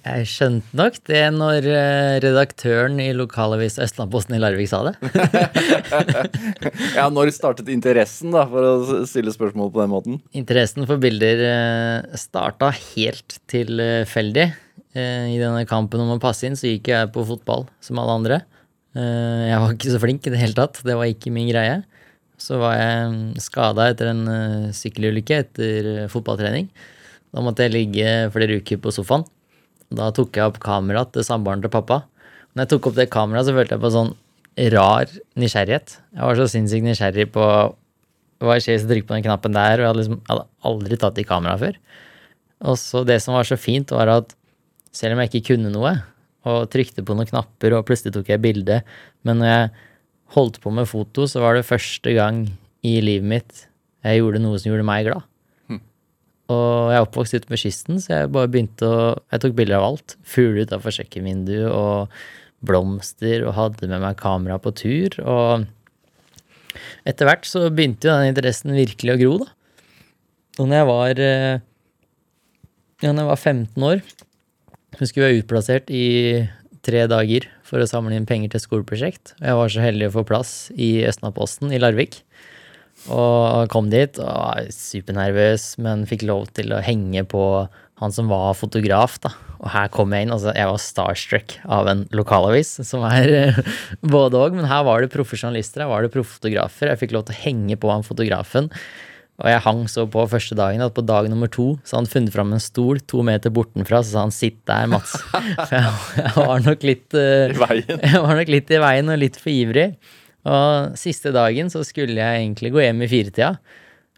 jeg 0.07 0.27
skjønte 0.31 0.77
nok 0.79 0.97
det 1.09 1.23
når 1.35 1.67
eh, 1.67 2.17
redaktøren 2.23 3.01
i 3.03 3.09
lokalavis 3.17 3.79
Østlandposten 3.83 4.37
i 4.37 4.41
Larvik 4.43 4.71
sa 4.71 4.85
det. 4.87 4.95
Ja, 6.97 7.09
Når 7.13 7.31
startet 7.35 7.69
interessen, 7.73 8.33
da, 8.35 8.45
for 8.49 8.65
å 8.65 9.05
stille 9.09 9.35
spørsmål 9.35 9.73
på 9.75 9.83
den 9.83 9.93
måten? 9.93 10.19
Interessen 10.37 10.87
for 10.89 11.03
bilder 11.03 11.43
eh, 11.49 12.17
starta 12.21 12.71
helt 12.95 13.39
tilfeldig. 13.51 14.47
Eh, 14.97 15.27
I 15.35 15.41
denne 15.43 15.67
kampen 15.69 16.03
om 16.05 16.15
å 16.15 16.23
passe 16.23 16.49
inn 16.49 16.59
så 16.59 16.71
gikk 16.71 16.93
jeg 16.95 17.13
på 17.15 17.27
fotball 17.29 17.67
som 17.85 18.01
alle 18.03 18.19
andre. 18.21 18.41
Jeg 18.97 19.61
var 19.61 19.75
ikke 19.75 19.93
så 19.93 19.99
flink 20.01 20.25
i 20.25 20.31
det 20.33 20.39
hele 20.41 20.57
tatt. 20.57 20.79
Det 20.87 20.95
var 20.97 21.11
ikke 21.11 21.29
min 21.35 21.51
greie. 21.51 21.83
Så 22.41 22.57
var 22.63 22.79
jeg 22.79 23.43
skada 23.45 23.91
etter 23.93 24.09
en 24.09 24.23
sykkelulykke 24.73 25.41
etter 25.43 25.89
fotballtrening. 26.13 26.71
Da 27.29 27.43
måtte 27.45 27.67
jeg 27.67 27.75
ligge 27.75 28.15
flere 28.33 28.57
uker 28.63 28.81
på 28.81 28.95
sofaen. 28.97 29.27
Da 29.95 30.11
tok 30.15 30.37
jeg 30.37 30.51
opp 30.51 30.61
kameraet 30.63 31.13
til 31.15 31.27
samboeren 31.27 31.63
til 31.65 31.73
pappa. 31.73 32.03
Når 32.55 32.65
jeg 32.65 32.73
tok 32.73 32.89
opp 32.91 32.97
det 32.99 33.11
kameraet, 33.13 33.49
så 33.49 33.55
følte 33.57 33.77
jeg 33.77 33.85
på 33.85 33.93
sånn 33.95 34.15
rar 34.73 35.11
nysgjerrighet. 35.37 35.99
Jeg 36.17 36.25
var 36.25 36.39
så 36.39 36.47
sinnssykt 36.51 36.87
nysgjerrig 36.87 37.29
på 37.35 37.45
hva 38.45 38.57
skjer 38.61 38.77
hvis 38.77 38.85
jeg 38.85 38.91
trykker 38.91 39.09
på 39.09 39.17
den 39.17 39.27
knappen 39.27 39.57
der, 39.57 39.81
og 39.81 39.85
jeg 39.85 39.91
hadde, 39.91 40.01
liksom, 40.03 40.19
jeg 40.21 40.33
hadde 40.33 40.47
aldri 40.71 40.99
tatt 41.01 41.21
i 41.21 41.27
kamera 41.29 41.57
før. 41.61 41.79
Og 42.67 42.79
så 42.81 43.03
det 43.09 43.19
som 43.25 43.37
var 43.37 43.49
så 43.49 43.59
fint, 43.61 43.93
var 43.93 44.13
at 44.13 44.33
selv 44.97 45.17
om 45.17 45.23
jeg 45.23 45.33
ikke 45.33 45.53
kunne 45.53 45.73
noe, 45.73 45.93
og 46.47 46.69
trykte 46.73 47.05
på 47.05 47.17
noen 47.17 47.29
knapper, 47.29 47.75
og 47.77 47.87
plutselig 47.89 48.15
tok 48.15 48.31
jeg 48.31 48.43
bilde, 48.45 48.81
men 49.27 49.41
når 49.43 49.51
jeg 49.51 49.71
holdt 50.37 50.61
på 50.63 50.73
med 50.75 50.89
foto, 50.89 51.27
så 51.29 51.43
var 51.43 51.57
det 51.57 51.67
første 51.69 52.13
gang 52.17 52.45
i 52.87 52.99
livet 53.03 53.29
mitt 53.29 53.67
jeg 54.07 54.21
gjorde 54.21 54.43
noe 54.43 54.59
som 54.61 54.71
gjorde 54.71 54.87
meg 54.87 55.09
glad. 55.09 55.27
Og 56.53 56.93
jeg 56.93 56.99
er 56.99 57.05
oppvokst 57.05 57.35
ute 57.35 57.51
ved 57.51 57.61
kysten, 57.61 58.01
så 58.03 58.13
jeg 58.13 58.33
bare 58.35 58.51
begynte 58.51 58.87
å 58.87 58.99
Jeg 59.33 59.43
tok 59.43 59.57
bilder 59.59 59.81
av 59.81 59.87
alt. 59.91 60.17
Fugler 60.23 60.69
utafor 60.69 60.95
kjøkkenvinduet, 60.95 61.71
og 61.73 62.13
blomster, 62.67 63.43
og 63.47 63.57
hadde 63.57 63.91
med 63.91 64.03
meg 64.03 64.21
kamera 64.21 64.59
på 64.63 64.73
tur. 64.79 65.17
Og 65.27 65.67
etter 67.09 67.29
hvert 67.29 67.49
så 67.49 67.67
begynte 67.71 68.09
jo 68.09 68.15
den 68.15 68.31
interessen 68.33 68.77
virkelig 68.77 69.17
å 69.17 69.21
gro, 69.21 69.33
da. 69.43 69.51
Og 70.57 70.69
når 70.71 70.79
jeg 70.79 70.89
var 70.89 71.21
eh, 71.21 71.65
Ja, 73.05 73.11
når 73.11 73.21
jeg 73.21 73.29
var 73.29 73.43
15 73.43 73.85
år, 73.85 73.99
skulle 75.03 75.27
jeg 75.27 75.35
være 75.35 75.43
utplassert 75.43 75.91
i 75.93 76.07
tre 76.87 77.03
dager 77.11 77.49
for 77.67 77.83
å 77.83 77.89
samle 77.91 78.17
inn 78.17 78.29
penger 78.29 78.55
til 78.55 78.63
skoleprosjekt. 78.63 79.35
Og 79.41 79.49
jeg 79.51 79.59
var 79.59 79.73
så 79.75 79.83
heldig 79.85 80.09
å 80.09 80.15
få 80.15 80.25
plass 80.29 80.53
i 80.73 80.91
Østnaposten 81.05 81.75
i 81.75 81.81
Larvik. 81.83 82.23
Og 83.13 83.71
kom 83.73 83.91
dit 83.93 84.19
og 84.23 84.27
var 84.27 84.71
supernervøs, 84.75 85.77
men 85.83 86.07
fikk 86.11 86.27
lov 86.27 86.49
til 86.57 86.75
å 86.75 86.83
henge 86.85 87.23
på 87.29 87.43
han 88.03 88.13
som 88.13 88.29
var 88.29 88.57
fotograf. 88.59 89.17
da. 89.25 89.33
Og 89.63 89.71
her 89.73 89.89
kom 89.93 90.13
jeg 90.13 90.27
inn. 90.27 90.35
altså 90.35 90.53
Jeg 90.53 90.69
var 90.69 90.83
starstruck 90.83 91.57
av 91.65 91.89
en 91.89 92.05
lokalavis, 92.13 92.77
som 92.85 93.07
er 93.09 93.33
eh, 93.33 93.61
både 94.17 94.41
òg. 94.43 94.57
Men 94.59 94.69
her 94.69 94.85
var 94.89 95.03
det 95.03 95.15
profesjonalister, 95.15 95.85
her 95.85 95.93
var 95.93 96.05
det 96.05 96.13
profffotografer. 96.15 96.93
Jeg 96.93 97.05
fikk 97.05 97.17
lov 97.17 97.29
til 97.29 97.37
å 97.39 97.43
henge 97.47 97.79
på 97.81 97.93
han 97.93 98.07
fotografen. 98.07 98.71
Og 99.37 99.49
jeg 99.53 99.65
hang 99.67 99.83
så 99.93 100.07
på 100.09 100.23
første 100.33 100.57
dagen 100.57 100.81
at 100.81 100.95
på 100.97 101.05
dag 101.05 101.27
nummer 101.29 101.51
to 101.53 101.75
så 101.85 101.99
hadde 101.99 102.07
han 102.07 102.13
funnet 102.15 102.33
fram 102.33 102.55
en 102.57 102.63
stol 102.63 103.03
to 103.05 103.21
meter 103.27 103.53
bortenfra, 103.53 104.01
så 104.01 104.15
sa 104.15 104.23
han 104.25 104.33
'sitt 104.33 104.63
der, 104.65 104.87
Mats'. 104.89 105.19
For 105.29 105.75
jeg, 105.77 105.91
jeg 106.17 106.33
var 106.39 106.63
nok 106.65 106.87
litt 106.89 107.17
uh, 107.17 107.53
I 107.53 107.59
veien. 107.61 108.01
jeg 108.13 108.23
var 108.25 108.41
nok 108.41 108.55
litt 108.55 108.73
i 108.73 108.81
veien 108.81 109.13
og 109.13 109.21
litt 109.21 109.37
for 109.37 109.53
ivrig. 109.53 109.91
Og 110.47 110.95
siste 110.99 111.33
dagen 111.35 111.73
så 111.73 111.83
skulle 111.87 112.21
jeg 112.21 112.45
egentlig 112.45 112.73
gå 112.75 112.85
hjem 112.85 113.03
i 113.03 113.11
firetida. 113.11 113.57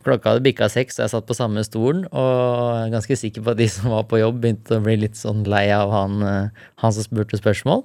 Klokka 0.07 0.35
hadde 0.35 0.45
bikka 0.45 0.69
seks, 0.71 0.99
og 0.99 1.07
jeg 1.07 1.12
satt 1.14 1.27
på 1.27 1.37
samme 1.37 1.64
stolen. 1.67 2.05
Og 2.12 2.29
jeg 2.77 2.85
er 2.85 2.95
ganske 2.95 3.19
sikker 3.23 3.45
på 3.45 3.55
at 3.55 3.61
de 3.61 3.69
som 3.77 3.91
var 3.95 4.07
på 4.11 4.21
jobb, 4.21 4.43
begynte 4.45 4.79
å 4.79 4.85
bli 4.85 4.99
litt 5.01 5.19
sånn 5.19 5.43
lei 5.49 5.67
av 5.75 5.93
han, 5.95 6.21
eh, 6.23 6.69
han 6.85 6.95
som 6.95 7.07
spurte 7.07 7.41
spørsmål. 7.41 7.85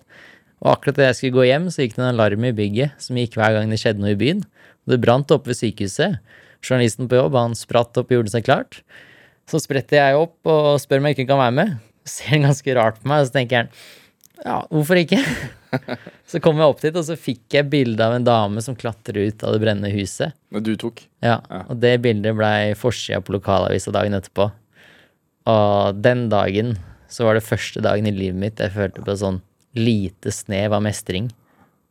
Og 0.64 0.70
akkurat 0.72 1.00
da 1.00 1.10
jeg 1.10 1.20
skulle 1.20 1.40
gå 1.40 1.48
hjem, 1.50 1.72
så 1.74 1.84
gikk 1.84 1.98
det 1.98 2.04
en 2.06 2.14
alarm 2.14 2.46
i 2.48 2.54
bygget 2.56 3.02
som 3.02 3.18
gikk 3.20 3.36
hver 3.40 3.58
gang 3.58 3.72
det 3.72 3.82
skjedde 3.82 4.04
noe 4.04 4.14
i 4.14 4.20
byen. 4.20 4.46
Det 4.88 5.00
brant 5.04 5.32
oppe 5.36 5.52
ved 5.52 5.60
sykehuset. 5.60 6.22
Journalisten 6.64 7.10
på 7.12 7.20
jobb 7.20 7.36
han 7.36 7.58
spratt 7.60 8.00
opp 8.00 8.12
og 8.12 8.20
gjorde 8.20 8.32
seg 8.32 8.46
klart. 8.48 8.80
Så 9.50 9.60
spretter 9.60 10.00
jeg 10.00 10.22
opp 10.22 10.48
og 10.48 10.78
spør 10.80 11.02
om 11.02 11.10
jeg 11.10 11.18
ikke 11.18 11.32
kan 11.34 11.42
være 11.42 11.58
med. 11.58 11.76
Ser 12.14 12.44
ganske 12.44 12.78
rart 12.78 13.02
på 13.02 13.12
meg, 13.12 13.24
og 13.24 13.30
så 13.30 13.36
tenker 13.36 13.64
han 13.64 13.74
ja, 14.44 14.58
hvorfor 14.70 15.00
ikke? 15.00 15.20
Så 16.30 16.40
kom 16.44 16.60
jeg 16.60 16.70
opp 16.70 16.82
dit, 16.84 16.96
og 16.96 17.06
så 17.08 17.16
fikk 17.18 17.56
jeg 17.56 17.70
bilde 17.72 18.06
av 18.06 18.14
en 18.14 18.26
dame 18.26 18.62
som 18.62 18.76
klatrer 18.78 19.30
ut 19.30 19.44
av 19.46 19.56
det 19.56 19.62
brennende 19.64 19.90
huset. 19.94 20.36
Du 20.54 20.76
tok. 20.78 21.02
Ja, 21.24 21.40
Og 21.66 21.80
det 21.82 21.96
bildet 22.04 22.36
blei 22.38 22.76
forsida 22.78 23.22
på 23.26 23.34
lokalavisa 23.36 23.94
dagen 23.94 24.14
etterpå. 24.18 24.52
Og 25.50 26.02
den 26.02 26.28
dagen 26.30 26.76
så 27.12 27.28
var 27.28 27.38
det 27.38 27.46
første 27.46 27.82
dagen 27.84 28.08
i 28.10 28.14
livet 28.14 28.40
mitt 28.40 28.62
jeg 28.62 28.74
følte 28.74 29.04
på 29.06 29.16
sånn 29.18 29.42
lite 29.78 30.34
snev 30.34 30.76
av 30.78 30.86
mestring. 30.86 31.32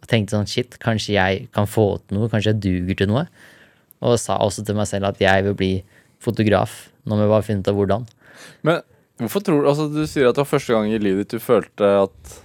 Og 0.02 0.10
tenkte 0.10 0.36
sånn 0.36 0.50
shit, 0.50 0.78
kanskje 0.82 1.16
jeg 1.16 1.48
kan 1.54 1.68
få 1.70 1.96
til 2.02 2.18
noe, 2.18 2.30
kanskje 2.30 2.54
jeg 2.54 2.62
duger 2.64 3.02
til 3.02 3.12
noe. 3.12 3.26
Og 4.02 4.18
sa 4.18 4.38
også 4.42 4.64
til 4.66 4.78
meg 4.78 4.88
selv 4.90 5.10
at 5.10 5.20
jeg 5.22 5.46
vil 5.46 5.58
bli 5.58 5.72
fotograf, 6.22 6.88
når 7.06 7.22
vi 7.22 7.30
bare 7.34 7.46
funnet 7.46 7.66
ut 7.66 7.70
av 7.70 7.78
hvordan. 7.78 8.08
Men 8.66 8.82
hvorfor 9.20 9.44
tror 9.44 9.60
du 9.62 9.68
altså 9.70 9.88
Du 9.92 10.02
sier 10.08 10.28
at 10.28 10.36
det 10.36 10.42
var 10.44 10.48
første 10.54 10.72
gang 10.72 10.88
i 10.88 11.00
livet 11.02 11.24
ditt 11.26 11.36
du 11.36 11.42
følte 11.42 11.90
at 12.06 12.38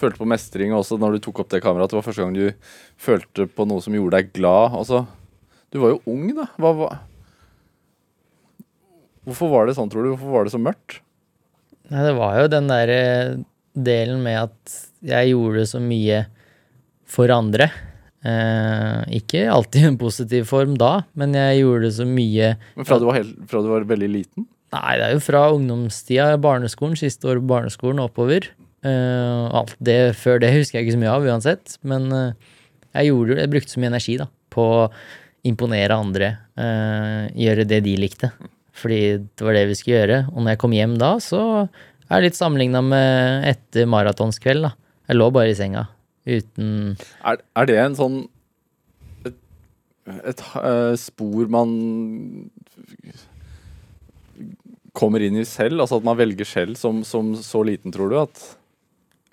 Følte 0.00 0.16
på 0.16 0.28
mestring, 0.32 0.72
også 0.72 0.96
når 0.96 1.18
du 1.18 1.24
tok 1.26 1.42
opp 1.42 1.50
det 1.52 1.58
kameraet, 1.60 1.90
at 1.90 1.92
det 1.92 1.98
var 1.98 2.04
første 2.06 2.24
gang 2.24 2.30
du 2.32 2.70
følte 2.96 3.44
på 3.52 3.66
noe 3.68 3.84
som 3.84 3.92
gjorde 3.92 4.16
deg 4.16 4.30
glad. 4.32 4.72
Altså, 4.78 5.02
du 5.68 5.76
var 5.82 5.92
jo 5.92 5.98
ung, 6.08 6.22
da. 6.38 6.46
Hva, 6.56 6.70
hva, 6.78 6.88
Hvorfor 9.28 9.52
var 9.52 9.68
det 9.68 9.76
sånn, 9.76 9.90
tror 9.92 10.06
du? 10.06 10.14
Hvorfor 10.14 10.32
var 10.32 10.48
det 10.48 10.54
så 10.54 10.60
mørkt? 10.62 11.02
Nei, 11.92 12.00
det 12.06 12.14
var 12.16 12.38
jo 12.40 12.48
den 12.54 12.70
derre 12.70 13.02
delen 13.76 14.22
med 14.24 14.38
at 14.46 14.78
jeg 15.04 15.34
gjorde 15.34 15.66
så 15.68 15.80
mye 15.82 16.22
for 17.10 17.32
andre. 17.34 17.68
Eh, 18.20 19.02
ikke 19.20 19.46
alltid 19.52 19.84
i 19.84 19.90
en 19.90 20.00
positiv 20.00 20.48
form 20.48 20.74
da, 20.80 21.02
men 21.18 21.36
jeg 21.36 21.62
gjorde 21.62 21.92
så 21.96 22.04
mye 22.08 22.50
Men 22.76 22.88
fra 22.88 22.98
du 23.00 23.06
var, 23.08 23.16
helt, 23.16 23.36
fra 23.48 23.62
du 23.64 23.70
var 23.70 23.86
veldig 23.88 24.10
liten? 24.12 24.48
Nei, 24.70 24.94
det 25.00 25.06
er 25.06 25.14
jo 25.16 25.22
fra 25.24 25.42
ungdomstida, 25.50 26.36
barneskolen, 26.42 26.98
siste 26.98 27.26
år 27.30 27.40
på 27.40 27.50
barneskolen 27.50 28.02
oppover. 28.04 28.46
Uh, 28.86 29.50
alt 29.58 29.74
det 29.82 30.14
før 30.16 30.38
det 30.40 30.54
husker 30.54 30.78
jeg 30.78 30.86
ikke 30.86 30.94
så 30.94 31.00
mye 31.02 31.12
av 31.16 31.26
uansett, 31.26 31.74
men 31.84 32.06
uh, 32.14 32.54
jeg 32.94 33.10
gjorde 33.10 33.36
jeg 33.36 33.50
brukte 33.52 33.74
så 33.74 33.82
mye 33.82 33.90
energi 33.90 34.14
da, 34.20 34.28
på 34.54 34.64
å 34.78 34.86
imponere 35.50 35.98
andre, 35.98 36.30
uh, 36.60 37.26
gjøre 37.34 37.66
det 37.68 37.82
de 37.84 37.96
likte. 37.98 38.30
Fordi 38.80 39.00
det 39.18 39.44
var 39.44 39.58
det 39.58 39.66
vi 39.68 39.76
skulle 39.76 39.98
gjøre. 39.98 40.20
Og 40.32 40.38
når 40.40 40.54
jeg 40.54 40.60
kom 40.62 40.76
hjem 40.76 40.94
da, 41.00 41.10
så 41.20 41.42
er 41.66 42.14
det 42.14 42.30
litt 42.30 42.38
sammenligna 42.38 42.80
med 42.84 43.48
etter 43.50 43.90
maratonskveld. 43.90 44.70
Jeg 45.10 45.18
lå 45.18 45.30
bare 45.34 45.50
i 45.50 45.58
senga 45.58 45.88
uten 46.28 46.98
Er, 47.24 47.40
er 47.56 47.66
det 47.66 47.76
en 47.80 47.96
sånn 47.96 48.16
et, 49.26 49.36
et 50.30 50.42
spor 51.00 51.48
man 51.52 51.72
kommer 54.96 55.22
inn 55.22 55.38
i 55.38 55.46
selv? 55.48 55.82
Altså 55.82 56.00
at 56.00 56.06
man 56.06 56.18
velger 56.18 56.48
selv 56.48 56.78
som, 56.80 57.04
som 57.06 57.34
så 57.38 57.62
liten, 57.66 57.92
tror 57.94 58.10
du? 58.10 58.18
At 58.22 58.42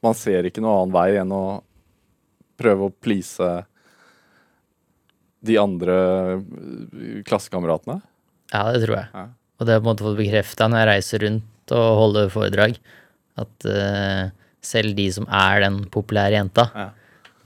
man 0.05 0.17
ser 0.17 0.47
ikke 0.47 0.61
noen 0.63 0.83
annen 0.83 0.95
vei 0.95 1.09
enn 1.21 1.33
å 1.33 1.45
prøve 2.57 2.87
å 2.87 2.93
please 2.93 3.49
de 5.47 5.57
andre 5.61 5.97
eh, 6.37 7.19
klassekameratene? 7.27 7.99
Ja, 8.53 8.63
det 8.73 8.85
tror 8.85 8.97
jeg. 8.99 9.09
Ja. 9.13 9.25
Og 9.57 9.65
det 9.65 9.73
har 9.73 9.79
jeg 9.79 9.83
på 9.83 9.87
en 9.87 9.91
måte 9.91 10.07
fått 10.07 10.19
bekrefta 10.21 10.69
når 10.69 10.81
jeg 10.81 10.89
reiser 10.91 11.23
rundt 11.25 11.73
og 11.77 11.87
holder 12.01 12.29
foredrag, 12.31 12.77
at 13.37 13.65
uh, 13.67 14.29
selv 14.63 14.95
de 14.97 15.07
som 15.13 15.25
er 15.33 15.61
den 15.65 15.81
populære 15.93 16.37
jenta, 16.37 16.67
Ja. 16.77 16.87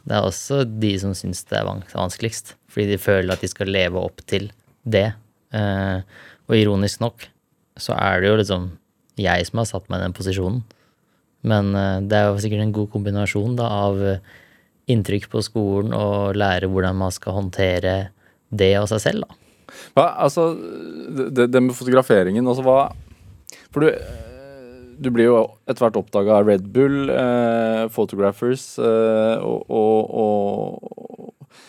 det 0.07 0.17
er 0.17 0.27
også 0.27 0.61
de 0.67 0.91
som 1.01 1.15
syns 1.17 1.41
det 1.49 1.57
er 1.57 1.65
vanskeligst. 1.67 2.53
Fordi 2.71 2.91
de 2.93 2.99
føler 3.01 3.33
at 3.33 3.43
de 3.43 3.49
skal 3.51 3.71
leve 3.73 3.99
opp 3.99 4.21
til 4.29 4.51
det. 4.83 5.07
Uh, 5.55 6.03
og 6.47 6.55
ironisk 6.59 7.01
nok 7.03 7.25
så 7.81 7.97
er 7.97 8.21
det 8.21 8.31
jo 8.31 8.37
liksom 8.39 8.69
jeg 9.21 9.49
som 9.49 9.61
har 9.61 9.67
satt 9.69 9.89
meg 9.89 9.99
i 9.99 10.05
den 10.05 10.15
posisjonen. 10.15 10.61
Men 11.47 11.73
eh, 11.75 11.99
det 12.05 12.17
er 12.17 12.29
jo 12.29 12.41
sikkert 12.43 12.65
en 12.67 12.75
god 12.75 12.91
kombinasjon 12.93 13.57
da, 13.59 13.67
av 13.89 14.01
inntrykk 14.91 15.29
på 15.31 15.43
skolen 15.45 15.93
og 15.95 16.37
lære 16.37 16.69
hvordan 16.71 16.97
man 16.99 17.13
skal 17.13 17.37
håndtere 17.37 17.95
det 18.51 18.73
og 18.79 18.89
seg 18.91 19.03
selv. 19.03 19.27
da. 19.27 19.37
Hva, 19.95 20.07
altså, 20.25 20.51
det, 21.31 21.47
det 21.51 21.61
med 21.63 21.75
fotograferingen, 21.77 22.47
altså 22.47 22.65
hva 22.65 22.79
For 23.71 23.85
du, 23.85 23.91
du 25.01 25.09
blir 25.13 25.29
jo 25.29 25.37
etter 25.65 25.85
hvert 25.85 25.99
oppdaga 26.01 26.39
av 26.39 26.49
Red 26.49 26.67
Bull, 26.75 27.09
eh, 27.09 27.85
Photographers, 27.93 28.65
eh, 28.79 29.37
og, 29.41 29.71
og, 29.71 30.11
og 30.11 31.61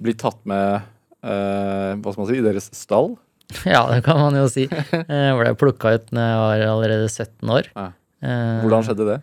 blir 0.00 0.16
tatt 0.18 0.40
med 0.48 0.80
eh, 1.26 1.98
Hva 1.98 2.12
skal 2.12 2.22
man 2.22 2.30
si, 2.30 2.38
i 2.38 2.46
deres 2.46 2.70
stall. 2.76 3.12
Ja, 3.74 3.82
det 3.90 4.02
kan 4.06 4.20
man 4.20 4.36
jo 4.38 4.46
si. 4.50 4.66
Jeg 4.70 5.36
ble 5.40 5.54
plukka 5.58 5.94
ut 5.98 6.10
når 6.14 6.26
jeg 6.28 6.40
var 6.44 6.64
allerede 6.74 7.08
17 7.10 7.54
år. 7.56 7.70
Ja. 7.74 7.86
Eh, 8.22 8.60
Hvordan 8.64 8.86
skjedde 8.86 9.06
det? 9.08 9.18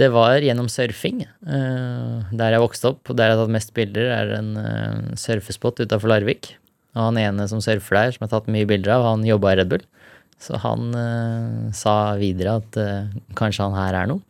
Det 0.00 0.08
var 0.14 0.40
gjennom 0.40 0.68
surfing. 0.72 1.24
eh, 1.26 2.30
Der 2.32 2.54
jeg 2.56 2.62
vokste 2.62 2.92
opp, 2.94 3.02
og 3.10 3.16
der 3.18 3.30
jeg 3.30 3.36
har 3.36 3.42
tatt 3.44 3.54
mest 3.56 3.74
bilder, 3.76 4.06
er 4.14 4.34
en 4.38 4.50
uh, 4.56 5.14
surfespot 5.18 5.82
utafor 5.82 6.08
Larvik. 6.12 6.54
Og 6.96 7.02
han 7.10 7.18
ene 7.20 7.46
som 7.50 7.60
surfer 7.62 7.98
der, 7.98 8.14
som 8.14 8.24
jeg 8.24 8.30
har 8.30 8.40
tatt 8.40 8.48
mye 8.50 8.66
bilder 8.70 8.96
av, 8.96 9.04
han 9.12 9.26
jobba 9.26 9.52
i 9.52 9.58
Red 9.60 9.68
Bull. 9.70 9.84
Så 10.40 10.56
han 10.62 10.94
eh, 10.96 11.68
sa 11.76 12.14
videre 12.16 12.56
at 12.62 12.78
eh, 12.80 13.10
kanskje 13.36 13.66
han 13.66 13.76
her 13.76 13.98
er 13.98 14.08
noe. 14.08 14.22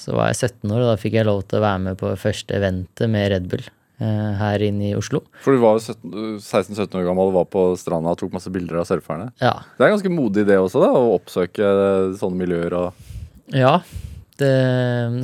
Så 0.00 0.14
var 0.16 0.30
jeg 0.32 0.48
17 0.48 0.72
år, 0.72 0.80
og 0.80 0.88
da 0.88 0.96
fikk 0.98 1.18
jeg 1.18 1.28
lov 1.28 1.42
til 1.46 1.60
å 1.60 1.64
være 1.66 1.82
med 1.84 1.98
på 2.00 2.14
første 2.18 2.56
eventet 2.56 3.10
med 3.12 3.28
Red 3.34 3.50
Bull 3.52 3.60
eh, 3.66 3.72
her 4.38 4.62
inne 4.66 4.90
i 4.90 4.94
Oslo. 4.98 5.20
For 5.44 5.54
du 5.56 5.62
var 5.62 5.78
jo 5.78 5.94
16-17 6.38 6.96
år 6.98 7.04
gammel 7.08 7.30
og 7.30 7.36
var 7.40 7.48
på 7.52 7.64
stranda 7.80 8.12
og 8.14 8.18
tok 8.20 8.32
masse 8.34 8.50
bilder 8.52 8.80
av 8.82 8.88
surferne. 8.88 9.30
Ja, 9.42 9.54
Det 9.78 9.86
er 9.86 9.92
ganske 9.94 10.12
modig 10.12 10.46
det 10.48 10.58
også, 10.58 10.82
da, 10.82 10.90
å 10.96 11.14
oppsøke 11.18 11.68
sånne 12.20 12.40
miljøer 12.42 12.76
og 12.78 13.10
Ja, 13.52 13.78
det 14.40 14.52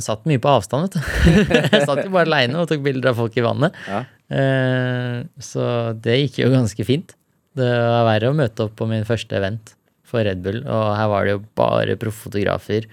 satt 0.05 0.25
mye 0.29 0.39
på 0.41 0.51
avstand, 0.53 0.87
vet 0.87 0.99
du. 0.99 1.01
Jeg 1.73 1.85
satt 1.89 2.03
jo 2.05 2.11
bare 2.13 2.27
aleine 2.29 2.61
og 2.61 2.69
tok 2.69 2.83
bilder 2.85 3.11
av 3.11 3.17
folk 3.19 3.35
i 3.39 3.43
vannet. 3.45 3.75
Ja. 3.89 4.03
Eh, 4.29 5.15
så 5.43 5.63
det 5.97 6.19
gikk 6.21 6.41
jo 6.43 6.51
ganske 6.53 6.85
fint. 6.87 7.15
Det 7.57 7.67
var 7.67 8.05
verre 8.07 8.29
å 8.31 8.37
møte 8.37 8.67
opp 8.67 8.75
på 8.79 8.87
min 8.87 9.07
første 9.07 9.35
event 9.39 9.73
for 10.09 10.23
Red 10.25 10.39
Bull, 10.45 10.61
og 10.65 10.85
her 10.97 11.09
var 11.11 11.25
det 11.27 11.33
jo 11.35 11.41
bare 11.57 11.97
profffotografer. 12.01 12.85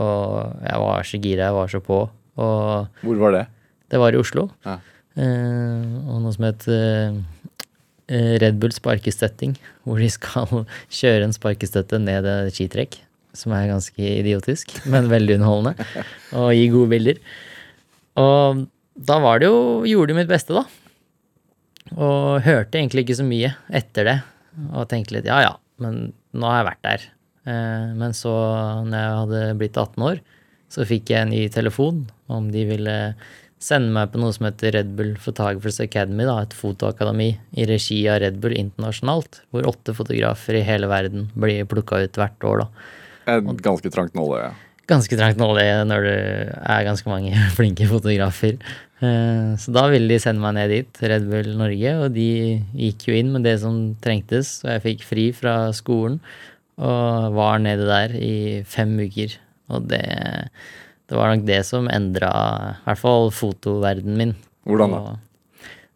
Og 0.00 0.60
jeg 0.64 0.80
var 0.84 1.08
så 1.08 1.20
gira, 1.22 1.48
jeg 1.48 1.56
var 1.58 1.72
så 1.72 1.80
på. 1.84 1.98
Og 2.40 3.00
Hvor 3.04 3.18
var 3.24 3.34
det? 3.36 3.42
det 3.92 4.00
var 4.00 4.14
i 4.16 4.20
Oslo. 4.20 4.48
Ja. 4.66 4.78
Eh, 5.14 5.82
og 6.10 6.22
noe 6.24 6.34
som 6.34 6.46
het 6.48 6.66
eh, 6.70 7.14
eh, 8.10 8.34
Red 8.42 8.58
Bull 8.62 8.74
sparkestøtting, 8.74 9.54
hvor 9.86 10.02
de 10.02 10.10
skal 10.12 10.64
kjøre 11.00 11.28
en 11.28 11.34
sparkestøtte 11.36 12.00
ned 12.02 12.28
et 12.28 12.54
skitrekk. 12.56 13.00
Som 13.34 13.54
er 13.56 13.66
ganske 13.66 13.98
idiotisk, 13.98 14.76
men 14.92 15.10
veldig 15.10 15.40
underholdende. 15.40 16.04
Og 16.38 16.52
gi 16.54 16.68
gode 16.72 16.92
bilder. 16.94 17.20
Og 18.20 18.66
da 18.94 19.16
var 19.18 19.40
det 19.42 19.48
jo 19.50 19.82
Gjorde 19.90 20.14
mitt 20.14 20.30
beste, 20.30 20.54
da. 20.54 20.62
Og 21.94 22.44
hørte 22.44 22.78
egentlig 22.78 23.04
ikke 23.04 23.18
så 23.18 23.26
mye 23.26 23.50
etter 23.74 24.06
det. 24.06 24.18
Og 24.70 24.86
tenkte 24.90 25.16
litt 25.16 25.26
ja 25.26 25.40
ja, 25.42 25.50
men 25.82 26.12
nå 26.34 26.46
har 26.46 26.60
jeg 26.60 26.68
vært 26.68 26.84
der. 26.86 27.08
Men 27.98 28.14
så, 28.16 28.32
når 28.86 28.94
jeg 28.94 29.16
hadde 29.18 29.40
blitt 29.60 29.76
18 29.76 30.06
år, 30.06 30.22
så 30.72 30.86
fikk 30.88 31.10
jeg 31.12 31.26
en 31.26 31.34
ny 31.34 31.42
telefon 31.52 32.04
om 32.32 32.46
de 32.54 32.62
ville 32.70 32.94
sende 33.62 33.92
meg 33.94 34.10
på 34.12 34.20
noe 34.20 34.34
som 34.34 34.46
heter 34.48 34.74
Red 34.76 34.90
Bull 34.98 35.14
Photographers 35.20 35.80
Academy, 35.80 36.26
da, 36.28 36.40
et 36.44 36.56
fotoakademi 36.56 37.30
i 37.56 37.66
regi 37.68 38.02
av 38.12 38.20
Red 38.24 38.40
Bull 38.42 38.56
internasjonalt, 38.58 39.42
hvor 39.54 39.68
åtte 39.70 39.94
fotografer 39.96 40.58
i 40.58 40.64
hele 40.66 40.90
verden 40.90 41.30
blir 41.38 41.64
plukka 41.70 42.02
ut 42.04 42.20
hvert 42.20 42.44
år. 42.44 42.64
da. 42.64 43.36
Et 43.38 43.62
ganske 43.64 43.90
trangt 43.94 44.14
nåløye. 44.18 44.50
Ganske 44.90 45.16
trangt 45.16 45.38
nåløye 45.40 45.78
når 45.88 46.02
det 46.04 46.16
er 46.60 46.84
ganske 46.84 47.08
mange 47.08 47.32
flinke 47.56 47.86
fotografer. 47.88 48.58
Eh, 49.00 49.54
Så 49.56 49.72
da 49.72 49.86
ville 49.92 50.12
de 50.12 50.18
sende 50.20 50.44
meg 50.44 50.58
ned 50.58 50.74
dit, 50.74 51.00
Red 51.00 51.30
Bull 51.30 51.54
Norge, 51.56 51.94
og 52.04 52.12
de 52.12 52.28
gikk 52.76 53.08
jo 53.08 53.16
inn 53.16 53.32
med 53.32 53.46
det 53.48 53.56
som 53.64 53.94
trengtes, 54.04 54.58
og 54.66 54.74
jeg 54.74 54.84
fikk 54.90 55.06
fri 55.08 55.30
fra 55.32 55.72
skolen 55.72 56.20
og 56.74 57.34
var 57.36 57.60
nede 57.62 57.86
der 57.86 58.14
i 58.18 58.62
fem 58.66 58.96
uker. 58.98 59.36
Og 59.72 59.86
det, 59.88 60.02
det 61.10 61.18
var 61.18 61.34
nok 61.34 61.44
det 61.46 61.60
som 61.68 61.88
endra 61.92 62.30
i 62.78 62.82
hvert 62.86 63.00
fall 63.02 63.30
fotoverdenen 63.34 64.16
min. 64.20 64.34
Hvordan 64.68 64.94
da? 64.96 65.02
Og- 65.12 65.20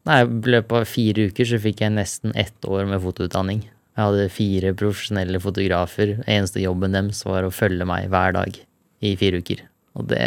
Nei, 0.08 0.22
I 0.24 0.52
løpet 0.54 0.72
av 0.72 0.86
fire 0.88 1.26
uker 1.28 1.44
så 1.44 1.58
fikk 1.60 1.82
jeg 1.84 1.92
nesten 1.92 2.32
ett 2.34 2.64
år 2.64 2.86
med 2.88 3.02
fotoutdanning. 3.02 3.58
Jeg 3.98 4.04
hadde 4.06 4.28
fire 4.32 4.70
profesjonelle 4.78 5.40
fotografer. 5.42 6.14
Eneste 6.24 6.62
jobben 6.62 6.94
deres 6.94 7.20
var 7.26 7.44
å 7.44 7.50
følge 7.52 7.84
meg 7.84 8.08
hver 8.08 8.32
dag 8.32 8.56
i 9.04 9.14
fire 9.20 9.42
uker. 9.42 9.60
Og 9.98 10.06
det, 10.08 10.22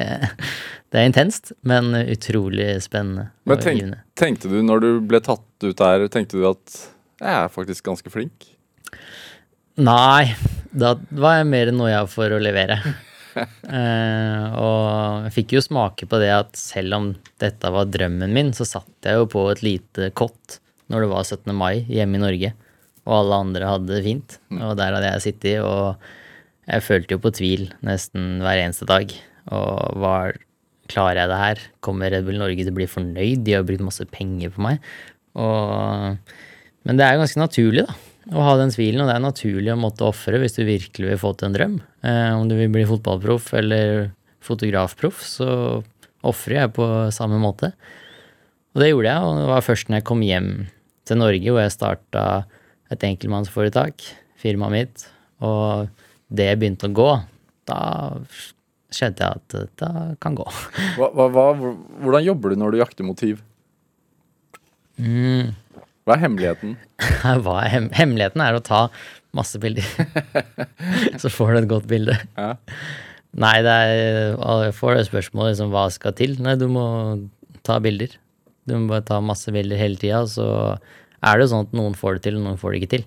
det 0.92 1.00
er 1.00 1.08
intenst, 1.10 1.54
men 1.64 1.94
utrolig 1.96 2.76
spennende 2.84 3.30
Men 3.48 3.62
tenk, 3.64 3.96
tenkte 4.20 4.52
du 4.52 4.60
når 4.62 4.84
du 4.84 4.90
ble 5.08 5.22
tatt 5.24 5.46
ut 5.66 5.78
der, 5.80 6.06
tenkte 6.14 6.38
du 6.38 6.46
at 6.52 6.78
jeg 7.22 7.32
er 7.32 7.50
faktisk 7.54 7.86
ganske 7.88 8.12
flink? 8.12 8.52
Nei, 9.82 10.36
da 10.76 10.96
var 11.16 11.40
jeg 11.40 11.48
mer 11.50 11.72
noia 11.74 12.04
for 12.12 12.34
å 12.36 12.42
levere. 12.44 12.82
Eh, 13.72 14.46
og 14.60 15.28
jeg 15.28 15.34
fikk 15.36 15.54
jo 15.56 15.62
smake 15.64 16.08
på 16.10 16.18
det 16.20 16.32
at 16.34 16.58
selv 16.60 16.98
om 16.98 17.06
dette 17.40 17.70
var 17.72 17.88
drømmen 17.88 18.34
min, 18.36 18.50
så 18.52 18.68
satt 18.68 19.08
jeg 19.08 19.22
jo 19.22 19.30
på 19.32 19.46
et 19.54 19.62
lite 19.64 20.10
kott 20.18 20.58
når 20.92 21.06
det 21.06 21.10
var 21.14 21.24
17. 21.24 21.54
mai 21.56 21.86
hjemme 21.88 22.20
i 22.20 22.24
Norge, 22.26 22.52
og 23.08 23.14
alle 23.16 23.40
andre 23.46 23.70
hadde 23.70 23.94
det 23.94 24.02
fint. 24.04 24.36
Og 24.58 24.76
der 24.76 24.98
hadde 24.98 25.14
jeg 25.14 25.24
sittet, 25.24 25.64
og 25.64 26.02
jeg 26.68 26.84
følte 26.84 27.16
jo 27.16 27.24
på 27.24 27.32
tvil 27.38 27.66
nesten 27.88 28.44
hver 28.44 28.60
eneste 28.66 28.90
dag. 28.90 29.16
Og 29.56 30.02
var 30.04 30.40
Klarer 30.92 31.22
jeg 31.22 31.32
det 31.32 31.40
her? 31.40 31.60
Kommer 31.80 32.12
Red 32.12 32.26
Bull 32.28 32.42
Norge 32.42 32.66
til 32.66 32.74
å 32.74 32.76
bli 32.76 32.90
fornøyd? 32.92 33.46
De 33.48 33.54
har 33.56 33.62
brukt 33.64 33.86
masse 33.86 34.04
penger 34.12 34.52
på 34.52 34.66
meg. 34.66 34.82
Og, 35.40 36.34
men 36.84 37.00
det 37.00 37.06
er 37.06 37.22
ganske 37.22 37.40
naturlig, 37.40 37.86
da 37.88 37.96
å 38.30 38.44
ha 38.46 38.58
den 38.60 38.72
tvilen, 38.74 39.02
og 39.02 39.10
det 39.10 39.16
er 39.16 39.24
naturlig 39.24 39.72
å 39.74 39.80
måtte 39.80 40.06
ofre 40.08 40.40
hvis 40.42 40.58
du 40.58 40.64
virkelig 40.68 41.14
vil 41.14 41.22
få 41.22 41.34
til 41.36 41.50
en 41.50 41.56
drøm. 41.58 41.80
Eh, 42.02 42.34
om 42.34 42.48
du 42.50 42.56
vil 42.58 42.72
bli 42.74 42.86
fotballproff 42.90 43.52
eller 43.58 44.12
fotografproff, 44.42 45.22
så 45.26 45.50
ofrer 46.26 46.58
jeg 46.58 46.74
på 46.78 46.88
samme 47.14 47.38
måte. 47.42 47.72
Og 48.74 48.82
det 48.82 48.92
gjorde 48.92 49.12
jeg, 49.12 49.28
og 49.28 49.38
det 49.38 49.50
var 49.52 49.66
først 49.66 49.90
når 49.90 50.00
jeg 50.00 50.08
kom 50.10 50.24
hjem 50.26 50.50
til 51.10 51.20
Norge, 51.20 51.52
hvor 51.52 51.64
jeg 51.64 51.76
starta 51.76 52.26
et 52.92 53.06
enkeltmannsforetak, 53.08 54.04
firmaet 54.42 54.74
mitt, 54.74 55.06
og 55.44 55.90
det 56.32 56.50
begynte 56.60 56.90
å 56.90 56.96
gå, 56.96 57.12
da 57.70 57.80
skjønte 58.92 59.24
jeg 59.24 59.40
at 59.40 59.56
dette 59.56 59.90
kan 60.24 60.36
gå. 60.36 60.46
Hva, 60.98 61.12
hva, 61.16 61.28
hva, 61.32 61.46
hvordan 62.04 62.26
jobber 62.26 62.52
du 62.52 62.62
når 62.62 62.74
du 62.74 62.82
jakter 62.82 63.08
motiv? 63.08 63.44
Mm. 65.00 65.54
Hva 66.06 66.18
er 66.18 66.24
hemmeligheten? 66.26 66.76
Hva 67.46 67.56
er 67.64 67.72
hem 67.72 67.90
hemmeligheten 67.96 68.44
er 68.44 68.58
å 68.58 68.64
ta 68.66 68.82
Masse 69.38 69.62
bilder. 69.64 69.86
så 71.22 71.32
får 71.32 71.54
du 71.54 71.60
et 71.62 71.70
godt 71.72 71.88
bilde. 71.92 72.18
Ja. 72.36 72.56
Nei, 73.32 73.58
det 73.64 73.72
er 73.72 74.36
Jeg 74.36 74.76
får 74.76 74.98
det 74.98 75.06
spørsmålet 75.08 75.54
liksom, 75.54 75.72
hva 75.72 75.86
skal 75.94 76.16
til? 76.18 76.36
Nei, 76.44 76.58
du 76.60 76.68
må 76.72 76.86
ta 77.64 77.78
bilder. 77.84 78.18
Du 78.68 78.76
må 78.76 78.92
bare 78.92 79.06
ta 79.08 79.22
masse 79.24 79.52
bilder 79.54 79.80
hele 79.80 80.00
tida, 80.00 80.26
så 80.30 80.48
er 81.22 81.38
det 81.38 81.46
jo 81.46 81.52
sånn 81.54 81.68
at 81.68 81.78
noen 81.78 81.96
får 81.98 82.18
det 82.18 82.26
til, 82.28 82.40
og 82.40 82.46
noen 82.46 82.60
får 82.60 82.74
det 82.74 82.82
ikke 82.82 82.94
til. 82.98 83.06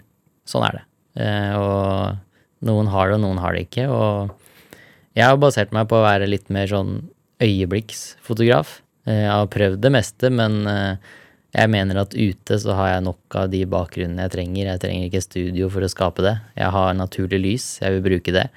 Sånn 0.48 0.64
er 0.66 0.78
det. 0.78 0.84
Eh, 1.24 1.52
og 1.58 2.66
noen 2.68 2.88
har 2.90 3.10
det, 3.10 3.18
og 3.18 3.24
noen 3.26 3.42
har 3.42 3.54
det 3.54 3.66
ikke. 3.66 3.86
Og 3.92 4.78
jeg 5.14 5.28
har 5.28 5.38
basert 5.40 5.74
meg 5.76 5.88
på 5.90 5.98
å 5.98 6.06
være 6.06 6.30
litt 6.30 6.50
mer 6.54 6.70
sånn 6.70 6.96
øyeblikksfotograf. 7.44 8.78
Eh, 9.06 9.24
jeg 9.26 9.30
har 9.30 9.52
prøvd 9.52 9.82
det 9.84 9.92
meste, 9.94 10.30
men 10.32 10.62
eh, 10.70 11.12
jeg 11.54 11.70
mener 11.70 12.00
at 12.02 12.14
ute 12.18 12.56
så 12.58 12.74
har 12.74 12.88
jeg 12.90 13.04
nok 13.06 13.36
av 13.38 13.50
de 13.52 13.60
bakgrunnene 13.70 14.26
jeg 14.26 14.32
trenger. 14.34 14.72
Jeg 14.72 14.82
trenger 14.82 15.06
ikke 15.06 15.22
studio 15.22 15.68
for 15.70 15.86
å 15.86 15.90
skape 15.92 16.24
det. 16.26 16.34
Jeg 16.58 16.74
har 16.74 16.96
naturlig 16.98 17.38
lys, 17.44 17.66
jeg 17.78 17.94
vil 17.94 18.06
bruke 18.08 18.34
det. 18.34 18.48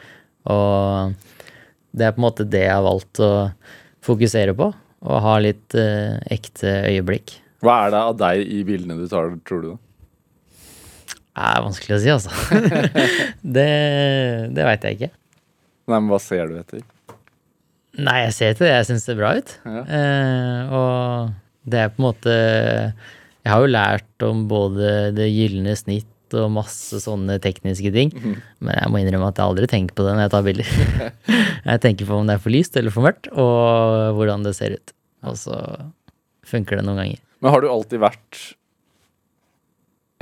Og 0.49 1.13
det 1.93 2.07
er 2.07 2.15
på 2.15 2.23
en 2.23 2.25
måte 2.25 2.47
det 2.49 2.63
jeg 2.65 2.73
har 2.73 2.85
valgt 2.87 3.21
å 3.21 3.31
fokusere 4.07 4.57
på. 4.57 4.71
Og 5.07 5.21
ha 5.21 5.35
litt 5.43 5.77
eh, 5.77 6.17
ekte 6.33 6.73
øyeblikk. 6.89 7.37
Hva 7.61 7.83
er 7.85 7.93
det 7.93 8.01
av 8.09 8.17
deg 8.17 8.49
i 8.57 8.63
bildene 8.65 8.97
du 8.97 9.05
tar, 9.11 9.29
tror 9.45 9.61
du? 9.61 9.71
Det 11.37 11.45
er 11.53 11.65
vanskelig 11.67 11.95
å 11.99 12.01
si, 12.01 12.09
altså. 12.09 12.33
det 13.57 13.71
det 14.57 14.65
veit 14.65 14.87
jeg 14.89 14.97
ikke. 14.97 15.13
Nei, 15.87 15.99
men 15.99 16.09
hva 16.09 16.17
ser 16.21 16.49
du 16.49 16.57
etter? 16.57 16.81
Nei, 17.97 18.23
jeg 18.25 18.33
ser 18.33 18.55
etter 18.55 18.65
det. 18.65 18.73
Jeg 18.73 18.87
syns 18.89 19.05
det 19.05 19.13
ser 19.13 19.19
bra 19.21 19.35
ut. 19.37 19.53
Ja. 19.69 19.83
Eh, 19.85 20.73
og 20.77 21.35
det 21.67 21.79
er 21.81 21.89
på 21.91 21.99
en 22.01 22.07
måte 22.07 22.33
Jeg 22.33 23.51
har 23.51 23.63
jo 23.63 23.71
lært 23.71 24.25
om 24.27 24.45
både 24.49 25.11
det 25.15 25.27
gylne 25.31 25.75
snitt 25.79 26.35
og 26.35 26.49
masse 26.51 26.99
sånne 26.99 27.37
tekniske 27.43 27.91
ting. 27.95 28.11
Men 28.59 28.73
jeg 28.75 28.91
må 28.91 28.99
innrømme 28.99 29.29
at 29.31 29.39
jeg 29.39 29.47
aldri 29.47 29.69
tenker 29.71 29.95
på 29.95 30.03
det 30.03 30.15
når 30.15 30.25
jeg 30.25 30.33
tar 30.33 30.47
bilder. 30.47 30.73
jeg 31.71 31.83
tenker 31.85 32.09
på 32.09 32.17
om 32.17 32.27
det 32.27 32.35
er 32.35 32.43
for 32.43 32.51
lyst 32.51 32.75
eller 32.79 32.91
for 32.91 33.07
mørkt, 33.07 33.29
og 33.31 34.17
hvordan 34.17 34.43
det 34.43 34.55
ser 34.57 34.75
ut. 34.75 34.93
Og 35.27 35.39
så 35.39 35.55
funker 36.47 36.79
det 36.79 36.87
noen 36.87 36.99
ganger. 36.99 37.23
Men 37.39 37.53
har 37.53 37.63
du 37.63 37.69
alltid 37.71 38.03
vært 38.03 38.43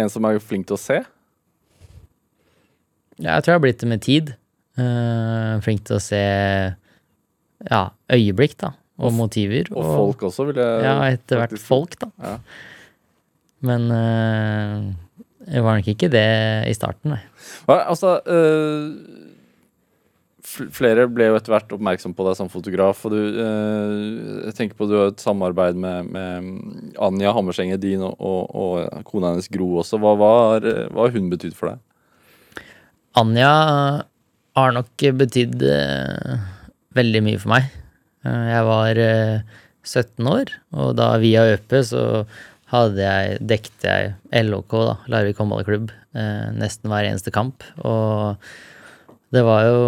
en 0.02 0.12
som 0.12 0.28
er 0.28 0.41
flink 0.43 0.68
til 0.70 0.78
å 0.78 0.82
se? 0.82 1.02
Ja, 3.16 3.38
jeg 3.38 3.46
tror 3.46 3.54
jeg 3.54 3.60
har 3.60 3.66
blitt 3.66 3.82
det 3.82 3.89
med 3.89 4.04
tid. 4.04 4.34
Uh, 4.76 5.56
flink 5.64 5.86
til 5.88 5.98
å 5.98 6.04
se 6.04 6.22
ja, 7.66 7.82
øyeblikk, 8.12 8.58
da. 8.60 8.74
Og, 8.96 9.12
motiver. 9.12 9.68
Og 9.76 9.84
folk 9.84 10.24
også, 10.30 10.48
vil 10.50 10.62
jeg 10.62 10.86
Ja, 10.86 10.96
etter 11.12 11.41
hvert 11.41 11.60
folk, 11.60 11.98
da. 12.00 12.12
Ja. 12.24 12.38
Men 13.66 13.89
eh, 13.91 14.86
jeg 15.52 15.66
var 15.66 15.78
nok 15.78 15.89
ikke 15.91 16.10
det 16.12 16.28
i 16.70 16.74
starten, 16.78 17.16
nei. 17.16 17.22
Hva, 17.68 17.84
altså 17.91 18.18
øh, 18.26 18.89
Flere 20.46 21.08
ble 21.12 21.28
jo 21.28 21.36
etter 21.36 21.52
hvert 21.52 21.74
oppmerksom 21.76 22.14
på 22.16 22.24
deg 22.28 22.38
som 22.38 22.50
fotograf. 22.52 23.02
Og 23.08 23.12
du, 23.12 23.18
øh, 23.43 24.46
jeg 24.46 24.56
tenker 24.56 24.78
på 24.80 24.88
du 24.88 24.93
har 24.96 25.10
et 25.12 25.20
samarbeid 25.24 25.76
med, 25.76 26.12
med 26.14 26.93
Anja 27.02 27.34
Hammerseng 27.36 27.74
Edin 27.76 28.06
og, 28.06 28.16
og, 28.22 28.46
og 28.54 29.02
kona 29.10 29.34
hennes 29.34 29.50
Gro 29.52 29.74
også. 29.82 30.00
Hva, 30.00 30.14
har, 30.62 31.16
hun 31.18 31.32
betydd 31.34 31.58
for 31.58 31.74
deg? 31.74 32.64
Anja 33.20 33.52
har 34.56 34.76
nok 34.76 35.08
betydd 35.20 35.66
eh, 35.68 36.46
veldig 36.96 37.24
mye 37.26 37.41
for 37.41 37.56
meg. 37.58 37.68
Eh, 38.26 38.45
jeg 38.51 38.67
var 38.67 39.01
eh, 39.01 39.55
17 39.86 40.30
år, 40.32 40.53
og 40.73 40.95
da 40.97 41.13
via 41.21 41.45
ØP 41.53 41.78
så 41.86 42.03
hadde 42.73 43.03
jeg, 43.03 43.41
dekte 43.45 43.91
jeg 43.91 44.45
LHK, 44.45 44.73
da, 44.89 44.95
Larvik 45.13 45.41
håndballklubb, 45.41 45.91
eh, 46.17 46.47
nesten 46.57 46.91
hver 46.91 47.07
eneste 47.07 47.34
kamp. 47.34 47.63
Og 47.86 48.41
det 49.36 49.45
var 49.45 49.67
jo 49.69 49.82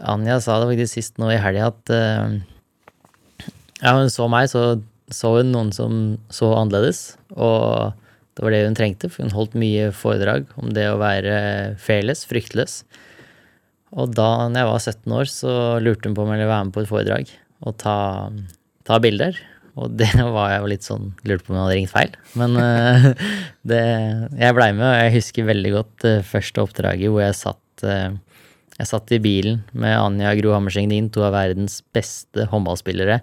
Anja 0.00 0.38
sa 0.40 0.56
det 0.62 0.70
faktisk 0.70 0.96
sist 0.96 1.18
nå 1.20 1.28
i 1.28 1.40
helga 1.40 1.68
at 1.68 1.92
eh, 1.92 2.38
ja, 3.82 3.92
hun 3.96 4.08
så 4.12 4.28
meg, 4.32 4.48
så 4.52 4.80
så 5.10 5.32
hun 5.40 5.50
noen 5.50 5.72
som 5.74 5.94
så 6.32 6.52
annerledes. 6.54 7.18
Og 7.34 7.92
det 8.38 8.44
var 8.44 8.54
det 8.54 8.64
hun 8.68 8.78
trengte, 8.78 9.10
for 9.10 9.26
hun 9.26 9.34
holdt 9.34 9.58
mye 9.58 9.90
foredrag 9.94 10.48
om 10.60 10.70
det 10.74 10.86
å 10.88 11.00
være 11.00 11.34
fearless, 11.82 12.22
fryktløs. 12.30 12.80
Og 13.90 14.14
da 14.14 14.46
når 14.46 14.62
jeg 14.62 14.70
var 14.70 14.84
17 14.84 15.16
år, 15.18 15.30
så 15.30 15.54
lurte 15.82 16.06
hun 16.08 16.14
på 16.16 16.22
om 16.24 16.30
jeg 16.30 16.38
ville 16.38 16.52
være 16.52 16.68
med 16.68 16.76
på 16.76 16.84
et 16.84 16.92
foredrag 16.92 17.32
og 17.66 17.76
ta, 17.80 17.96
ta 18.88 19.00
bilder. 19.02 19.38
Og 19.80 19.92
det 19.96 20.10
var 20.36 20.54
jeg 20.54 20.62
jo 20.62 20.70
litt 20.72 20.86
sånn 20.86 21.12
Lurte 21.28 21.46
på 21.46 21.52
om 21.52 21.58
jeg 21.58 21.64
hadde 21.64 21.76
ringt 21.78 21.92
feil. 21.94 22.16
Men 22.40 22.56
eh, 22.60 23.06
det, 23.70 23.84
jeg 24.40 24.56
blei 24.56 24.72
med, 24.76 24.88
og 24.88 24.96
jeg 24.98 25.14
husker 25.18 25.50
veldig 25.50 25.76
godt 25.76 25.94
det 26.06 26.16
første 26.28 26.64
oppdraget 26.64 27.12
hvor 27.12 27.24
jeg 27.24 27.38
satt 27.38 27.86
eh, 27.86 28.10
jeg 28.80 28.88
satt 28.88 29.12
i 29.12 29.20
bilen 29.20 29.58
med 29.76 29.92
Anja 29.92 30.32
Gro 30.38 30.54
Hammerseng 30.54 30.88
Din, 30.88 31.10
to 31.12 31.20
av 31.26 31.34
verdens 31.34 31.82
beste 31.92 32.46
håndballspillere. 32.48 33.18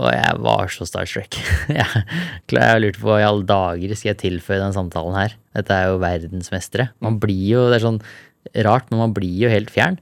Og 0.00 0.08
jeg 0.10 0.40
var 0.42 0.72
så 0.74 0.86
starstruck. 0.88 1.36
jeg, 1.78 2.02
jeg 2.50 2.82
lurte 2.82 3.02
på 3.02 3.14
i 3.14 3.26
alle 3.26 3.46
dager 3.46 3.94
skal 3.94 4.12
jeg 4.12 4.20
tilføye 4.24 4.58
den 4.58 4.74
samtalen 4.74 5.14
her. 5.14 5.36
Dette 5.54 5.76
er 5.76 5.92
jo 5.92 6.00
verdensmestere. 6.02 6.88
Man 7.06 7.20
blir 7.22 7.44
jo, 7.52 7.68
Det 7.70 7.78
er 7.78 7.86
sånn 7.86 8.02
rart, 8.66 8.90
men 8.90 9.04
man 9.04 9.14
blir 9.14 9.44
jo 9.44 9.52
helt 9.52 9.70
fjern. 9.70 10.00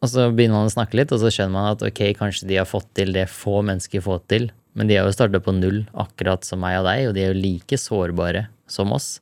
Og 0.00 0.08
så 0.08 0.30
begynner 0.32 0.62
man 0.62 0.70
å 0.70 0.72
snakke 0.72 0.96
litt, 0.96 1.12
og 1.12 1.20
så 1.20 1.30
skjønner 1.32 1.54
man 1.54 1.74
at 1.74 1.84
ok, 1.84 2.02
kanskje 2.16 2.48
de 2.48 2.58
har 2.60 2.68
fått 2.68 2.88
til 2.96 3.12
det 3.16 3.26
få 3.28 3.60
mennesker 3.66 4.04
får 4.04 4.22
til, 4.32 4.48
men 4.78 4.88
de 4.88 4.96
har 4.96 5.08
jo 5.08 5.14
starta 5.14 5.42
på 5.44 5.52
null, 5.56 5.82
akkurat 5.98 6.46
som 6.46 6.62
meg 6.62 6.78
og 6.80 6.86
deg, 6.88 7.08
og 7.08 7.16
de 7.16 7.24
er 7.24 7.32
jo 7.32 7.42
like 7.42 7.78
sårbare 7.80 8.46
som 8.70 8.94
oss. 8.96 9.18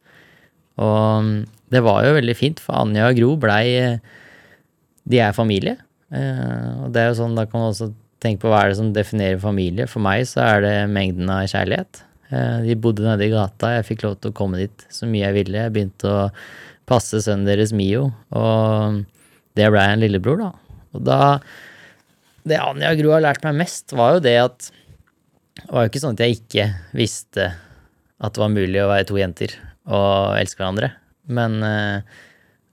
Og 0.78 1.24
mm, 1.24 1.38
det 1.74 1.82
var 1.84 2.04
jo 2.06 2.16
veldig 2.16 2.36
fint, 2.38 2.62
for 2.62 2.78
Anja 2.78 3.08
og 3.08 3.18
Gro 3.18 3.34
blei 3.40 3.64
De 5.08 5.22
er 5.24 5.34
familie. 5.36 5.78
Eh, 6.14 6.84
og 6.84 6.92
det 6.94 7.02
er 7.02 7.10
jo 7.10 7.18
sånn, 7.22 7.36
da 7.36 7.46
kan 7.48 7.62
man 7.62 7.72
også 7.72 7.90
tenke 8.22 8.44
på 8.44 8.52
hva 8.52 8.64
er 8.64 8.72
det 8.72 8.78
som 8.80 8.92
definerer 8.94 9.40
familie. 9.42 9.88
For 9.90 10.04
meg 10.04 10.26
så 10.28 10.44
er 10.44 10.64
det 10.64 10.76
mengden 10.92 11.32
av 11.32 11.48
kjærlighet. 11.50 12.02
Eh, 12.28 12.68
de 12.68 12.76
bodde 12.78 13.06
nede 13.06 13.24
i 13.26 13.32
gata, 13.32 13.72
jeg 13.78 13.88
fikk 13.88 14.04
lov 14.04 14.18
til 14.20 14.32
å 14.32 14.36
komme 14.36 14.60
dit 14.60 14.86
så 14.92 15.08
mye 15.08 15.26
jeg 15.26 15.38
ville. 15.40 15.64
Jeg 15.64 15.74
begynte 15.74 16.12
å 16.12 16.24
passe 16.88 17.20
sønnen 17.24 17.48
deres 17.48 17.74
Mio, 17.76 18.10
og 18.36 19.02
det 19.58 19.68
blei 19.72 19.88
en 19.90 20.04
lillebror, 20.04 20.40
da. 20.44 20.67
Og 20.96 21.04
da 21.06 21.38
Det 22.48 22.56
Anja 22.56 22.94
Gro 22.96 23.12
har 23.12 23.24
lært 23.24 23.44
meg 23.44 23.58
mest, 23.60 23.92
var 23.92 24.16
jo 24.16 24.24
det 24.24 24.36
at 24.40 24.70
Det 25.58 25.72
var 25.72 25.84
jo 25.84 25.90
ikke 25.90 26.04
sånn 26.04 26.16
at 26.16 26.24
jeg 26.24 26.38
ikke 26.38 26.68
visste 26.96 27.50
at 28.18 28.34
det 28.34 28.42
var 28.42 28.50
mulig 28.50 28.80
å 28.82 28.88
være 28.90 29.06
to 29.06 29.18
jenter 29.18 29.52
og 29.86 30.38
elske 30.38 30.58
hverandre. 30.58 30.90
Men 31.30 31.60
eh, 31.62 32.16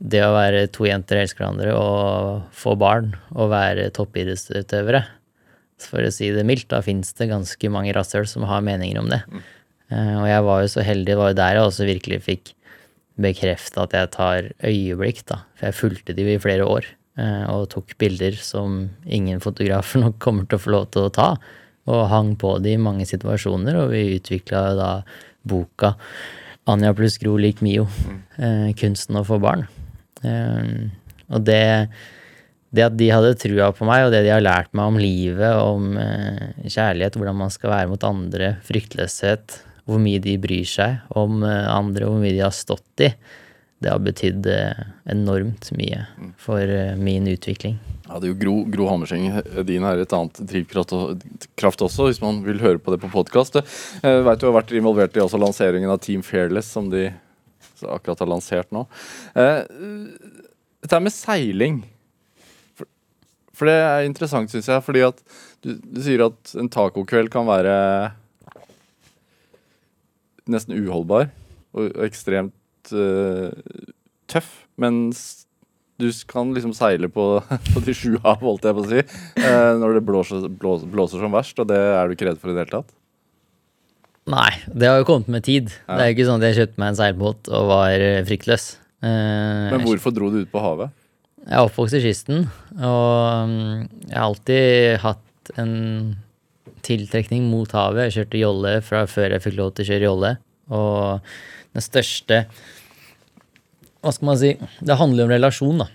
det 0.01 0.23
å 0.25 0.33
være 0.33 0.65
to 0.73 0.87
jenter 0.87 1.19
og 1.19 1.25
elske 1.25 1.41
hverandre 1.41 1.75
og 1.77 2.47
få 2.55 2.73
barn 2.79 3.11
og 3.35 3.51
være 3.53 3.91
toppidrettsutøvere, 3.95 5.03
for 5.85 6.07
å 6.07 6.13
si 6.13 6.31
det 6.33 6.45
mildt, 6.47 6.69
da 6.71 6.81
fins 6.85 7.13
det 7.19 7.29
ganske 7.29 7.71
mange 7.73 7.93
rasshøl 7.95 8.25
som 8.29 8.45
har 8.49 8.65
meninger 8.65 8.99
om 9.01 9.11
det. 9.11 9.21
Eh, 9.91 10.13
og 10.17 10.27
jeg 10.29 10.45
var 10.49 10.61
jo 10.63 10.73
så 10.73 10.85
heldig, 10.87 11.09
det 11.11 11.19
var 11.19 11.31
jo 11.31 11.39
der 11.41 11.59
jeg 11.59 11.69
også 11.69 11.89
virkelig 11.89 12.21
fikk 12.25 12.53
bekrefta 13.21 13.85
at 13.85 13.95
jeg 13.95 14.11
tar 14.15 14.51
øyeblikk, 14.65 15.23
da. 15.29 15.43
For 15.55 15.69
jeg 15.69 15.79
fulgte 15.79 16.15
de 16.17 16.27
i 16.33 16.41
flere 16.41 16.67
år 16.67 16.89
og 17.15 17.69
tok 17.71 17.93
bilder 18.01 18.35
som 18.43 18.89
ingen 19.07 19.39
fotografer 19.39 20.01
nok 20.03 20.17
kommer 20.19 20.43
til 20.49 20.59
å 20.59 20.63
få 20.65 20.73
lov 20.73 20.89
til 20.91 21.07
å 21.07 21.13
ta. 21.15 21.29
Og 21.87 22.07
hang 22.11 22.33
på 22.41 22.55
det 22.59 22.73
i 22.75 22.81
mange 22.81 23.05
situasjoner, 23.07 23.77
og 23.79 23.93
vi 23.93 24.17
utvikla 24.17 24.65
da 24.75 24.89
boka 25.45 25.93
Anja 26.65 26.95
pluss 26.97 27.19
Gro 27.21 27.35
lik 27.37 27.61
Mio. 27.61 27.85
Eh, 28.41 28.71
kunsten 28.77 29.19
å 29.19 29.25
få 29.25 29.37
barn. 29.41 29.67
Eh, 30.25 30.89
og 31.29 31.45
det, 31.45 31.61
det 32.73 32.87
at 32.87 32.97
de 32.97 33.11
hadde 33.13 33.35
trua 33.41 33.69
på 33.75 33.85
meg, 33.87 34.07
og 34.07 34.15
det 34.15 34.23
de 34.25 34.33
har 34.33 34.43
lært 34.43 34.73
meg 34.77 34.89
om 34.89 34.99
livet, 34.99 35.61
om 35.61 35.95
eh, 36.01 36.65
kjærlighet, 36.65 37.17
hvordan 37.19 37.39
man 37.43 37.53
skal 37.53 37.73
være 37.73 37.91
mot 37.93 38.07
andre, 38.07 38.55
fryktløshet, 38.65 39.59
hvor 39.85 40.01
mye 40.01 40.21
de 40.21 40.35
bryr 40.41 40.65
seg 40.69 41.17
om 41.17 41.45
eh, 41.45 41.69
andre, 41.69 42.09
hvor 42.09 42.21
mye 42.21 42.33
de 42.33 42.41
har 42.41 42.55
stått 42.55 43.05
i, 43.05 43.11
det 43.85 43.91
har 43.93 44.01
betydd 44.01 44.47
eh, 44.49 44.79
enormt 45.13 45.67
mye 45.77 46.03
for 46.41 46.61
eh, 46.65 46.95
min 46.97 47.27
utvikling. 47.29 47.75
Ja, 48.05 48.17
det 48.21 48.27
er 48.27 48.31
jo 48.33 48.37
Gro, 48.41 48.53
Gro 48.73 48.87
Hammerseng 48.89 49.27
din 49.65 49.85
er 49.85 50.01
et 50.03 50.13
annet 50.13 50.37
drivkraft 50.49 50.91
og- 50.93 51.21
også, 51.87 52.07
hvis 52.09 52.21
man 52.21 52.43
vil 52.45 52.59
høre 52.61 52.77
på 52.81 52.93
det 52.93 52.99
på 53.01 53.09
podkast. 53.13 53.57
Jeg 54.03 54.23
vet 54.25 54.41
du 54.41 54.45
har 54.49 54.57
vært 54.59 54.73
involvert 54.77 55.15
i 55.17 55.21
også 55.23 55.39
lanseringen 55.41 55.89
av 55.93 56.01
Team 56.05 56.21
Fairless, 56.25 56.69
som 56.73 56.89
de 56.93 57.07
akkurat 57.85 58.21
har 58.21 58.29
lansert 58.29 58.69
nå. 58.73 58.85
Eh, 59.35 59.63
Dette 60.85 60.99
med 61.01 61.13
seiling 61.13 61.79
For, 62.77 62.85
for 63.57 63.65
det 63.69 63.73
er 63.81 64.05
interessant, 64.05 64.51
syns 64.53 64.69
jeg, 64.69 64.83
fordi 64.85 65.01
at 65.07 65.17
du, 65.65 65.73
du 65.81 66.01
sier 66.05 66.25
at 66.27 66.53
en 66.61 66.69
tacokveld 66.69 67.31
kan 67.33 67.47
være 67.49 67.73
nesten 70.45 70.77
uholdbar 70.77 71.31
og, 71.73 71.89
og 71.89 72.03
eh, 72.93 73.49
tøff, 74.31 74.51
mens 74.81 75.45
du 76.01 76.09
kan 76.27 76.51
liksom 76.55 76.73
seile 76.75 77.07
på, 77.11 77.25
på 77.73 77.83
de 77.85 77.95
sju 77.95 78.17
hav, 78.25 78.43
holdt 78.43 78.67
jeg 78.67 78.75
på 78.75 78.83
å 78.83 78.89
si, 78.89 79.03
uh, 79.39 79.73
når 79.79 79.97
det 79.97 80.03
blåser, 80.07 80.47
blåser, 80.51 80.89
blåser 80.91 81.23
som 81.23 81.35
verst, 81.35 81.59
og 81.61 81.69
det 81.71 81.79
er 81.79 82.07
du 82.07 82.15
ikke 82.17 82.27
redd 82.27 82.41
for 82.41 82.51
i 82.51 82.55
det 82.57 82.65
hele 82.65 82.81
tatt? 82.81 82.95
Nei, 84.31 84.51
det 84.73 84.89
har 84.89 84.99
jo 84.99 85.07
kommet 85.07 85.29
med 85.29 85.45
tid. 85.45 85.69
Det 85.69 86.01
er 86.01 86.09
jo 86.09 86.15
ikke 86.15 86.27
sånn 86.27 86.41
at 86.41 86.49
jeg 86.49 86.57
kjøpte 86.59 86.81
meg 86.81 86.91
en 86.91 86.97
seilbåt 86.97 87.49
og 87.53 87.67
var 87.69 87.93
eh, 88.01 88.23
fryktløs. 88.25 88.67
Uh, 89.05 89.69
Men 89.69 89.85
hvorfor 89.85 90.15
dro 90.15 90.31
du 90.33 90.39
ut 90.41 90.51
på 90.51 90.63
havet? 90.63 90.93
Jeg 91.45 91.53
er 91.53 91.67
oppvokst 91.67 91.99
i 91.99 92.01
kysten, 92.01 92.47
og 92.73 93.51
mm, 93.51 93.81
jeg 94.09 94.15
har 94.17 94.23
alltid 94.25 94.95
hatt 95.03 95.51
en 95.61 95.75
tiltrekning 96.85 97.45
mot 97.51 97.69
havet. 97.77 98.07
Jeg 98.07 98.15
kjørte 98.17 98.41
jolle 98.41 98.71
fra 98.85 99.03
før 99.09 99.35
jeg 99.35 99.43
fikk 99.45 99.59
lov 99.59 99.75
til 99.75 99.85
å 99.85 99.89
kjøre 99.91 100.09
jolle. 100.09 100.31
Og 100.73 101.29
den 101.75 101.85
største 101.85 102.39
Hva 104.05 104.11
skal 104.13 104.29
man 104.29 104.37
si? 104.37 104.51
Det 104.85 104.99
handler 104.99 105.25
om 105.25 105.31
relasjon, 105.33 105.79
da. 105.81 105.87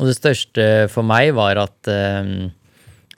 Og 0.00 0.08
det 0.08 0.16
største 0.16 0.64
for 0.90 1.06
meg 1.06 1.28
var 1.36 1.60
at 1.62 1.90
eh, 1.90 2.30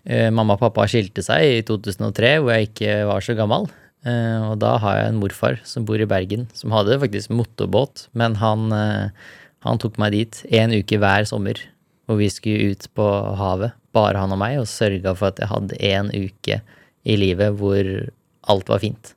eh, 0.04 0.28
mamma 0.28 0.58
og 0.58 0.60
pappa 0.60 0.84
skilte 0.90 1.24
seg 1.24 1.46
i 1.46 1.62
2003, 1.64 2.34
hvor 2.42 2.52
jeg 2.52 2.68
ikke 2.68 2.98
var 3.08 3.24
så 3.24 3.36
gammel. 3.38 3.64
Eh, 4.04 4.40
og 4.50 4.58
da 4.60 4.74
har 4.82 4.98
jeg 4.98 5.12
en 5.12 5.22
morfar 5.22 5.56
som 5.64 5.86
bor 5.88 6.00
i 6.00 6.08
Bergen, 6.10 6.44
som 6.52 6.74
hadde 6.76 7.00
faktisk 7.00 7.32
motorbåt, 7.32 8.08
men 8.12 8.36
han, 8.42 8.68
eh, 8.76 9.32
han 9.64 9.80
tok 9.80 9.96
meg 10.02 10.12
dit 10.12 10.42
en 10.60 10.76
uke 10.76 11.00
hver 11.00 11.24
sommer, 11.30 11.62
hvor 12.04 12.20
vi 12.20 12.28
skulle 12.28 12.74
ut 12.74 12.84
på 12.92 13.08
havet, 13.40 13.72
bare 13.96 14.20
han 14.20 14.36
og 14.36 14.42
meg, 14.42 14.58
og 14.60 14.68
sørga 14.68 15.16
for 15.16 15.32
at 15.32 15.40
jeg 15.40 15.48
hadde 15.48 15.80
en 15.94 16.12
uke 16.12 16.60
i 17.08 17.16
livet 17.16 17.56
hvor 17.56 17.88
alt 18.52 18.68
var 18.68 18.84
fint. 18.84 19.14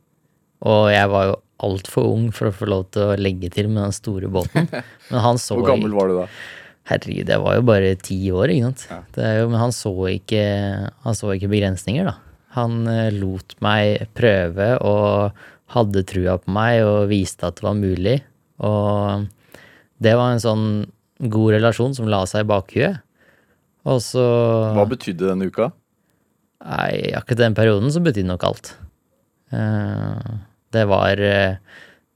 Og 0.66 0.88
jeg 0.90 1.10
var 1.12 1.28
jo 1.30 1.36
altfor 1.68 2.08
ung 2.12 2.30
for 2.36 2.50
å 2.50 2.56
få 2.56 2.70
lov 2.70 2.88
til 2.94 3.12
å 3.12 3.18
legge 3.20 3.50
til 3.54 3.70
med 3.70 3.84
den 3.84 3.96
store 3.96 4.30
båten. 4.32 4.70
Men 5.12 5.24
han 5.24 5.42
så 5.42 5.58
Hvor 5.58 5.74
gammel 5.74 5.94
var 5.98 6.10
du 6.10 6.18
da? 6.22 6.28
Herregud, 6.88 7.28
jeg 7.28 7.44
var 7.44 7.58
jo 7.58 7.66
bare 7.68 7.96
ti 8.00 8.18
år, 8.32 8.54
ikke 8.54 8.70
sant. 8.88 9.18
Jo, 9.20 9.50
men 9.52 9.58
han 9.60 9.74
så, 9.76 9.92
ikke, 10.08 10.44
han 11.04 11.18
så 11.20 11.34
ikke 11.34 11.50
begrensninger, 11.52 12.08
da. 12.08 12.14
Han 12.56 12.88
eh, 12.88 13.10
lot 13.12 13.58
meg 13.60 14.06
prøve 14.16 14.70
og 14.88 15.42
hadde 15.76 16.06
trua 16.08 16.38
på 16.40 16.54
meg 16.56 16.86
og 16.88 17.10
viste 17.12 17.50
at 17.50 17.60
det 17.60 17.66
var 17.68 17.76
mulig. 17.76 18.16
Og 18.64 19.28
det 20.00 20.16
var 20.16 20.32
en 20.32 20.44
sånn 20.46 20.66
god 21.28 21.58
relasjon 21.58 21.98
som 21.98 22.08
la 22.08 22.22
seg 22.30 22.46
i 22.46 22.50
bakhuet. 22.54 23.04
Og 23.88 24.00
så 24.04 24.24
Hva 24.80 24.88
betydde 24.88 25.28
den 25.28 25.44
uka? 25.48 25.74
Nei, 26.64 27.12
akkurat 27.20 27.44
den 27.44 27.58
perioden 27.58 27.92
så 27.92 28.00
betydde 28.04 28.32
nok 28.32 28.48
alt. 28.48 28.74
Eh, 29.54 30.32
Det 30.72 30.84
var 30.88 31.22
eh, 31.24 31.56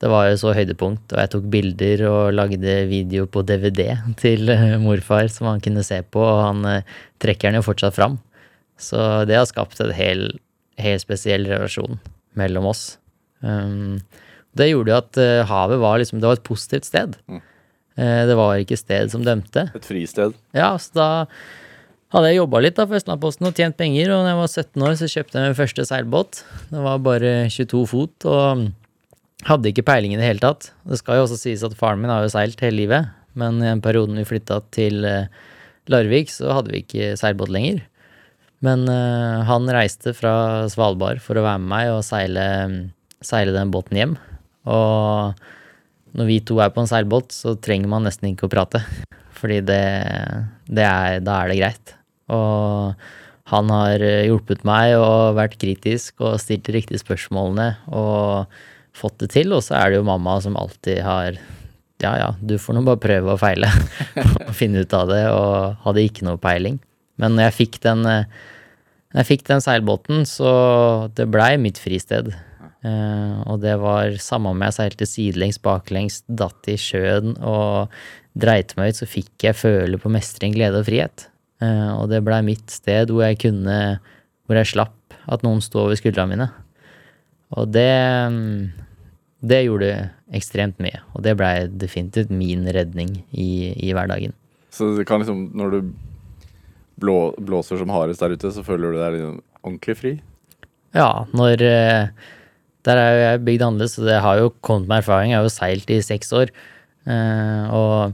Det 0.01 0.09
var 0.09 0.27
jo 0.32 0.38
så 0.41 0.53
høydepunkt, 0.57 1.13
og 1.13 1.19
jeg 1.21 1.29
tok 1.29 1.43
bilder 1.53 2.01
og 2.09 2.34
lagde 2.34 2.73
video 2.89 3.27
på 3.29 3.43
DVD 3.45 3.91
til 4.23 4.49
eh, 4.49 4.77
morfar 4.82 5.29
som 5.29 5.47
han 5.51 5.61
kunne 5.61 5.84
se 5.86 6.01
på, 6.01 6.19
og 6.25 6.41
han 6.41 6.84
trekker 7.21 7.51
den 7.51 7.59
jo 7.59 7.67
fortsatt 7.67 7.95
fram. 7.95 8.17
Så 8.82 8.97
det 9.29 9.38
har 9.38 9.45
skapt 9.45 9.79
en 9.84 9.93
hel, 9.93 10.39
helt 10.82 11.03
spesiell 11.03 11.45
relasjon 11.45 11.99
mellom 12.34 12.65
oss. 12.71 12.97
Det 13.41 14.67
gjorde 14.71 14.89
jo 14.89 14.97
at 14.97 15.19
havet 15.49 15.79
var 15.82 15.99
liksom 16.01 16.19
Det 16.21 16.29
var 16.29 16.38
et 16.39 16.45
positivt 16.49 16.86
sted. 16.89 17.13
Mm. 17.29 17.41
Det 18.29 18.36
var 18.38 18.57
ikke 18.57 18.77
sted 18.79 19.11
som 19.13 19.21
dømte. 19.25 19.67
Et 19.77 19.86
fristed? 19.86 20.34
Ja, 20.57 20.71
så 20.82 20.97
da 20.97 21.07
hadde 22.12 22.32
jeg 22.32 22.41
jobba 22.41 22.62
litt 22.64 22.78
da 22.78 22.86
for 22.88 22.99
Østlandposten 22.99 23.47
og 23.47 23.57
tjent 23.57 23.78
penger, 23.80 24.12
og 24.12 24.26
da 24.26 24.34
jeg 24.34 24.39
var 24.41 24.51
17 24.51 24.86
år, 24.88 24.95
så 24.99 25.09
kjøpte 25.14 25.38
jeg 25.39 25.47
min 25.47 25.59
første 25.62 25.88
seilbåt. 25.88 26.41
Det 26.72 26.84
var 26.84 27.05
bare 27.05 27.34
22 27.51 27.84
fot, 27.91 28.28
og 28.28 28.68
hadde 29.47 29.72
ikke 29.72 29.88
peiling 29.88 30.16
i 30.16 30.20
det 30.20 30.28
hele 30.28 30.43
tatt. 30.43 30.72
Det 30.88 30.99
skal 30.99 31.20
jo 31.20 31.28
også 31.28 31.39
sies 31.39 31.64
at 31.66 31.78
faren 31.80 32.01
min 32.01 32.12
har 32.12 32.26
jo 32.26 32.34
seilt 32.34 32.62
hele 32.62 32.84
livet, 32.84 33.14
men 33.39 33.62
i 33.62 33.70
den 33.70 33.84
perioden 33.84 34.20
vi 34.20 34.28
flytta 34.28 34.59
til 34.76 35.05
eh, 35.07 35.32
Larvik, 35.89 36.30
så 36.34 36.51
hadde 36.57 36.74
vi 36.74 36.84
ikke 36.84 37.14
seilbåt 37.20 37.53
lenger. 37.53 37.80
Men 38.62 38.86
uh, 38.86 39.41
han 39.47 39.66
reiste 39.74 40.14
fra 40.14 40.68
Svalbard 40.70 41.22
for 41.24 41.39
å 41.39 41.45
være 41.45 41.62
med 41.64 41.72
meg 41.72 41.93
og 41.95 42.03
seile, 42.05 42.43
seile 43.26 43.55
den 43.55 43.72
båten 43.74 43.97
hjem. 43.97 44.14
Og 44.70 45.39
når 46.18 46.30
vi 46.30 46.38
to 46.45 46.59
er 46.62 46.70
på 46.74 46.84
en 46.84 46.91
seilbåt, 46.91 47.34
så 47.34 47.55
trenger 47.57 47.89
man 47.89 48.05
nesten 48.05 48.30
ikke 48.30 48.45
å 48.45 48.53
prate. 48.53 48.84
Fordi 49.39 49.64
det, 49.66 49.82
det 50.70 50.86
er, 50.86 51.18
da 51.26 51.39
er 51.41 51.49
det 51.49 51.57
greit. 51.57 51.95
Og 52.32 53.51
han 53.51 53.71
har 53.73 54.03
eh, 54.03 54.27
hjulpet 54.29 54.63
meg 54.67 54.95
og 54.99 55.38
vært 55.39 55.57
kritisk 55.61 56.21
og 56.23 56.39
stilt 56.41 56.67
de 56.67 56.77
riktige 56.77 57.01
spørsmålene 57.01 57.73
og 57.91 58.51
fått 58.95 59.19
det 59.23 59.32
til. 59.36 59.55
Og 59.55 59.65
så 59.65 59.77
er 59.79 59.91
det 59.91 59.99
jo 59.99 60.07
mamma 60.07 60.38
som 60.43 60.59
alltid 60.59 61.03
har 61.05 61.39
Ja, 62.01 62.15
ja, 62.17 62.29
du 62.41 62.55
får 62.57 62.73
nå 62.73 62.82
bare 62.82 62.97
prøve 62.97 63.36
og 63.36 63.41
feile 63.43 63.67
og 64.47 64.55
finne 64.57 64.82
ut 64.82 64.93
av 64.97 65.11
det, 65.11 65.25
og 65.29 65.84
hadde 65.84 66.05
ikke 66.07 66.25
noe 66.25 66.39
peiling. 66.41 66.79
Men 67.21 67.36
når 67.38 67.51
jeg 67.51 67.57
fikk 67.59 67.75
den, 67.84 68.01
eh, 68.09 68.39
jeg 69.19 69.27
fikk 69.27 69.43
den 69.51 69.61
seilbåten, 69.61 70.23
så 70.25 70.53
det 71.13 71.29
blei 71.29 71.57
mitt 71.61 71.77
fristed. 71.82 72.32
Uh, 72.82 73.45
og 73.45 73.59
det 73.61 73.75
var 73.77 74.15
samme 74.17 74.49
om 74.55 74.63
jeg 74.65 74.73
seilte 74.73 75.05
sidelengs, 75.05 75.59
baklengs, 75.61 76.23
datt 76.25 76.65
i 76.65 76.79
sjøen 76.82 77.36
og 77.38 77.93
dreit 78.34 78.73
meg 78.73 78.89
ut, 78.89 79.01
så 79.03 79.05
fikk 79.05 79.45
jeg 79.45 79.59
føle 79.59 79.99
på 80.01 80.09
mestring, 80.09 80.55
glede 80.55 80.82
og 80.82 80.88
frihet. 80.88 81.27
Eh, 81.62 81.91
og 81.95 82.09
det 82.12 82.24
blei 82.26 82.41
mitt 82.45 82.72
sted 82.74 83.12
hvor 83.14 83.24
jeg 83.28 83.38
kunne 83.43 83.78
Hvor 84.47 84.57
jeg 84.57 84.72
slapp 84.74 84.97
at 85.32 85.43
noen 85.45 85.62
sto 85.62 85.84
over 85.86 85.95
skuldrene 85.99 86.34
mine. 86.34 86.47
Og 87.53 87.70
det 87.72 87.88
mm, 88.34 88.72
Det 89.45 89.59
gjorde 89.68 89.91
ekstremt 90.34 90.80
mye. 90.82 91.01
Og 91.14 91.24
det 91.26 91.36
blei 91.39 91.68
definitivt 91.68 92.32
min 92.34 92.66
redning 92.74 93.22
i, 93.32 93.74
i 93.76 93.91
hverdagen. 93.93 94.34
Så 94.72 94.93
det 94.97 95.05
kan 95.09 95.20
liksom, 95.22 95.49
når 95.57 95.72
du 95.76 95.80
blå, 97.01 97.16
blåser 97.41 97.80
som 97.82 97.89
hardest 97.91 98.22
der 98.24 98.36
ute, 98.38 98.51
så 98.53 98.64
føler 98.64 98.93
du 98.93 98.99
deg 99.01 99.16
liksom 99.18 99.39
ordentlig 99.66 99.95
fri? 99.99 100.12
Ja, 100.95 101.26
når 101.36 101.62
eh, 101.66 102.07
Der 102.88 102.97
er 102.97 103.09
jo 103.14 103.20
jeg 103.26 103.41
bygd 103.45 103.62
annerledes, 103.68 103.95
så 103.97 104.05
det 104.07 104.22
har 104.24 104.39
jo 104.39 104.53
kommet 104.66 104.88
med 104.89 105.01
erfaring. 105.03 105.32
Jeg 105.32 105.38
har 105.41 105.45
jo 105.45 105.53
seilt 105.53 105.91
i 105.93 105.99
seks 106.01 106.32
år. 106.34 106.49
eh, 107.05 107.64
Og 107.70 108.14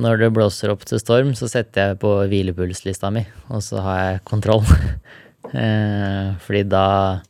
når 0.00 0.24
det 0.24 0.32
blåser 0.34 0.72
opp 0.72 0.82
til 0.88 0.98
storm, 0.98 1.34
så 1.38 1.46
setter 1.50 1.92
jeg 1.92 2.00
på 2.02 2.10
hvilepulslista 2.30 3.12
mi, 3.14 3.22
og 3.48 3.62
så 3.62 3.82
har 3.84 4.00
jeg 4.02 4.24
kontroll. 4.30 4.64
Eh, 5.54 6.28
Fordi 6.40 6.62
da, 6.66 7.20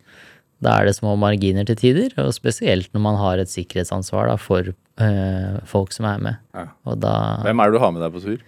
da 0.63 0.77
er 0.79 0.87
det 0.87 0.95
små 0.95 1.17
marginer 1.19 1.67
til 1.67 1.77
tider, 1.77 2.13
og 2.23 2.31
spesielt 2.33 2.87
når 2.95 3.03
man 3.03 3.19
har 3.19 3.43
et 3.43 3.51
sikkerhetsansvar 3.51 4.31
da, 4.31 4.37
for 4.41 4.71
eh, 4.71 5.57
folk 5.69 5.93
som 5.93 6.07
er 6.09 6.23
med. 6.23 6.39
Ja. 6.55 6.69
Da 7.03 7.15
Hvem 7.43 7.61
er 7.61 7.69
det 7.69 7.77
du 7.77 7.83
har 7.83 7.93
med 7.93 8.05
deg 8.07 8.15
på 8.15 8.23
tur? 8.23 8.39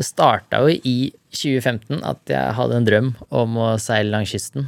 Det 0.00 0.08
starta 0.08 0.62
jo 0.64 0.72
i 0.72 0.96
2015 1.28 2.00
at 2.08 2.32
jeg 2.32 2.56
hadde 2.56 2.80
en 2.80 2.88
drøm 2.88 3.12
om 3.28 3.60
å 3.62 3.68
seile 3.84 4.10
langs 4.16 4.32
kysten 4.32 4.66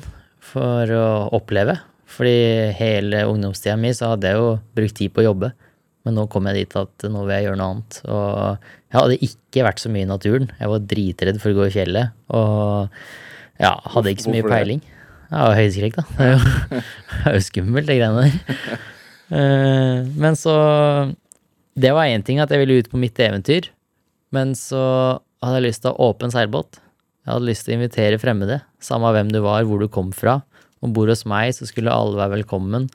for 0.52 0.92
å 0.92 1.08
oppleve. 1.40 1.78
Fordi 2.08 2.36
hele 2.78 3.24
ungdomstida 3.28 3.76
mi 3.80 3.90
så 3.96 4.14
hadde 4.14 4.30
jeg 4.30 4.38
jo 4.40 4.52
brukt 4.76 4.96
tid 5.00 5.12
på 5.16 5.24
å 5.24 5.28
jobbe. 5.30 5.50
Men 6.08 6.16
nå 6.16 6.24
kom 6.32 6.46
jeg 6.48 6.62
dit 6.62 6.76
at 6.80 7.04
nå 7.12 7.20
vil 7.26 7.34
jeg 7.36 7.44
gjøre 7.44 7.58
noe 7.60 7.72
annet. 7.74 7.96
Og 8.08 8.68
jeg 8.88 8.96
hadde 8.96 9.16
ikke 9.26 9.64
vært 9.66 9.82
så 9.82 9.90
mye 9.92 10.06
i 10.06 10.08
naturen. 10.08 10.46
Jeg 10.56 10.70
var 10.72 10.86
dritredd 10.88 11.40
for 11.42 11.52
å 11.52 11.58
gå 11.58 11.66
i 11.68 11.74
fjellet. 11.74 12.14
Og 12.32 13.02
ja, 13.60 13.74
hadde 13.92 14.14
ikke 14.14 14.24
så 14.24 14.32
mye 14.32 14.46
peiling. 14.48 14.80
Jeg 15.28 15.44
var 15.44 15.58
høydeskrekk, 15.58 15.98
da. 15.98 16.04
Det 16.16 16.24
er 16.24 16.32
jo, 16.32 16.80
det 17.12 17.20
er 17.28 17.36
jo 17.36 17.44
skummelt, 17.44 17.90
de 17.90 17.98
greiene 17.98 18.24
der. 18.24 18.78
Eh, 19.36 20.06
Men 20.24 20.38
så 20.40 20.54
Det 21.76 21.92
var 21.92 22.08
én 22.08 22.24
ting 22.24 22.40
at 22.40 22.48
jeg 22.48 22.62
ville 22.64 22.80
ut 22.80 22.88
på 22.88 23.00
mitt 23.04 23.20
eventyr. 23.20 23.68
Men 24.32 24.56
så 24.56 24.80
hadde 25.44 25.60
jeg 25.60 25.66
lyst 25.68 25.84
til 25.84 25.92
å 25.92 25.96
ha 25.98 26.08
åpen 26.08 26.32
seilbåt. 26.32 26.80
Jeg 27.26 27.34
hadde 27.34 27.50
lyst 27.50 27.66
til 27.66 27.74
å 27.74 27.78
invitere 27.82 28.18
fremmede, 28.22 28.62
samme 28.80 29.12
hvem 29.12 29.28
du 29.28 29.42
var, 29.44 29.66
hvor 29.68 29.84
du 29.84 29.90
kom 29.92 30.08
fra. 30.16 30.38
Om 30.80 30.94
bord 30.96 31.12
hos 31.12 31.26
meg 31.28 31.52
så 31.52 31.68
skulle 31.68 31.92
alle 31.92 32.16
være 32.16 32.38
velkommen. 32.38 32.88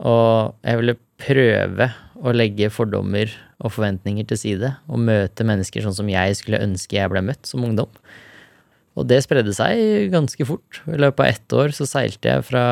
Og 0.00 0.54
jeg 0.64 0.80
ville 0.80 0.96
prøve 1.20 1.90
å 2.20 2.32
legge 2.36 2.70
fordommer 2.72 3.30
og 3.60 3.72
forventninger 3.74 4.26
til 4.28 4.40
side, 4.40 4.72
og 4.88 5.04
møte 5.04 5.46
mennesker 5.46 5.84
sånn 5.84 5.96
som 5.96 6.10
jeg 6.10 6.36
skulle 6.38 6.60
ønske 6.62 6.98
jeg 6.98 7.12
ble 7.12 7.22
møtt 7.24 7.48
som 7.48 7.64
ungdom. 7.66 7.90
Og 8.98 9.06
det 9.08 9.20
spredde 9.24 9.52
seg 9.56 10.10
ganske 10.12 10.44
fort. 10.44 10.80
I 10.90 10.98
løpet 11.00 11.22
av 11.22 11.28
ett 11.30 11.54
år 11.56 11.72
så 11.72 11.86
seilte 11.88 12.32
jeg 12.32 12.44
fra 12.48 12.64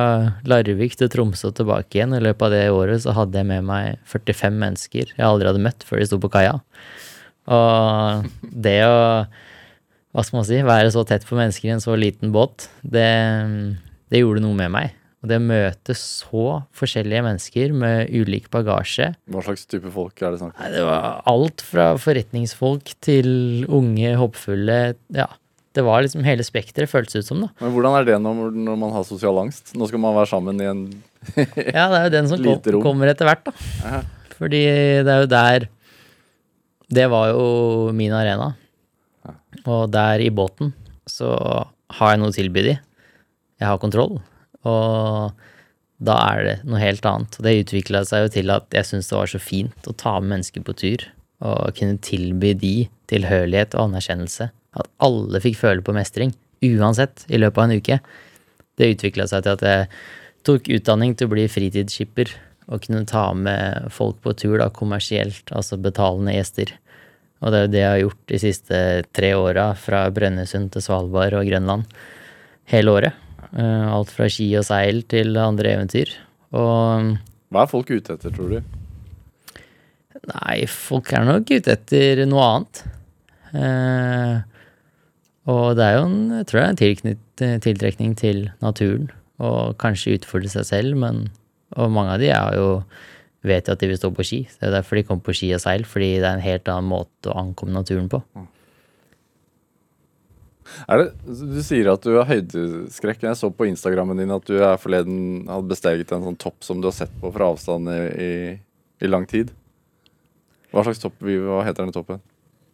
Larvik 0.51 0.99
til 0.99 1.09
Tromsø 1.13 1.53
og 1.53 1.59
tilbake 1.61 1.97
igjen. 1.97 2.17
I 2.17 2.25
løpet 2.25 2.49
av 2.49 2.53
det 2.53 2.65
året 2.75 3.05
så 3.05 3.15
hadde 3.17 3.39
jeg 3.39 3.49
med 3.49 3.69
meg 3.69 4.01
45 4.11 4.59
mennesker 4.61 5.13
jeg 5.15 5.25
aldri 5.25 5.49
hadde 5.49 5.63
møtt 5.65 5.87
før 5.89 6.03
de 6.03 6.09
sto 6.11 6.19
på 6.21 6.33
kaia. 6.35 6.59
Og 7.49 8.27
det 8.43 8.81
å 8.85 8.99
hva 10.17 10.25
skal 10.25 10.41
man 10.41 10.47
si, 10.49 10.57
være 10.67 10.91
så 10.91 11.05
tett 11.07 11.27
på 11.29 11.37
mennesker 11.39 11.69
i 11.69 11.75
en 11.77 11.83
så 11.85 11.95
liten 11.95 12.33
båt, 12.35 12.65
det, 12.83 13.09
det 14.11 14.23
gjorde 14.25 14.43
noe 14.43 14.57
med 14.57 14.73
meg. 14.75 14.98
Og 15.19 15.31
det 15.33 15.41
å 15.41 15.43
møte 15.43 15.95
så 15.99 16.45
forskjellige 16.79 17.25
mennesker 17.27 17.73
med 17.75 18.13
ulik 18.15 18.47
bagasje 18.55 19.09
Hva 19.27 19.43
slags 19.43 19.67
type 19.67 19.91
folk 19.91 20.21
er 20.23 20.37
det 20.37 20.39
snakk 20.45 20.55
om? 20.55 20.69
Det 20.77 20.85
var 20.87 21.19
alt 21.33 21.65
fra 21.67 21.89
forretningsfolk 21.99 22.93
til 23.03 23.67
unge, 23.67 24.13
hoppfulle. 24.21 24.79
Ja, 25.17 25.27
det 25.75 25.83
var 25.87 26.05
liksom 26.07 26.23
hele 26.27 26.47
spekteret, 26.47 26.91
føltes 26.91 27.19
ut 27.19 27.27
som, 27.27 27.43
da. 27.43 27.51
Men 27.65 27.75
hvordan 27.75 27.99
er 27.99 28.07
det 28.07 28.21
når, 28.23 28.55
når 28.55 28.79
man 28.79 28.95
har 28.95 29.09
sosial 29.09 29.43
angst? 29.43 29.75
Nå 29.79 29.91
skal 29.91 30.03
man 30.03 30.15
være 30.21 30.31
sammen 30.31 30.63
i 30.63 30.71
en 30.71 30.87
Ja, 31.75 31.89
det 31.91 31.99
er 31.99 32.07
jo 32.07 32.15
den 32.15 32.31
som 32.31 32.43
kom, 32.47 32.81
kommer 32.87 33.11
etter 33.11 33.27
hvert, 33.27 33.43
da. 33.51 33.57
Aha. 33.91 34.01
Fordi 34.39 34.63
det 35.03 35.11
er 35.11 35.25
jo 35.25 35.31
der 35.35 35.65
Det 36.95 37.07
var 37.11 37.33
jo 37.35 37.91
min 37.93 38.15
arena. 38.15 38.53
Og 39.67 39.91
der 39.91 40.23
i 40.23 40.31
båten 40.31 40.71
så 41.11 41.35
har 41.99 42.13
jeg 42.15 42.21
noe 42.21 42.31
å 42.31 42.37
tilby 42.37 42.63
de. 42.69 42.75
Jeg 43.59 43.67
har 43.67 43.81
kontroll. 43.83 44.21
Og 44.67 45.37
da 45.99 46.17
er 46.31 46.45
det 46.47 46.57
noe 46.67 46.81
helt 46.83 47.07
annet. 47.07 47.39
Og 47.39 47.47
det 47.47 47.57
utvikla 47.65 48.05
seg 48.07 48.25
jo 48.25 48.35
til 48.39 48.53
at 48.55 48.75
jeg 48.75 48.87
syntes 48.87 49.11
det 49.11 49.19
var 49.19 49.33
så 49.33 49.41
fint 49.43 49.91
å 49.91 49.97
ta 49.99 50.17
med 50.21 50.37
mennesker 50.37 50.65
på 50.67 50.77
tur. 50.79 51.07
Og 51.45 51.75
kunne 51.79 52.01
tilby 52.03 52.55
de 52.59 52.75
tilhørighet 53.11 53.77
og 53.77 53.89
anerkjennelse. 53.89 54.51
At 54.79 54.91
alle 55.03 55.43
fikk 55.43 55.59
føle 55.61 55.85
på 55.85 55.95
mestring, 55.97 56.35
uansett, 56.65 57.25
i 57.31 57.41
løpet 57.41 57.63
av 57.63 57.69
en 57.69 57.83
uke. 57.83 58.01
Det 58.79 58.93
utvikla 58.95 59.27
seg 59.31 59.45
til 59.45 59.57
at 59.57 59.67
jeg 59.67 59.89
tok 60.47 60.71
utdanning 60.79 61.15
til 61.19 61.29
å 61.29 61.35
bli 61.35 61.47
fritidsskipper. 61.51 62.35
Og 62.69 62.85
kunne 62.85 63.07
ta 63.09 63.31
med 63.33 63.89
folk 63.95 64.21
på 64.23 64.35
tur 64.37 64.59
da, 64.61 64.69
kommersielt, 64.75 65.49
altså 65.57 65.79
betalende 65.81 66.37
gjester. 66.37 66.75
Og 67.39 67.55
det 67.55 67.59
er 67.59 67.65
jo 67.65 67.73
det 67.73 67.81
jeg 67.81 67.91
har 67.91 68.03
gjort 68.03 68.23
de 68.29 68.41
siste 68.43 68.81
tre 69.15 69.31
åra, 69.39 69.71
fra 69.79 70.03
Brønnøysund 70.15 70.75
til 70.75 70.85
Svalbard 70.85 71.39
og 71.39 71.49
Grønland. 71.49 71.89
Hele 72.69 72.95
året. 72.99 73.28
Eh, 73.57 73.87
Alt 73.89 74.11
fra 74.13 74.29
ski 74.33 74.51
og 74.59 74.67
seil 74.69 75.03
til 75.09 75.37
andre 75.41 75.77
eventyr. 75.79 76.13
Og 76.53 77.15
Hva 77.53 77.65
er 77.65 77.71
folk 77.71 77.91
ute 77.95 78.17
etter, 78.19 78.35
tror 78.35 78.53
du? 78.57 78.61
nei, 80.29 80.67
folk 80.69 81.13
er 81.15 81.25
nok 81.25 81.49
ute 81.49 81.73
etter 81.73 82.25
noe 82.29 82.45
annet. 82.45 82.81
Eh, 83.57 84.41
og 85.49 85.77
det 85.79 85.85
er 85.87 85.95
jo 85.97 86.03
en, 86.05 86.19
jeg 86.41 86.49
tror 86.51 86.61
det 86.61 86.89
er 86.89 87.13
en 87.55 87.61
tiltrekning 87.65 88.17
til 88.19 88.43
naturen, 88.61 89.07
og 89.41 89.79
kanskje 89.81 90.19
utfordre 90.19 90.51
seg 90.53 90.67
selv, 90.69 90.99
men 91.01 91.29
Og 91.77 91.91
mange 91.93 92.15
av 92.15 92.19
de 92.19 92.31
er 92.33 92.55
jo 92.57 92.83
vet 93.45 93.67
jo 93.69 93.75
at 93.75 93.81
de 93.81 93.87
vil 93.91 93.99
stå 94.01 94.09
på 94.17 94.25
ski. 94.25 94.39
Det 94.49 94.67
er 94.67 94.73
derfor 94.73 94.97
de 94.97 95.03
kommer 95.05 95.23
på 95.23 95.35
ski 95.37 95.51
og 95.55 95.61
seil, 95.61 95.85
fordi 95.85 96.15
det 96.17 96.25
er 96.25 96.39
en 96.39 96.41
helt 96.41 96.69
annen 96.73 96.89
måte 96.89 97.29
å 97.29 97.37
ankomme 97.37 97.75
naturen 97.77 98.09
på. 98.09 98.23
Er 100.89 101.03
det, 101.03 101.07
du 101.27 101.61
sier 101.65 101.91
at 101.93 102.03
du 102.05 102.15
har 102.17 102.27
høydeskrekk. 102.29 103.23
Jeg 103.29 103.37
så 103.41 103.51
på 103.55 103.67
Instagrammen 103.69 104.19
din 104.21 104.31
at 104.35 104.45
du 104.49 104.57
er 104.59 104.77
forleden 104.81 105.47
hadde 105.51 105.69
besteget 105.71 106.13
en 106.15 106.25
sånn 106.29 106.39
topp 106.41 106.63
som 106.67 106.81
du 106.83 106.89
har 106.91 106.97
sett 106.97 107.13
på 107.21 107.33
fra 107.35 107.51
avstand 107.53 107.89
i, 107.93 107.99
i, 108.29 108.31
i 109.05 109.11
lang 109.11 109.27
tid. 109.31 109.51
Hva 110.73 110.85
slags 110.85 111.01
topp, 111.01 111.17
hva 111.25 111.63
heter 111.65 111.83
denne 111.85 111.97
toppen? 111.97 112.21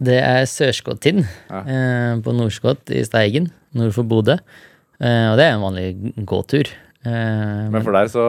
Det 0.05 0.17
er 0.19 0.43
Sørskottind 0.51 1.23
Ja. 1.51 1.61
eh, 1.63 2.15
på 2.25 2.33
Nordskott 2.35 2.91
i 2.91 3.05
Steigen, 3.07 3.53
nord 3.79 3.93
for 3.95 4.03
Bodø. 4.11 4.35
Eh, 4.99 5.27
og 5.31 5.37
det 5.39 5.45
er 5.47 5.55
en 5.55 5.63
vanlig 5.63 6.15
gåtur. 6.27 6.71
Eh, 7.07 7.69
Men 7.71 7.83
for 7.87 7.95
deg 7.95 8.11
så 8.11 8.25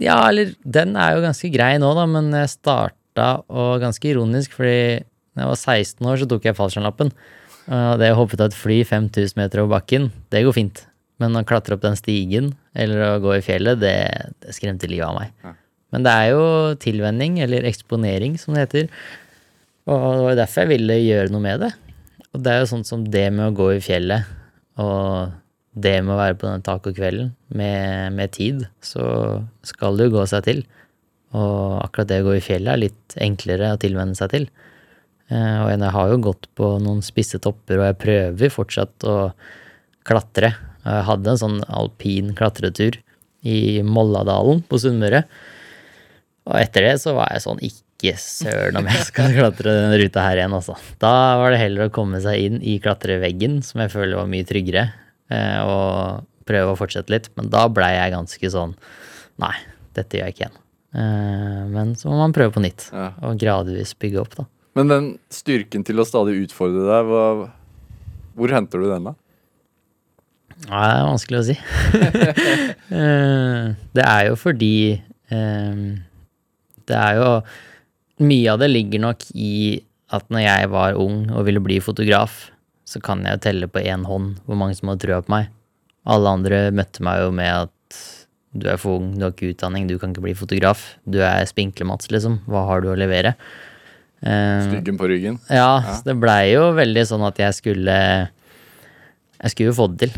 Ja, 0.00 0.18
eller 0.28 0.54
den 0.64 0.96
er 1.00 1.16
jo 1.16 1.22
ganske 1.24 1.48
grei 1.52 1.74
nå, 1.80 1.92
da, 1.96 2.06
men 2.08 2.30
jeg 2.32 2.48
starta, 2.52 3.28
og 3.48 3.80
ganske 3.80 4.04
ironisk, 4.10 4.52
fordi 4.56 5.04
da 5.36 5.44
jeg 5.44 5.48
var 5.52 5.60
16 5.60 6.06
år, 6.10 6.18
så 6.20 6.28
tok 6.28 6.44
jeg 6.48 6.56
fallskjermlappen. 6.58 7.12
Og 7.68 8.00
det 8.00 8.12
å 8.14 8.18
hoppe 8.22 8.38
av 8.38 8.48
et 8.48 8.56
fly 8.56 8.80
5000 8.88 9.36
meter 9.36 9.62
over 9.62 9.76
bakken, 9.76 10.08
det 10.32 10.44
går 10.46 10.56
fint. 10.56 10.84
Men 11.20 11.36
å 11.36 11.44
klatre 11.46 11.76
opp 11.76 11.82
den 11.84 11.98
stigen, 11.98 12.52
eller 12.78 13.02
å 13.04 13.22
gå 13.22 13.34
i 13.36 13.44
fjellet, 13.44 13.80
det, 13.82 13.96
det 14.44 14.54
skremte 14.56 14.88
livet 14.90 15.08
av 15.08 15.18
meg. 15.18 15.32
Ja. 15.44 15.54
Men 15.94 16.04
det 16.04 16.14
er 16.14 16.30
jo 16.34 16.44
tilvenning, 16.80 17.38
eller 17.44 17.66
eksponering, 17.68 18.36
som 18.40 18.54
det 18.54 18.66
heter. 18.66 18.88
Og 19.88 20.06
det 20.18 20.24
var 20.26 20.40
derfor 20.42 20.64
jeg 20.64 20.72
ville 20.74 20.98
gjøre 21.00 21.32
noe 21.32 21.44
med 21.44 21.64
det. 21.64 21.72
Og 22.36 22.42
det 22.44 22.52
er 22.52 22.62
jo 22.62 22.70
sånn 22.72 22.86
som 22.86 23.04
det 23.08 23.26
med 23.34 23.48
å 23.48 23.56
gå 23.56 23.70
i 23.74 23.84
fjellet, 23.84 24.28
og 24.78 25.32
det 25.78 25.94
med 26.04 26.14
å 26.14 26.18
være 26.20 26.36
på 26.38 26.48
den 26.48 26.64
tacokvelden 26.66 27.30
med, 27.56 28.14
med 28.14 28.32
tid, 28.34 28.64
så 28.84 29.04
skal 29.66 29.98
det 29.98 30.08
jo 30.08 30.18
gå 30.18 30.26
seg 30.30 30.44
til. 30.46 30.62
Og 31.36 31.80
akkurat 31.82 32.10
det 32.10 32.20
å 32.22 32.28
gå 32.28 32.38
i 32.38 32.44
fjellet 32.44 32.72
er 32.72 32.82
litt 32.86 33.16
enklere 33.24 33.74
å 33.74 33.80
tilvenne 33.80 34.16
seg 34.18 34.32
til. 34.34 34.48
Eh, 35.28 35.58
og 35.62 35.68
jeg 35.72 35.92
har 35.92 36.12
jo 36.12 36.20
gått 36.24 36.48
på 36.56 36.70
noen 36.80 37.02
spisse 37.04 37.40
topper, 37.44 37.80
og 37.80 37.88
jeg 37.90 37.98
prøver 38.04 38.52
fortsatt 38.54 39.04
å 39.08 39.16
klatre. 40.08 40.54
Jeg 40.86 41.04
hadde 41.08 41.34
en 41.34 41.40
sånn 41.42 41.58
alpin 41.68 42.32
klatretur 42.38 42.96
i 43.44 43.82
Molladalen 43.84 44.62
på 44.68 44.80
Sunnmøre. 44.80 45.24
Og 46.48 46.56
etter 46.56 46.86
det 46.86 46.94
så 47.02 47.12
var 47.16 47.28
jeg 47.34 47.44
sånn 47.44 47.60
ikke 47.60 48.14
søren 48.22 48.78
om 48.80 48.88
jeg 48.88 49.04
skal 49.10 49.34
klatre 49.36 49.74
den 49.74 49.96
ruta 50.00 50.24
her 50.24 50.40
igjen, 50.40 50.54
altså. 50.56 50.78
Da 51.02 51.12
var 51.40 51.52
det 51.52 51.60
heller 51.60 51.88
å 51.88 51.92
komme 51.94 52.22
seg 52.24 52.40
inn 52.46 52.60
i 52.64 52.78
klatreveggen, 52.82 53.58
som 53.66 53.82
jeg 53.84 53.92
føler 53.92 54.16
var 54.20 54.30
mye 54.32 54.46
tryggere, 54.48 54.86
eh, 55.34 55.58
og 55.60 56.24
prøve 56.48 56.72
å 56.72 56.78
fortsette 56.78 57.12
litt. 57.12 57.28
Men 57.36 57.50
da 57.52 57.66
blei 57.68 57.92
jeg 57.98 58.16
ganske 58.16 58.54
sånn 58.54 58.76
Nei, 59.38 59.52
dette 59.94 60.16
gjør 60.18 60.26
jeg 60.26 60.34
ikke 60.34 60.46
igjen. 60.48 60.56
Eh, 60.98 61.64
Men 61.70 61.92
så 62.00 62.08
må 62.10 62.16
man 62.18 62.32
prøve 62.34 62.56
på 62.56 62.62
nytt, 62.64 62.88
og 63.22 63.36
gradvis 63.38 63.92
bygge 64.00 64.18
opp, 64.24 64.32
da. 64.34 64.46
Men 64.78 64.92
den 64.92 65.06
styrken 65.34 65.82
til 65.82 65.98
å 65.98 66.06
stadig 66.06 66.36
utfordre 66.44 66.84
deg, 66.86 67.08
hva, 67.10 67.48
hvor 68.38 68.52
henter 68.54 68.78
du 68.78 68.86
den, 68.86 69.08
da? 69.10 69.14
Ja, 70.68 70.78
det 70.78 70.92
er 70.92 71.08
vanskelig 71.08 71.40
å 71.40 71.46
si. 71.50 71.58
Eh, 72.88 73.64
det 73.92 74.00
er 74.00 74.22
jo 74.30 74.36
fordi 74.40 74.96
eh, 74.96 75.80
Det 76.88 76.96
er 76.96 77.18
jo 77.18 77.26
Mye 78.24 78.54
av 78.54 78.62
det 78.62 78.70
ligger 78.70 79.02
nok 79.02 79.26
i 79.36 79.50
at 80.08 80.24
når 80.32 80.40
jeg 80.40 80.70
var 80.72 80.96
ung 80.96 81.26
og 81.28 81.44
ville 81.44 81.60
bli 81.60 81.76
fotograf, 81.84 82.46
så 82.88 83.02
kan 83.04 83.26
jeg 83.28 83.42
telle 83.44 83.68
på 83.68 83.82
én 83.84 84.06
hånd 84.08 84.38
hvor 84.48 84.56
mange 84.56 84.78
som 84.78 84.88
hadde 84.88 85.04
trua 85.04 85.20
på 85.20 85.34
meg. 85.34 85.50
Alle 86.08 86.32
andre 86.32 86.62
møtte 86.72 87.04
meg 87.04 87.20
jo 87.26 87.34
med 87.36 87.68
at 87.68 88.00
du 88.56 88.70
er 88.72 88.80
for 88.80 89.02
ung, 89.02 89.12
du 89.18 89.26
har 89.26 89.36
ikke 89.36 89.52
utdanning, 89.52 89.84
du 89.84 89.98
kan 90.00 90.16
ikke 90.16 90.24
bli 90.24 90.34
fotograf. 90.38 90.94
Du 91.04 91.20
er 91.20 91.44
spinkle-Mats, 91.50 92.08
liksom. 92.14 92.40
Hva 92.48 92.64
har 92.70 92.80
du 92.80 92.88
å 92.88 92.96
levere? 92.98 93.36
Eh, 94.22 94.64
Styggen 94.66 94.98
på 94.98 95.06
ryggen? 95.06 95.36
ja, 95.46 95.78
så 95.86 96.02
det 96.08 96.16
blei 96.18 96.50
jo 96.50 96.72
veldig 96.74 97.04
sånn 97.06 97.22
at 97.28 97.38
jeg 97.38 97.54
skulle 97.54 97.98
Jeg 99.38 99.52
skulle 99.52 99.70
jo 99.70 99.76
få 99.78 99.86
det 99.92 100.08
til. 100.08 100.16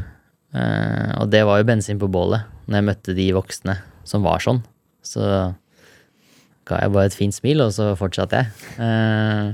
Eh, 0.56 1.10
og 1.20 1.28
det 1.30 1.42
var 1.44 1.60
jo 1.60 1.66
bensin 1.68 2.00
på 2.00 2.08
bålet 2.10 2.46
når 2.66 2.78
jeg 2.78 2.86
møtte 2.86 3.16
de 3.18 3.26
voksne 3.36 3.74
som 4.08 4.24
var 4.24 4.40
sånn. 4.40 4.62
Så 5.04 5.20
ga 6.64 6.80
jeg 6.80 6.92
bare 6.94 7.10
et 7.10 7.16
fint 7.18 7.34
smil, 7.34 7.60
og 7.64 7.74
så 7.74 7.90
fortsatte 7.98 8.40
jeg. 8.40 8.48
Eh, 8.80 9.52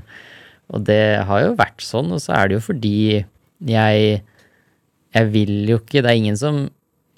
og 0.71 0.87
det 0.87 1.25
har 1.27 1.43
jo 1.43 1.57
vært 1.59 1.83
sånn, 1.85 2.13
og 2.15 2.23
så 2.23 2.35
er 2.39 2.49
det 2.49 2.59
jo 2.59 2.65
fordi 2.71 3.25
jeg 3.67 4.23
Jeg 5.17 5.31
vil 5.33 5.65
jo 5.71 5.79
ikke 5.79 6.03
Det 6.05 6.11
er 6.11 6.19
ingen 6.19 6.37
som 6.37 6.69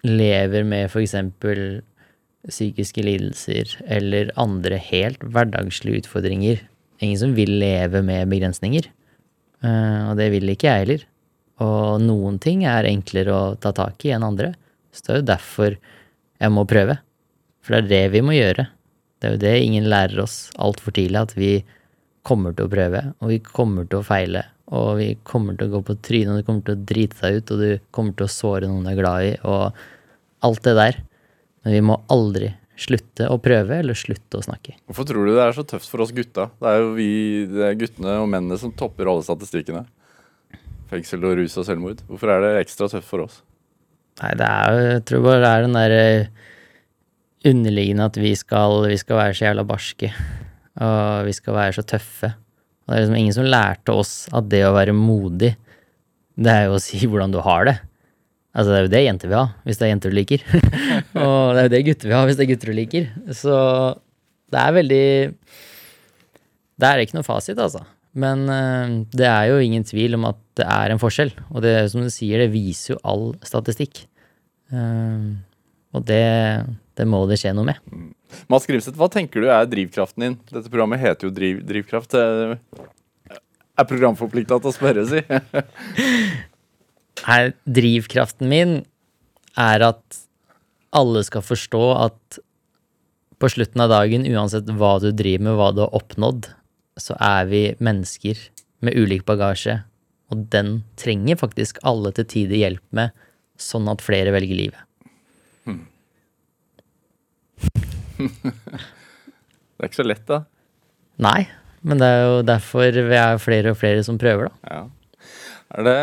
lever 0.07 0.63
med 0.65 0.93
eksempel 0.95 1.83
psykiske 2.49 3.03
lidelser 3.03 3.73
eller 3.85 4.31
andre 4.39 4.79
helt 4.79 5.19
hverdagslige 5.21 6.05
utfordringer. 6.05 6.61
Ingen 7.05 7.19
som 7.21 7.35
vil 7.37 7.53
leve 7.61 8.03
med 8.03 8.31
begrensninger. 8.31 8.89
Eh, 9.63 10.01
og 10.11 10.17
det 10.19 10.31
vil 10.35 10.51
ikke 10.53 10.71
jeg 10.71 10.85
heller. 10.85 11.05
Og 11.65 12.03
noen 12.03 12.39
ting 12.43 12.65
er 12.69 12.89
enklere 12.89 13.35
å 13.35 13.55
ta 13.61 13.73
tak 13.75 14.05
i 14.07 14.13
enn 14.15 14.27
andre. 14.27 14.53
Så 14.95 15.05
det 15.05 15.13
er 15.13 15.21
jo 15.21 15.31
derfor 15.33 15.79
jeg 16.39 16.55
må 16.55 16.67
prøve. 16.71 16.99
For 17.63 17.77
det 17.77 17.81
er 17.81 17.89
det 17.89 18.15
vi 18.17 18.23
må 18.25 18.37
gjøre. 18.37 18.69
Det 19.19 19.27
er 19.27 19.35
jo 19.35 19.43
det 19.43 19.57
ingen 19.65 19.89
lærer 19.91 20.23
oss 20.23 20.37
altfor 20.63 20.95
tidlig, 20.95 21.25
at 21.27 21.35
vi 21.39 21.53
kommer 22.27 22.55
til 22.55 22.69
å 22.69 22.71
prøve, 22.73 23.03
og 23.19 23.33
vi 23.33 23.39
kommer 23.43 23.87
til 23.89 24.01
å 24.01 24.07
feile. 24.07 24.45
Og 24.69 24.99
vi 25.01 25.09
kommer 25.27 25.57
til 25.57 25.69
å 25.69 25.79
gå 25.79 25.81
på 25.89 25.97
trynet, 26.05 26.31
og 26.33 26.39
du 26.39 26.47
kommer 26.47 26.67
til 26.67 26.77
å 26.77 26.87
drite 26.91 27.19
deg 27.23 27.39
ut, 27.39 27.53
og 27.55 27.63
du 27.63 27.87
kommer 27.95 28.15
til 28.15 28.29
å 28.29 28.33
såre 28.33 28.69
noen 28.69 28.87
du 28.87 28.93
er 28.93 28.99
glad 29.01 29.27
i, 29.27 29.33
og 29.49 29.79
alt 30.47 30.63
det 30.67 30.75
der. 30.79 31.01
Men 31.65 31.75
vi 31.75 31.85
må 31.89 31.99
aldri 32.15 32.53
slutte 32.79 33.27
å 33.31 33.39
prøve, 33.43 33.81
eller 33.83 33.99
slutte 33.99 34.39
å 34.39 34.45
snakke. 34.45 34.77
Hvorfor 34.89 35.09
tror 35.09 35.27
du 35.27 35.35
det 35.35 35.45
er 35.45 35.57
så 35.57 35.65
tøft 35.67 35.91
for 35.91 36.05
oss 36.05 36.15
gutta? 36.15 36.49
Det 36.61 36.71
er 36.71 36.83
jo 36.83 36.91
vi, 36.97 37.11
det 37.51 37.65
er 37.67 37.79
guttene 37.81 38.19
og 38.23 38.29
mennene 38.31 38.59
som 38.61 38.75
topper 38.75 39.11
alle 39.11 39.27
statistikkene. 39.27 39.85
Fengsel 40.89 41.27
og 41.29 41.37
rus 41.41 41.57
og 41.61 41.67
selvmord. 41.69 42.05
Hvorfor 42.09 42.33
er 42.33 42.45
det 42.45 42.53
ekstra 42.63 42.89
tøft 42.93 43.09
for 43.11 43.27
oss? 43.27 43.41
Nei, 44.23 44.33
det 44.39 44.47
er 44.47 44.75
jo 44.75 44.85
Jeg 44.89 45.03
tror 45.11 45.25
bare 45.27 45.43
det 45.43 45.51
er 45.51 45.67
den 45.67 45.79
derre 45.79 46.05
underliggende 47.49 48.09
at 48.09 48.19
vi 48.19 48.33
skal, 48.39 48.83
vi 48.91 48.99
skal 48.99 49.21
være 49.21 49.37
så 49.37 49.49
jævla 49.49 49.67
barske. 49.69 50.13
Og 50.79 51.27
vi 51.27 51.35
skal 51.37 51.59
være 51.59 51.77
så 51.79 51.85
tøffe. 51.87 52.33
Og 52.87 52.93
det 52.93 52.97
er 52.97 53.05
liksom 53.05 53.19
ingen 53.21 53.37
som 53.37 53.51
lærte 53.51 53.95
oss 53.95 54.15
at 54.35 54.49
det 54.51 54.63
å 54.65 54.75
være 54.77 54.97
modig, 54.97 55.53
det 56.39 56.55
er 56.55 56.69
jo 56.69 56.79
å 56.79 56.83
si 56.83 57.03
hvordan 57.03 57.35
du 57.35 57.41
har 57.43 57.67
det. 57.69 57.77
Altså, 58.59 58.73
det 58.73 58.79
er 58.79 58.87
jo 58.87 58.91
det 58.91 59.03
jenter 59.05 59.31
vil 59.31 59.39
ha, 59.39 59.45
hvis 59.63 59.79
det 59.79 59.87
er 59.87 59.93
jenter 59.93 60.11
du 60.11 60.17
liker. 60.19 60.43
og 61.23 61.55
det 61.55 61.61
er 61.61 61.69
jo 61.69 61.73
det 61.77 61.83
gutter 61.87 62.11
vil 62.11 62.17
ha, 62.17 62.23
hvis 62.27 62.39
det 62.39 62.45
er 62.45 62.51
gutter 62.51 62.73
du 62.73 62.75
liker. 62.75 63.07
Så 63.39 63.59
det 64.51 64.65
er 64.65 64.75
veldig 64.75 65.05
Det 66.79 66.89
er 66.89 67.03
ikke 67.05 67.19
noe 67.19 67.27
fasit, 67.27 67.59
altså. 67.63 67.85
Men 68.19 68.45
eh, 68.51 68.95
det 69.15 69.29
er 69.29 69.53
jo 69.53 69.63
ingen 69.63 69.87
tvil 69.87 70.19
om 70.19 70.27
at 70.33 70.41
det 70.59 70.67
er 70.67 70.91
en 70.91 71.03
forskjell. 71.03 71.31
Og 71.53 71.63
det 71.63 71.77
som 71.93 72.03
du 72.03 72.11
sier, 72.11 72.43
det 72.43 72.51
viser 72.51 72.97
jo 72.97 73.01
all 73.07 73.27
statistikk. 73.47 74.03
Eh, 74.75 75.29
og 75.95 76.05
det, 76.09 76.25
det 76.99 77.07
må 77.09 77.23
det 77.31 77.39
skje 77.41 77.55
noe 77.55 77.71
med. 77.71 77.79
Mads 78.51 78.67
Grimseth, 78.69 78.99
hva 78.99 79.09
tenker 79.13 79.45
du 79.45 79.49
er 79.53 79.71
drivkraften 79.71 80.25
din? 80.25 80.39
Dette 80.51 80.69
programmet 80.69 81.01
heter 81.01 81.29
jo 81.29 81.35
driv, 81.35 81.63
Drivkraft. 81.69 82.13
Det 82.13 82.27
er 83.79 83.89
programforplikta 83.89 84.59
til 84.59 84.73
å 84.73 84.75
spørre, 84.75 85.07
si. 85.09 85.23
Nei, 87.27 87.53
drivkraften 87.65 88.49
min 88.51 88.79
er 89.59 89.85
at 89.89 90.21
alle 90.97 91.23
skal 91.27 91.45
forstå 91.45 91.83
at 91.99 92.39
på 93.39 93.51
slutten 93.53 93.83
av 93.85 93.93
dagen, 93.93 94.27
uansett 94.27 94.71
hva 94.79 94.97
du 95.03 95.11
driver 95.15 95.45
med, 95.47 95.57
hva 95.59 95.69
du 95.75 95.83
har 95.85 95.95
oppnådd, 95.95 96.51
så 96.99 97.15
er 97.23 97.47
vi 97.51 97.63
mennesker 97.79 98.41
med 98.83 98.99
ulik 98.99 99.25
bagasje, 99.29 99.81
og 100.33 100.49
den 100.53 100.83
trenger 100.99 101.39
faktisk 101.39 101.79
alle 101.87 102.11
til 102.17 102.27
tider 102.31 102.59
hjelp 102.59 102.85
med, 102.95 103.15
sånn 103.59 103.89
at 103.91 104.03
flere 104.05 104.35
velger 104.35 104.59
livet. 104.59 104.83
Det 109.79 109.87
er 109.87 109.91
ikke 109.93 110.01
så 110.01 110.09
lett, 110.09 110.25
da. 110.27 110.41
Nei, 111.23 111.47
men 111.87 112.01
det 112.03 112.07
er 112.11 112.25
jo 112.25 112.39
derfor 112.43 112.91
vi 112.91 113.15
er 113.15 113.39
flere 113.39 113.71
og 113.71 113.79
flere 113.79 114.03
som 114.03 114.19
prøver, 114.19 114.51
da. 114.51 114.73
Ja. 114.75 114.81
Er 115.79 115.87
det 115.87 115.99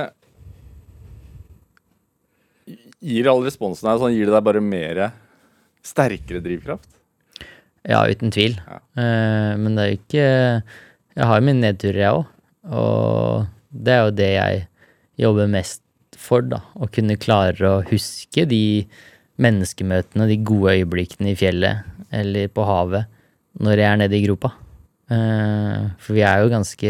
Gir 3.05 3.29
alle 3.29 3.45
responsene 3.45 3.91
her 3.91 4.01
sånn, 4.01 4.15
gir 4.15 4.29
det 4.29 4.33
deg 4.33 4.45
bare 4.47 4.63
mer 4.65 5.01
sterkere 5.85 6.41
drivkraft? 6.41 6.89
Ja, 7.85 8.01
uten 8.09 8.33
tvil. 8.33 8.57
Ja. 8.65 8.79
Uh, 8.97 9.51
men 9.61 9.75
det 9.75 9.83
er 9.83 9.91
jo 9.91 9.99
ikke 9.99 10.27
Jeg 11.15 11.27
har 11.29 11.39
jo 11.39 11.45
mine 11.45 11.61
nedturer, 11.61 12.01
jeg 12.01 12.19
òg. 12.19 12.31
Og 12.75 13.45
det 13.69 13.93
er 13.93 14.01
jo 14.01 14.15
det 14.17 14.31
jeg 14.31 14.63
jobber 15.21 15.51
mest 15.51 15.83
for, 16.17 16.45
da. 16.49 16.63
Å 16.73 16.89
kunne 16.91 17.19
klare 17.21 17.69
å 17.69 17.83
huske 17.91 18.47
de 18.49 18.63
menneskemøtene, 19.41 20.29
de 20.31 20.39
gode 20.47 20.73
øyeblikkene 20.79 21.33
i 21.33 21.37
fjellet 21.37 21.85
eller 22.15 22.47
på 22.53 22.63
havet 22.65 23.11
når 23.59 23.79
jeg 23.81 23.87
er 23.89 23.99
nede 24.01 24.17
i 24.17 24.23
gropa. 24.25 24.51
Uh, 25.11 25.93
for 26.01 26.17
vi 26.17 26.23
er 26.25 26.41
jo 26.41 26.49
ganske 26.49 26.89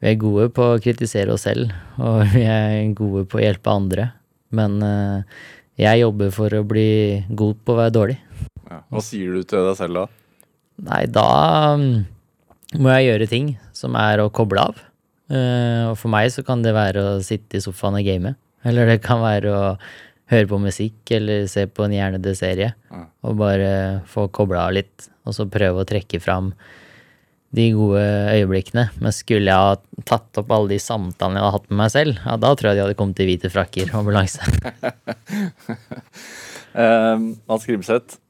Vi 0.00 0.08
er 0.08 0.14
gode 0.16 0.46
på 0.54 0.62
å 0.62 0.78
kritisere 0.80 1.34
oss 1.34 1.42
selv, 1.44 1.74
og 2.00 2.22
vi 2.34 2.46
er 2.48 2.86
gode 2.96 3.26
på 3.28 3.40
å 3.40 3.42
hjelpe 3.42 3.74
andre. 3.74 4.06
Men 4.56 4.80
eh, 4.82 5.40
jeg 5.80 6.02
jobber 6.02 6.32
for 6.34 6.54
å 6.54 6.64
bli 6.66 6.90
god 7.28 7.60
på 7.64 7.74
å 7.74 7.80
være 7.80 7.94
dårlig. 7.94 8.18
Ja. 8.70 8.82
Hva 8.90 9.02
sier 9.04 9.34
du 9.34 9.42
til 9.46 9.66
deg 9.66 9.78
selv 9.78 10.02
da? 10.02 10.04
Nei, 10.90 11.02
da 11.12 11.26
mm, 11.76 11.88
må 12.80 12.92
jeg 12.94 13.08
gjøre 13.10 13.30
ting 13.30 13.50
som 13.76 13.96
er 13.98 14.22
å 14.22 14.30
koble 14.34 14.66
av. 14.70 14.84
Eh, 15.30 15.88
og 15.90 15.96
for 16.00 16.12
meg 16.12 16.30
så 16.34 16.44
kan 16.46 16.64
det 16.64 16.74
være 16.76 17.04
å 17.06 17.16
sitte 17.24 17.58
i 17.58 17.64
sofaen 17.64 17.98
og 18.00 18.06
game. 18.06 18.34
Eller 18.66 18.90
det 18.90 19.00
kan 19.04 19.22
være 19.22 19.54
å 19.54 19.64
høre 20.30 20.50
på 20.50 20.60
musikk 20.62 21.10
eller 21.16 21.46
se 21.50 21.66
på 21.66 21.86
en 21.86 21.94
hjernede 21.96 22.34
serie. 22.38 22.74
Ja. 22.90 23.04
Og 23.26 23.38
bare 23.40 23.72
få 24.10 24.28
kobla 24.32 24.68
av 24.68 24.76
litt, 24.78 25.08
og 25.26 25.36
så 25.36 25.48
prøve 25.50 25.82
å 25.82 25.88
trekke 25.88 26.20
fram 26.22 26.52
de 27.56 27.66
gode 27.74 28.02
øyeblikkene. 28.34 28.86
Men 29.02 29.14
skulle 29.14 29.50
jeg 29.50 29.58
ha 29.58 30.04
tatt 30.08 30.40
opp 30.40 30.52
alle 30.54 30.74
de 30.74 30.80
samtalene 30.82 31.40
jeg 31.40 31.46
hadde 31.46 31.56
hatt 31.58 31.70
med 31.70 31.80
meg 31.82 31.92
selv, 31.94 32.20
ja, 32.24 32.36
da 32.40 32.52
tror 32.54 32.70
jeg 32.70 32.78
de 32.78 32.84
hadde 32.84 32.98
kommet 33.00 33.22
i 33.22 33.28
hvite 33.30 33.52
frakker 33.52 33.90
og 33.92 34.04
ambulanse. 34.04 34.40
Eh, 36.70 37.22
Mats 37.50 37.64
Grimseth, 37.66 38.20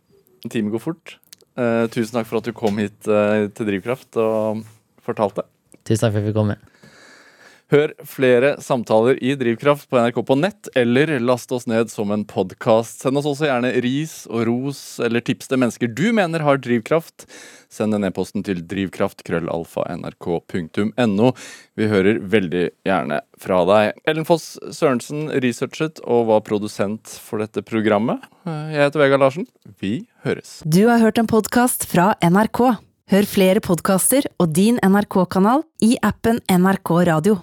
time 0.49 0.71
går 0.73 0.81
fort. 0.81 1.19
Uh, 1.61 1.85
tusen 1.93 2.15
takk 2.15 2.29
for 2.31 2.41
at 2.41 2.47
du 2.49 2.55
kom 2.57 2.79
hit 2.81 3.05
uh, 3.05 3.51
til 3.53 3.69
Drivkraft 3.69 4.17
og 4.23 4.63
fortalte. 5.05 5.45
Tusen 5.85 6.07
takk 6.07 6.15
for 6.15 6.17
at 6.17 6.23
jeg 6.23 6.31
fikk 6.31 6.39
komme. 6.39 6.57
Hør 7.71 7.93
flere 8.03 8.57
samtaler 8.59 9.15
i 9.23 9.37
Drivkraft 9.39 9.87
på 9.87 9.95
NRK 10.03 10.17
på 10.27 10.35
nett, 10.41 10.67
eller 10.75 11.13
last 11.23 11.53
oss 11.55 11.69
ned 11.71 11.87
som 11.93 12.11
en 12.11 12.25
podkast. 12.27 13.05
Send 13.05 13.15
oss 13.21 13.29
også 13.31 13.47
gjerne 13.47 13.71
ris 13.85 14.27
og 14.27 14.43
ros, 14.49 14.81
eller 14.99 15.23
tips 15.23 15.47
til 15.47 15.61
mennesker 15.63 15.87
du 15.87 16.11
mener 16.17 16.43
har 16.43 16.59
drivkraft. 16.59 17.31
Send 17.71 17.95
den 17.95 18.03
e-posten 18.09 18.43
til 18.43 18.67
drivkraft.krøllalfa.nrk.no. 18.73 21.29
Vi 21.79 21.87
hører 21.93 22.19
veldig 22.33 22.65
gjerne 22.91 23.21
fra 23.39 23.63
deg. 23.71 23.95
Ellen 24.11 24.27
Foss 24.27 24.59
Sørensen 24.75 25.31
researchet 25.39 26.03
og 26.03 26.27
var 26.33 26.43
produsent 26.51 27.07
for 27.23 27.39
dette 27.45 27.63
programmet. 27.63 28.19
Jeg 28.51 28.83
heter 28.83 28.99
Vegard 29.05 29.23
Larsen. 29.23 29.47
Vi 29.79 30.11
høres. 30.27 30.59
Du 30.67 30.91
har 30.91 30.99
hørt 31.05 31.23
en 31.23 31.31
podkast 31.31 31.87
fra 31.87 32.19
NRK. 32.19 32.83
Hør 33.11 33.27
flere 33.27 33.59
podkaster 33.63 34.23
og 34.43 34.55
din 34.59 34.79
NRK-kanal 34.83 35.63
i 35.87 35.99
appen 36.07 36.39
NRK 36.51 36.91
Radio. 37.11 37.41